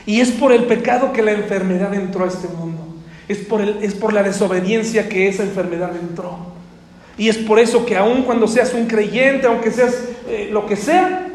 Y 0.06 0.20
es 0.20 0.32
por 0.32 0.52
el 0.52 0.66
pecado 0.66 1.14
que 1.14 1.22
la 1.22 1.34
enfermedad 1.34 1.94
entró 1.94 2.26
a 2.26 2.28
este 2.28 2.48
mundo. 2.48 2.82
Es 3.28 3.40
por, 3.40 3.62
el, 3.62 3.84
es 3.84 3.94
por 3.94 4.14
la 4.14 4.24
desobediencia 4.24 5.08
que 5.08 5.28
esa 5.28 5.44
enfermedad 5.44 5.92
entró. 5.96 6.38
Y 7.18 7.30
es 7.30 7.38
por 7.38 7.60
eso 7.60 7.86
que 7.86 7.98
aun 7.98 8.24
cuando 8.24 8.48
seas 8.48 8.74
un 8.74 8.88
creyente, 8.88 9.48
aunque 9.48 9.72
seas 9.72 9.96
eh, 10.28 10.50
lo 10.52 10.66
que 10.66 10.76
sea, 10.76 11.28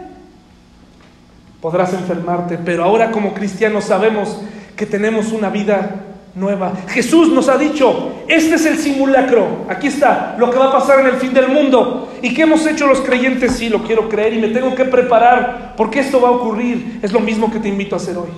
podrás 1.61 1.93
enfermarte. 1.93 2.59
Pero 2.59 2.83
ahora 2.83 3.11
como 3.13 3.35
cristianos 3.35 3.85
sabemos 3.85 4.41
que 4.75 4.87
tenemos 4.87 5.33
una 5.33 5.51
vida 5.51 6.03
nueva. 6.37 6.75
Jesús 6.89 7.31
nos 7.31 7.49
ha 7.49 7.57
dicho, 7.57 8.13
este 8.29 8.55
es 8.55 8.67
el 8.67 8.79
simulacro, 8.79 9.65
aquí 9.69 9.89
está, 9.89 10.37
lo 10.39 10.51
que 10.51 10.59
va 10.59 10.67
a 10.67 10.73
pasar 10.73 11.01
en 11.01 11.07
el 11.07 11.15
fin 11.15 11.33
del 11.33 11.49
mundo. 11.49 12.13
¿Y 12.23 12.35
qué 12.35 12.43
hemos 12.43 12.65
hecho 12.67 12.87
los 12.87 13.01
creyentes? 13.01 13.53
Sí, 13.53 13.69
lo 13.69 13.83
quiero 13.83 14.09
creer 14.09 14.35
y 14.35 14.39
me 14.39 14.49
tengo 14.49 14.75
que 14.75 14.85
preparar 14.85 15.75
porque 15.77 16.01
esto 16.01 16.21
va 16.21 16.29
a 16.29 16.33
ocurrir. 16.33 17.01
Es 17.03 17.13
lo 17.13 17.21
mismo 17.21 17.51
que 17.51 17.59
te 17.59 17.69
invito 17.69 17.97
a 17.97 17.99
hacer 17.99 18.17
hoy. 18.19 18.29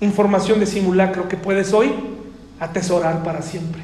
Información 0.00 0.60
de 0.60 0.66
simulacro 0.66 1.28
que 1.28 1.36
puedes 1.36 1.72
hoy 1.72 1.92
atesorar 2.60 3.22
para 3.22 3.42
siempre. 3.42 3.82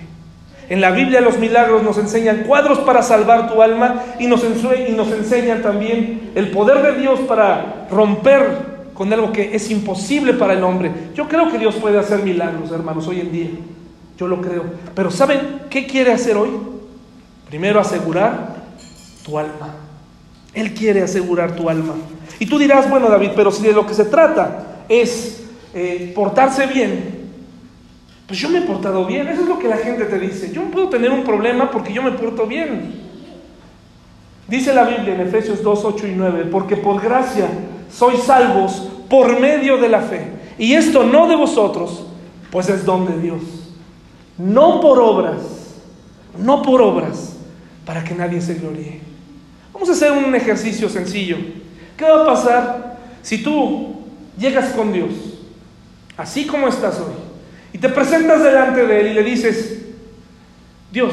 En 0.68 0.81
la 0.81 0.91
Biblia 0.91 1.20
los 1.20 1.39
milagros 1.39 1.83
nos 1.83 1.97
enseñan 1.97 2.45
cuadros 2.47 2.81
para 2.81 3.03
salvar 3.03 3.51
tu 3.51 3.62
alma 3.62 4.03
y 4.18 4.27
nos, 4.27 4.43
y 4.45 4.93
nos 4.93 5.12
enseñan 5.12 5.62
también 5.62 6.33
el 6.35 6.51
poder 6.51 6.83
de 6.83 7.01
Dios 7.01 7.20
para 7.20 7.87
romper 7.91 8.76
con 8.97 9.13
algo 9.13 9.33
que 9.33 9.55
es 9.55 9.71
imposible 9.71 10.35
para 10.35 10.55
el 10.55 10.65
hombre. 10.65 10.91
Yo 11.15 11.29
creo 11.29 11.51
que 11.51 11.59
Dios 11.59 11.75
puede 11.77 11.99
hacer 11.99 12.23
milagros, 12.23 12.71
hermanos, 12.71 13.07
hoy 13.07 13.21
en 13.21 13.33
día. 13.33 13.51
Yo 14.19 14.27
lo 14.27 14.41
creo. 14.41 14.65
Pero 14.95 15.11
¿saben 15.11 15.63
qué 15.69 15.87
quiere 15.87 16.13
hacer 16.13 16.37
hoy? 16.37 16.51
Primero 17.49 17.79
asegurar 17.79 18.57
tu 19.25 19.39
alma. 19.39 19.75
Él 20.55 20.73
quiere 20.73 21.03
asegurar 21.03 21.55
tu 21.55 21.69
alma. 21.69 21.95
Y 22.39 22.47
tú 22.47 22.59
dirás, 22.59 22.89
bueno 22.89 23.09
David, 23.09 23.31
pero 23.37 23.53
si 23.53 23.63
de 23.63 23.73
lo 23.73 23.87
que 23.87 23.95
se 23.95 24.07
trata 24.07 24.85
es 24.89 25.45
eh, 25.75 26.13
portarse 26.15 26.67
bien, 26.67 27.27
pues 28.27 28.41
yo 28.41 28.49
me 28.49 28.59
he 28.59 28.63
portado 28.63 29.05
bien. 29.05 29.29
Eso 29.29 29.43
es 29.43 29.49
lo 29.49 29.59
que 29.59 29.69
la 29.69 29.77
gente 29.77 30.07
te 30.07 30.19
dice. 30.19 30.51
Yo 30.53 30.63
no 30.63 30.71
puedo 30.71 30.89
tener 30.89 31.11
un 31.11 31.23
problema 31.23 31.71
porque 31.71 31.93
yo 31.93 32.03
me 32.03 32.13
porto 32.13 32.47
bien. 32.47 33.05
Dice 34.49 34.73
la 34.73 34.85
Biblia 34.85 35.15
en 35.15 35.21
Efesios 35.21 35.63
2, 35.63 35.85
8 35.85 36.07
y 36.07 36.13
9, 36.13 36.49
porque 36.51 36.77
por 36.77 37.03
gracia 37.03 37.49
sois 37.91 38.22
salvos 38.22 38.89
por 39.09 39.39
medio 39.41 39.78
de 39.78 39.89
la 39.89 40.01
fe. 40.01 40.32
Y 40.59 40.74
esto 40.74 41.05
no 41.05 41.28
de 41.28 41.37
vosotros, 41.37 42.07
pues 42.51 42.68
es 42.68 42.84
don 42.84 43.07
de 43.07 43.18
Dios. 43.20 43.43
No 44.39 44.80
por 44.80 44.99
obras, 45.01 45.43
no 46.39 46.62
por 46.62 46.82
obras, 46.82 47.37
para 47.84 48.05
que 48.05 48.14
nadie 48.14 48.41
se 48.41 48.55
gloríe. 48.55 49.01
Vamos 49.72 49.89
a 49.89 49.93
hacer 49.93 50.12
un 50.12 50.34
ejercicio 50.34 50.89
sencillo. 50.89 51.37
¿Qué 51.97 52.05
va 52.05 52.22
a 52.22 52.26
pasar 52.26 52.99
si 53.22 53.43
tú 53.43 53.97
llegas 54.39 54.72
con 54.72 54.93
Dios, 54.93 55.11
así 56.16 56.47
como 56.47 56.68
estás 56.68 56.99
hoy, 57.01 57.14
y 57.72 57.78
te 57.78 57.89
presentas 57.89 58.43
delante 58.43 58.87
de 58.87 59.01
Él 59.01 59.07
y 59.09 59.14
le 59.14 59.22
dices, 59.22 59.84
Dios, 60.93 61.12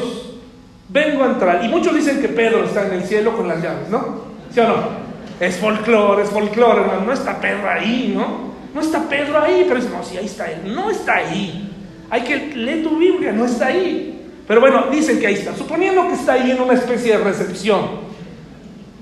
vengo 0.88 1.24
a 1.24 1.26
entrar. 1.26 1.64
Y 1.64 1.68
muchos 1.68 1.94
dicen 1.94 2.20
que 2.20 2.28
Pedro 2.28 2.64
está 2.64 2.86
en 2.86 2.94
el 2.94 3.04
cielo 3.04 3.36
con 3.36 3.48
las 3.48 3.62
llaves, 3.62 3.88
¿no? 3.90 4.22
¿Sí 4.50 4.60
o 4.60 4.68
no? 4.68 5.03
Es 5.40 5.56
folclore, 5.56 6.22
es 6.22 6.30
folclore, 6.30 6.82
hermano. 6.82 7.06
No 7.06 7.12
está 7.12 7.40
Pedro 7.40 7.68
ahí, 7.68 8.12
¿no? 8.14 8.54
No 8.74 8.80
está 8.80 9.08
Pedro 9.08 9.40
ahí, 9.40 9.64
pero 9.66 9.80
dice, 9.80 9.92
no, 9.92 10.02
sí, 10.02 10.16
ahí 10.16 10.26
está 10.26 10.50
él. 10.50 10.74
No 10.74 10.90
está 10.90 11.16
ahí. 11.16 11.70
Hay 12.10 12.22
que 12.22 12.36
leer 12.54 12.82
tu 12.82 12.96
Biblia, 12.96 13.32
no 13.32 13.44
está 13.44 13.66
ahí. 13.66 14.20
Pero 14.46 14.60
bueno, 14.60 14.86
dicen 14.90 15.18
que 15.18 15.26
ahí 15.26 15.34
está. 15.34 15.54
Suponiendo 15.54 16.06
que 16.08 16.14
está 16.14 16.34
ahí 16.34 16.50
en 16.50 16.60
una 16.60 16.74
especie 16.74 17.16
de 17.16 17.24
recepción, 17.24 18.04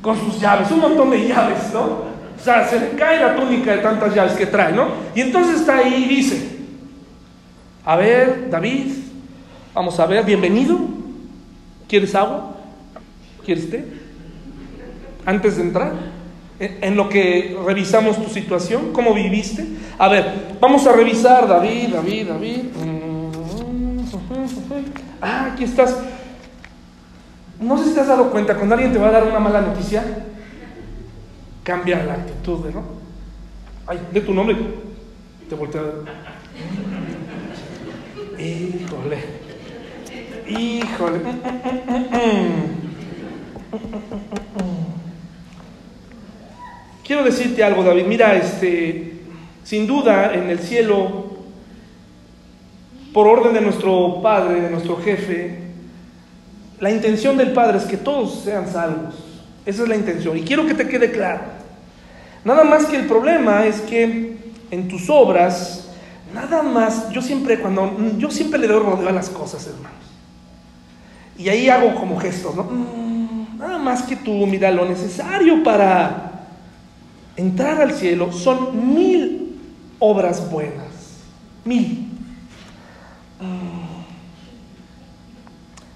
con 0.01 0.19
sus 0.19 0.41
llaves, 0.41 0.71
un 0.71 0.81
montón 0.81 1.11
de 1.11 1.29
llaves, 1.29 1.73
¿no? 1.73 1.81
O 1.81 2.45
sea, 2.45 2.67
se 2.67 2.79
le 2.81 2.91
cae 2.91 3.21
la 3.21 3.37
túnica 3.37 3.73
de 3.73 3.79
tantas 3.79 4.15
llaves 4.15 4.33
que 4.33 4.47
trae, 4.47 4.73
¿no? 4.73 4.89
Y 5.15 5.21
entonces 5.21 5.61
está 5.61 5.79
ahí 5.79 6.05
y 6.05 6.15
dice, 6.17 6.59
a 7.85 7.97
ver, 7.97 8.51
David, 8.51 8.93
vamos 9.75 9.99
a 10.01 10.07
ver, 10.07 10.25
bienvenido. 10.25 10.79
¿Quieres 11.89 12.15
agua? 12.15 12.57
¿Quieres 13.45 13.71
té? 13.71 13.85
Antes 15.25 15.57
de 15.57 15.63
entrar 15.63 15.93
en 16.63 16.97
lo 16.97 17.09
que 17.09 17.57
revisamos 17.67 18.23
tu 18.23 18.31
situación, 18.31 18.93
cómo 18.93 19.13
viviste. 19.15 19.67
A 19.99 20.09
ver, 20.09 20.57
vamos 20.61 20.87
a 20.87 20.93
revisar, 20.93 21.49
David, 21.49 21.89
David, 21.95 22.29
David. 22.29 22.61
Ah, 25.21 25.51
aquí 25.53 25.65
estás. 25.65 25.99
No 27.59 27.77
sé 27.79 27.85
si 27.87 27.95
te 27.95 28.01
has 28.01 28.09
dado 28.09 28.31
cuenta, 28.31 28.55
cuando 28.55 28.75
alguien 28.75 28.93
te 28.93 28.99
va 28.99 29.09
a 29.09 29.13
dar 29.13 29.25
una 29.25 29.41
mala 29.41 29.61
noticia, 29.61 30.05
cambia 31.65 32.03
la 32.05 32.15
actitud, 32.15 32.67
¿no? 32.73 32.83
Ay, 33.87 34.01
de 34.13 34.21
tu 34.21 34.33
nombre, 34.33 34.57
te 35.49 35.55
voltea 35.55 35.83
Híjole, 38.39 39.19
híjole. 40.49 41.21
Quiero 47.13 47.27
decirte 47.27 47.63
algo, 47.63 47.85
David. 47.85 48.07
Mira, 48.07 48.35
este, 48.37 49.21
sin 49.65 49.87
duda 49.87 50.33
en 50.33 50.49
el 50.49 50.59
cielo, 50.61 51.27
por 53.13 53.27
orden 53.27 53.53
de 53.53 53.61
nuestro 53.61 54.23
Padre, 54.23 54.63
de 54.63 54.71
nuestro 54.71 54.97
jefe, 54.97 55.59
la 56.81 56.91
intención 56.91 57.37
del 57.37 57.53
Padre 57.53 57.77
es 57.77 57.85
que 57.85 57.99
todos 57.99 58.45
sean 58.45 58.67
salvos. 58.67 59.15
Esa 59.67 59.83
es 59.83 59.89
la 59.91 59.97
intención. 59.97 60.39
Y 60.39 60.41
quiero 60.41 60.67
que 60.67 60.73
te 60.73 60.89
quede 60.89 61.11
claro. 61.11 61.43
Nada 62.47 62.65
más 62.65 62.87
que 62.87 62.97
el 62.97 63.07
problema 63.07 63.67
es 63.67 63.83
que 63.83 64.39
en 64.71 64.89
tus 64.89 65.11
obras, 65.11 65.91
nada 66.33 66.63
más, 66.63 67.11
yo 67.11 67.21
siempre 67.21 67.61
cuando, 67.61 67.95
yo 68.17 68.31
siempre 68.31 68.59
le 68.59 68.69
doy 68.69 68.83
rodeo 68.83 69.11
a 69.11 69.13
las 69.13 69.29
cosas, 69.29 69.67
hermanos. 69.67 69.99
Y 71.37 71.51
ahí 71.51 71.69
hago 71.69 71.95
como 71.95 72.19
gestos. 72.19 72.55
Mm, 72.57 73.59
nada 73.59 73.77
más 73.77 74.03
que 74.03 74.17
tú, 74.17 74.47
mira, 74.47 74.71
lo 74.71 74.87
necesario 74.87 75.63
para 75.63 76.32
entrar 77.37 77.81
al 77.81 77.93
cielo 77.93 78.33
son 78.33 78.95
mil 78.95 79.59
obras 79.99 80.51
buenas. 80.51 80.87
Mil. 81.65 82.09
Mm. 83.41 83.83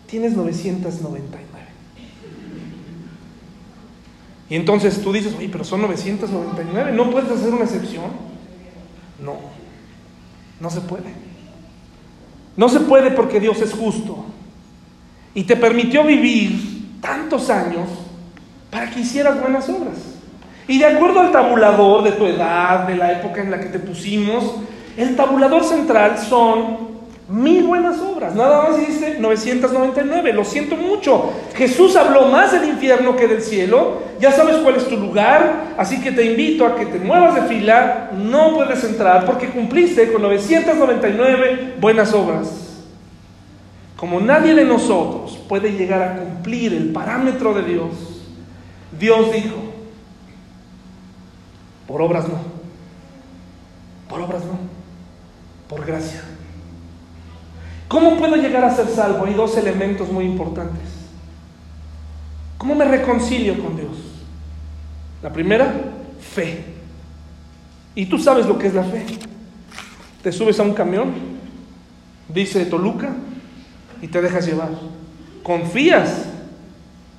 Tienes 0.06 0.36
999. 0.36 1.46
Y 4.48 4.54
entonces 4.54 5.02
tú 5.02 5.12
dices, 5.12 5.34
oye, 5.36 5.48
pero 5.50 5.64
son 5.64 5.82
999, 5.82 6.92
¿no 6.92 7.10
puedes 7.10 7.30
hacer 7.30 7.52
una 7.52 7.64
excepción? 7.64 8.04
No, 9.20 9.34
no 10.60 10.70
se 10.70 10.80
puede. 10.82 11.12
No 12.56 12.68
se 12.68 12.80
puede 12.80 13.10
porque 13.10 13.40
Dios 13.40 13.60
es 13.60 13.72
justo. 13.72 14.24
Y 15.34 15.42
te 15.44 15.56
permitió 15.56 16.04
vivir 16.04 17.00
tantos 17.00 17.50
años 17.50 17.88
para 18.70 18.88
que 18.90 19.00
hicieras 19.00 19.40
buenas 19.40 19.68
obras. 19.68 20.15
Y 20.68 20.78
de 20.78 20.86
acuerdo 20.86 21.20
al 21.20 21.30
tabulador 21.30 22.02
de 22.02 22.12
tu 22.12 22.26
edad, 22.26 22.86
de 22.86 22.96
la 22.96 23.12
época 23.12 23.40
en 23.40 23.50
la 23.50 23.60
que 23.60 23.66
te 23.66 23.78
pusimos, 23.78 24.56
el 24.96 25.14
tabulador 25.14 25.62
central 25.64 26.18
son 26.18 26.96
mil 27.28 27.64
buenas 27.64 28.00
obras. 28.00 28.34
Nada 28.34 28.62
más 28.62 28.78
dice 28.78 29.16
999. 29.18 30.32
Lo 30.32 30.44
siento 30.44 30.76
mucho. 30.76 31.32
Jesús 31.54 31.96
habló 31.96 32.26
más 32.28 32.52
del 32.52 32.68
infierno 32.68 33.16
que 33.16 33.28
del 33.28 33.42
cielo. 33.42 34.02
Ya 34.20 34.32
sabes 34.32 34.56
cuál 34.56 34.76
es 34.76 34.88
tu 34.88 34.96
lugar. 34.96 35.74
Así 35.76 36.00
que 36.00 36.12
te 36.12 36.24
invito 36.24 36.66
a 36.66 36.76
que 36.76 36.86
te 36.86 36.98
muevas 36.98 37.34
de 37.34 37.42
fila. 37.42 38.10
No 38.16 38.54
puedes 38.54 38.82
entrar 38.84 39.24
porque 39.24 39.48
cumpliste 39.48 40.12
con 40.12 40.22
999 40.22 41.74
buenas 41.80 42.12
obras. 42.12 42.66
Como 43.96 44.20
nadie 44.20 44.54
de 44.54 44.64
nosotros 44.64 45.38
puede 45.48 45.72
llegar 45.72 46.02
a 46.02 46.16
cumplir 46.16 46.74
el 46.74 46.92
parámetro 46.92 47.54
de 47.54 47.62
Dios, 47.62 48.22
Dios 48.98 49.32
dijo, 49.32 49.56
por 51.86 52.02
obras 52.02 52.28
no. 52.28 52.38
Por 54.08 54.20
obras 54.20 54.44
no. 54.44 54.58
Por 55.68 55.84
gracia. 55.84 56.22
¿Cómo 57.88 58.16
puedo 58.16 58.36
llegar 58.36 58.64
a 58.64 58.74
ser 58.74 58.88
salvo? 58.88 59.26
Hay 59.26 59.34
dos 59.34 59.56
elementos 59.56 60.10
muy 60.10 60.24
importantes. 60.24 60.82
¿Cómo 62.58 62.74
me 62.74 62.84
reconcilio 62.84 63.62
con 63.62 63.76
Dios? 63.76 63.96
La 65.22 65.32
primera, 65.32 65.72
fe. 66.20 66.64
Y 67.94 68.06
tú 68.06 68.18
sabes 68.18 68.46
lo 68.46 68.58
que 68.58 68.66
es 68.66 68.74
la 68.74 68.84
fe. 68.84 69.04
Te 70.22 70.32
subes 70.32 70.58
a 70.58 70.64
un 70.64 70.74
camión, 70.74 71.12
dice 72.28 72.66
Toluca, 72.66 73.14
y 74.02 74.08
te 74.08 74.20
dejas 74.20 74.46
llevar. 74.46 74.70
Confías 75.42 76.26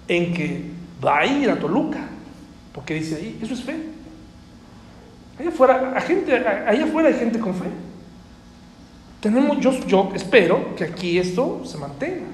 en 0.07 0.33
que 0.33 0.69
va 1.03 1.19
a 1.19 1.25
ir 1.25 1.49
a 1.49 1.59
Toluca, 1.59 2.07
porque 2.73 2.93
dice 2.93 3.15
ahí, 3.15 3.39
eso 3.41 3.53
es 3.53 3.63
fe. 3.63 3.96
Allá 5.39 5.49
afuera, 5.49 6.01
gente, 6.01 6.35
allá 6.35 6.69
hay 6.69 7.13
gente 7.13 7.39
con 7.39 7.53
fe. 7.53 7.67
Tenemos, 9.19 9.59
yo, 9.59 9.71
yo 9.85 10.11
espero 10.15 10.75
que 10.75 10.85
aquí 10.85 11.17
esto 11.17 11.61
se 11.65 11.77
mantenga. 11.77 12.27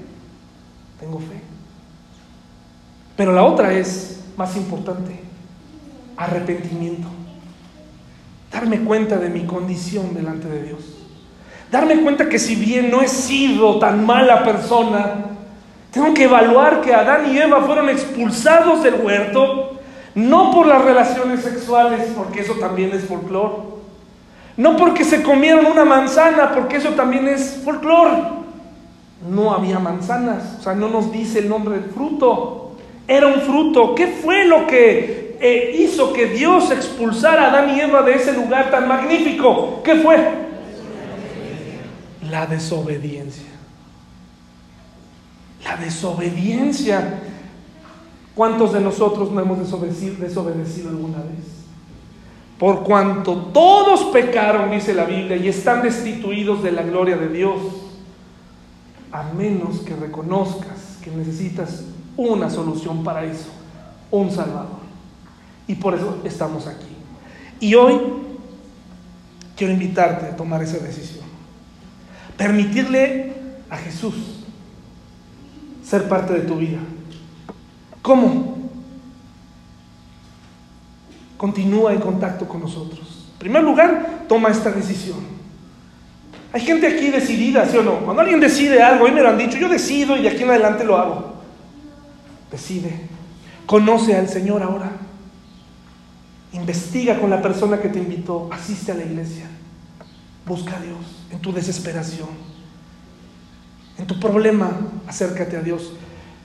Tengo 1.00 1.18
fe. 1.18 1.40
Pero 3.16 3.32
la 3.32 3.44
otra 3.44 3.72
es 3.72 4.24
más 4.36 4.56
importante, 4.56 5.20
arrepentimiento. 6.16 7.08
Darme 8.50 8.80
cuenta 8.80 9.18
de 9.18 9.28
mi 9.28 9.44
condición 9.44 10.14
delante 10.14 10.48
de 10.48 10.62
Dios. 10.62 10.80
Darme 11.70 12.00
cuenta 12.02 12.28
que 12.28 12.38
si 12.38 12.54
bien 12.54 12.90
no 12.90 13.02
he 13.02 13.08
sido 13.08 13.78
tan 13.78 14.04
mala 14.06 14.44
persona, 14.44 15.26
tengo 15.90 16.12
que 16.14 16.24
evaluar 16.24 16.80
que 16.80 16.94
Adán 16.94 17.32
y 17.32 17.38
Eva 17.38 17.62
fueron 17.62 17.88
expulsados 17.88 18.82
del 18.82 18.94
huerto 18.94 19.63
no 20.14 20.52
por 20.52 20.66
las 20.66 20.84
relaciones 20.84 21.40
sexuales, 21.40 22.08
porque 22.16 22.40
eso 22.40 22.54
también 22.54 22.90
es 22.92 23.04
folclore. 23.04 23.74
No 24.56 24.76
porque 24.76 25.04
se 25.04 25.22
comieron 25.22 25.66
una 25.66 25.84
manzana, 25.84 26.52
porque 26.54 26.76
eso 26.76 26.90
también 26.90 27.26
es 27.26 27.60
folclore. 27.64 28.22
No 29.28 29.52
había 29.52 29.78
manzanas, 29.78 30.58
o 30.60 30.62
sea, 30.62 30.74
no 30.74 30.88
nos 30.88 31.10
dice 31.10 31.40
el 31.40 31.48
nombre 31.48 31.78
del 31.80 31.90
fruto. 31.90 32.76
Era 33.08 33.26
un 33.26 33.40
fruto. 33.40 33.94
¿Qué 33.94 34.06
fue 34.06 34.46
lo 34.46 34.66
que 34.66 35.36
eh, 35.40 35.76
hizo 35.80 36.12
que 36.12 36.26
Dios 36.26 36.70
expulsara 36.70 37.46
a 37.46 37.48
Adán 37.48 37.76
y 37.76 37.80
Eva 37.80 38.02
de 38.02 38.14
ese 38.14 38.32
lugar 38.32 38.70
tan 38.70 38.86
magnífico? 38.86 39.82
¿Qué 39.82 39.96
fue? 39.96 40.16
La 42.30 42.46
desobediencia. 42.46 43.50
La 45.64 45.76
desobediencia. 45.76 47.20
¿Cuántos 48.34 48.72
de 48.72 48.80
nosotros 48.80 49.30
no 49.30 49.40
hemos 49.40 49.58
desobedecido, 49.58 50.88
alguna 50.88 51.18
vez? 51.18 51.64
Por 52.58 52.82
cuanto 52.82 53.36
todos 53.36 54.04
pecaron, 54.12 54.70
dice 54.70 54.94
la 54.94 55.04
Biblia, 55.04 55.36
y 55.36 55.48
están 55.48 55.82
destituidos 55.82 56.62
de 56.62 56.72
la 56.72 56.82
gloria 56.82 57.16
de 57.16 57.28
Dios, 57.28 57.60
a 59.12 59.22
menos 59.32 59.80
que 59.80 59.94
reconozcas 59.94 60.98
que 61.02 61.10
necesitas 61.10 61.84
una 62.16 62.50
solución 62.50 63.04
para 63.04 63.24
eso, 63.24 63.50
un 64.10 64.30
Salvador. 64.30 64.84
Y 65.68 65.76
por 65.76 65.94
eso 65.94 66.18
estamos 66.24 66.66
aquí. 66.66 66.86
Y 67.60 67.74
hoy 67.74 68.00
quiero 69.56 69.72
invitarte 69.72 70.26
a 70.26 70.36
tomar 70.36 70.62
esa 70.62 70.78
decisión. 70.78 71.24
Permitirle 72.36 73.32
a 73.70 73.76
Jesús 73.76 74.14
ser 75.84 76.08
parte 76.08 76.32
de 76.32 76.40
tu 76.40 76.56
vida. 76.56 76.80
¿Cómo? 78.04 78.58
Continúa 81.38 81.94
en 81.94 82.00
contacto 82.00 82.46
con 82.46 82.60
nosotros. 82.60 83.30
En 83.32 83.38
primer 83.38 83.64
lugar, 83.64 84.24
toma 84.28 84.50
esta 84.50 84.70
decisión. 84.70 85.20
Hay 86.52 86.60
gente 86.60 86.86
aquí 86.86 87.08
decidida, 87.08 87.66
¿sí 87.66 87.78
o 87.78 87.82
no? 87.82 88.00
Cuando 88.00 88.20
alguien 88.20 88.40
decide 88.40 88.82
algo, 88.82 89.08
y 89.08 89.10
me 89.10 89.22
lo 89.22 89.30
han 89.30 89.38
dicho, 89.38 89.56
yo 89.56 89.70
decido 89.70 90.18
y 90.18 90.22
de 90.22 90.28
aquí 90.28 90.42
en 90.42 90.50
adelante 90.50 90.84
lo 90.84 90.98
hago. 90.98 91.36
Decide. 92.50 93.08
Conoce 93.64 94.14
al 94.14 94.28
Señor 94.28 94.62
ahora. 94.62 94.90
Investiga 96.52 97.18
con 97.18 97.30
la 97.30 97.40
persona 97.40 97.80
que 97.80 97.88
te 97.88 98.00
invitó. 98.00 98.50
Asiste 98.52 98.92
a 98.92 98.96
la 98.96 99.04
iglesia. 99.06 99.46
Busca 100.44 100.76
a 100.76 100.80
Dios 100.80 100.98
en 101.30 101.38
tu 101.38 101.54
desesperación. 101.54 102.28
En 103.96 104.06
tu 104.06 104.20
problema, 104.20 104.72
acércate 105.06 105.56
a 105.56 105.62
Dios. 105.62 105.94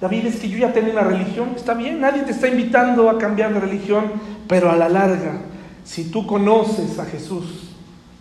David, 0.01 0.27
es 0.27 0.37
que 0.37 0.49
yo 0.49 0.57
ya 0.57 0.71
tengo 0.71 0.91
una 0.91 1.01
religión. 1.01 1.53
Está 1.55 1.73
bien, 1.73 1.99
nadie 1.99 2.23
te 2.23 2.31
está 2.31 2.47
invitando 2.47 3.09
a 3.09 3.17
cambiar 3.17 3.53
de 3.53 3.59
religión. 3.59 4.11
Pero 4.47 4.71
a 4.71 4.75
la 4.75 4.87
larga, 4.87 5.41
si 5.83 6.05
tú 6.05 6.25
conoces 6.25 6.97
a 6.99 7.05
Jesús, 7.05 7.69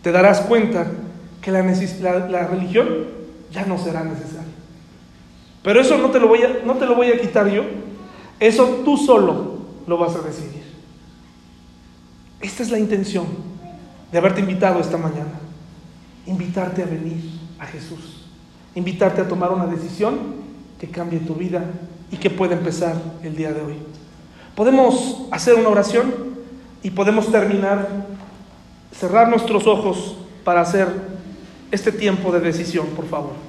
te 0.03 0.11
darás 0.11 0.41
cuenta 0.41 0.87
que 1.41 1.51
la, 1.53 1.63
religión 1.63 2.89
ya 3.53 3.65
no 3.65 3.79
será 3.79 4.03
necesaria. 4.05 4.49
Pero 5.63 5.81
eso 5.81 5.99
no 5.99 6.11
te, 6.11 6.19
lo 6.19 6.29
voy 6.29 6.43
a, 6.43 6.65
no 6.65 6.75
te 6.75 6.87
lo 6.87 6.95
voy 6.95 7.09
a 7.09 7.21
quitar 7.21 7.49
yo. 7.49 7.63
Eso 8.41 8.83
tú 8.85 8.97
solo 8.97 9.59
lo 9.87 9.99
vas 9.99 10.15
a 10.17 10.21
decidir. 10.21 10.63
Esta 12.41 12.63
es 12.63 12.71
la 12.71 12.79
intención 12.79 13.27
de 14.11 14.19
haberte 14.19 14.41
invitado 14.41 14.81
esta 14.81 14.97
mañana. 14.97 15.41
Invitarte 16.27 16.83
a 16.83 16.87
venir 16.87 17.23
a 17.59 17.67
Jesús. 17.67 18.27
Invitarte 18.75 19.21
a 19.21 19.29
tomar 19.29 19.53
una 19.53 19.67
decisión 19.67 20.48
que 20.79 20.89
cambie 20.89 21.21
tu 21.21 21.35
vida 21.35 21.65
y 22.11 22.17
que 22.17 22.31
pueda 22.31 22.55
empezar 22.55 22.95
el 23.23 23.37
día 23.37 23.53
de 23.53 23.61
hoy. 23.61 23.75
Podemos 24.55 25.27
hacer 25.31 25.55
una 25.55 25.69
oración 25.69 26.13
y 26.83 26.91
podemos 26.91 27.31
terminar, 27.31 27.89
cerrar 28.93 29.29
nuestros 29.29 29.67
ojos 29.67 30.17
para 30.45 30.61
hacer 30.61 30.89
este 31.71 31.93
tiempo 31.93 32.33
de 32.33 32.41
decisión, 32.41 32.87
por 32.97 33.07
favor. 33.07 33.49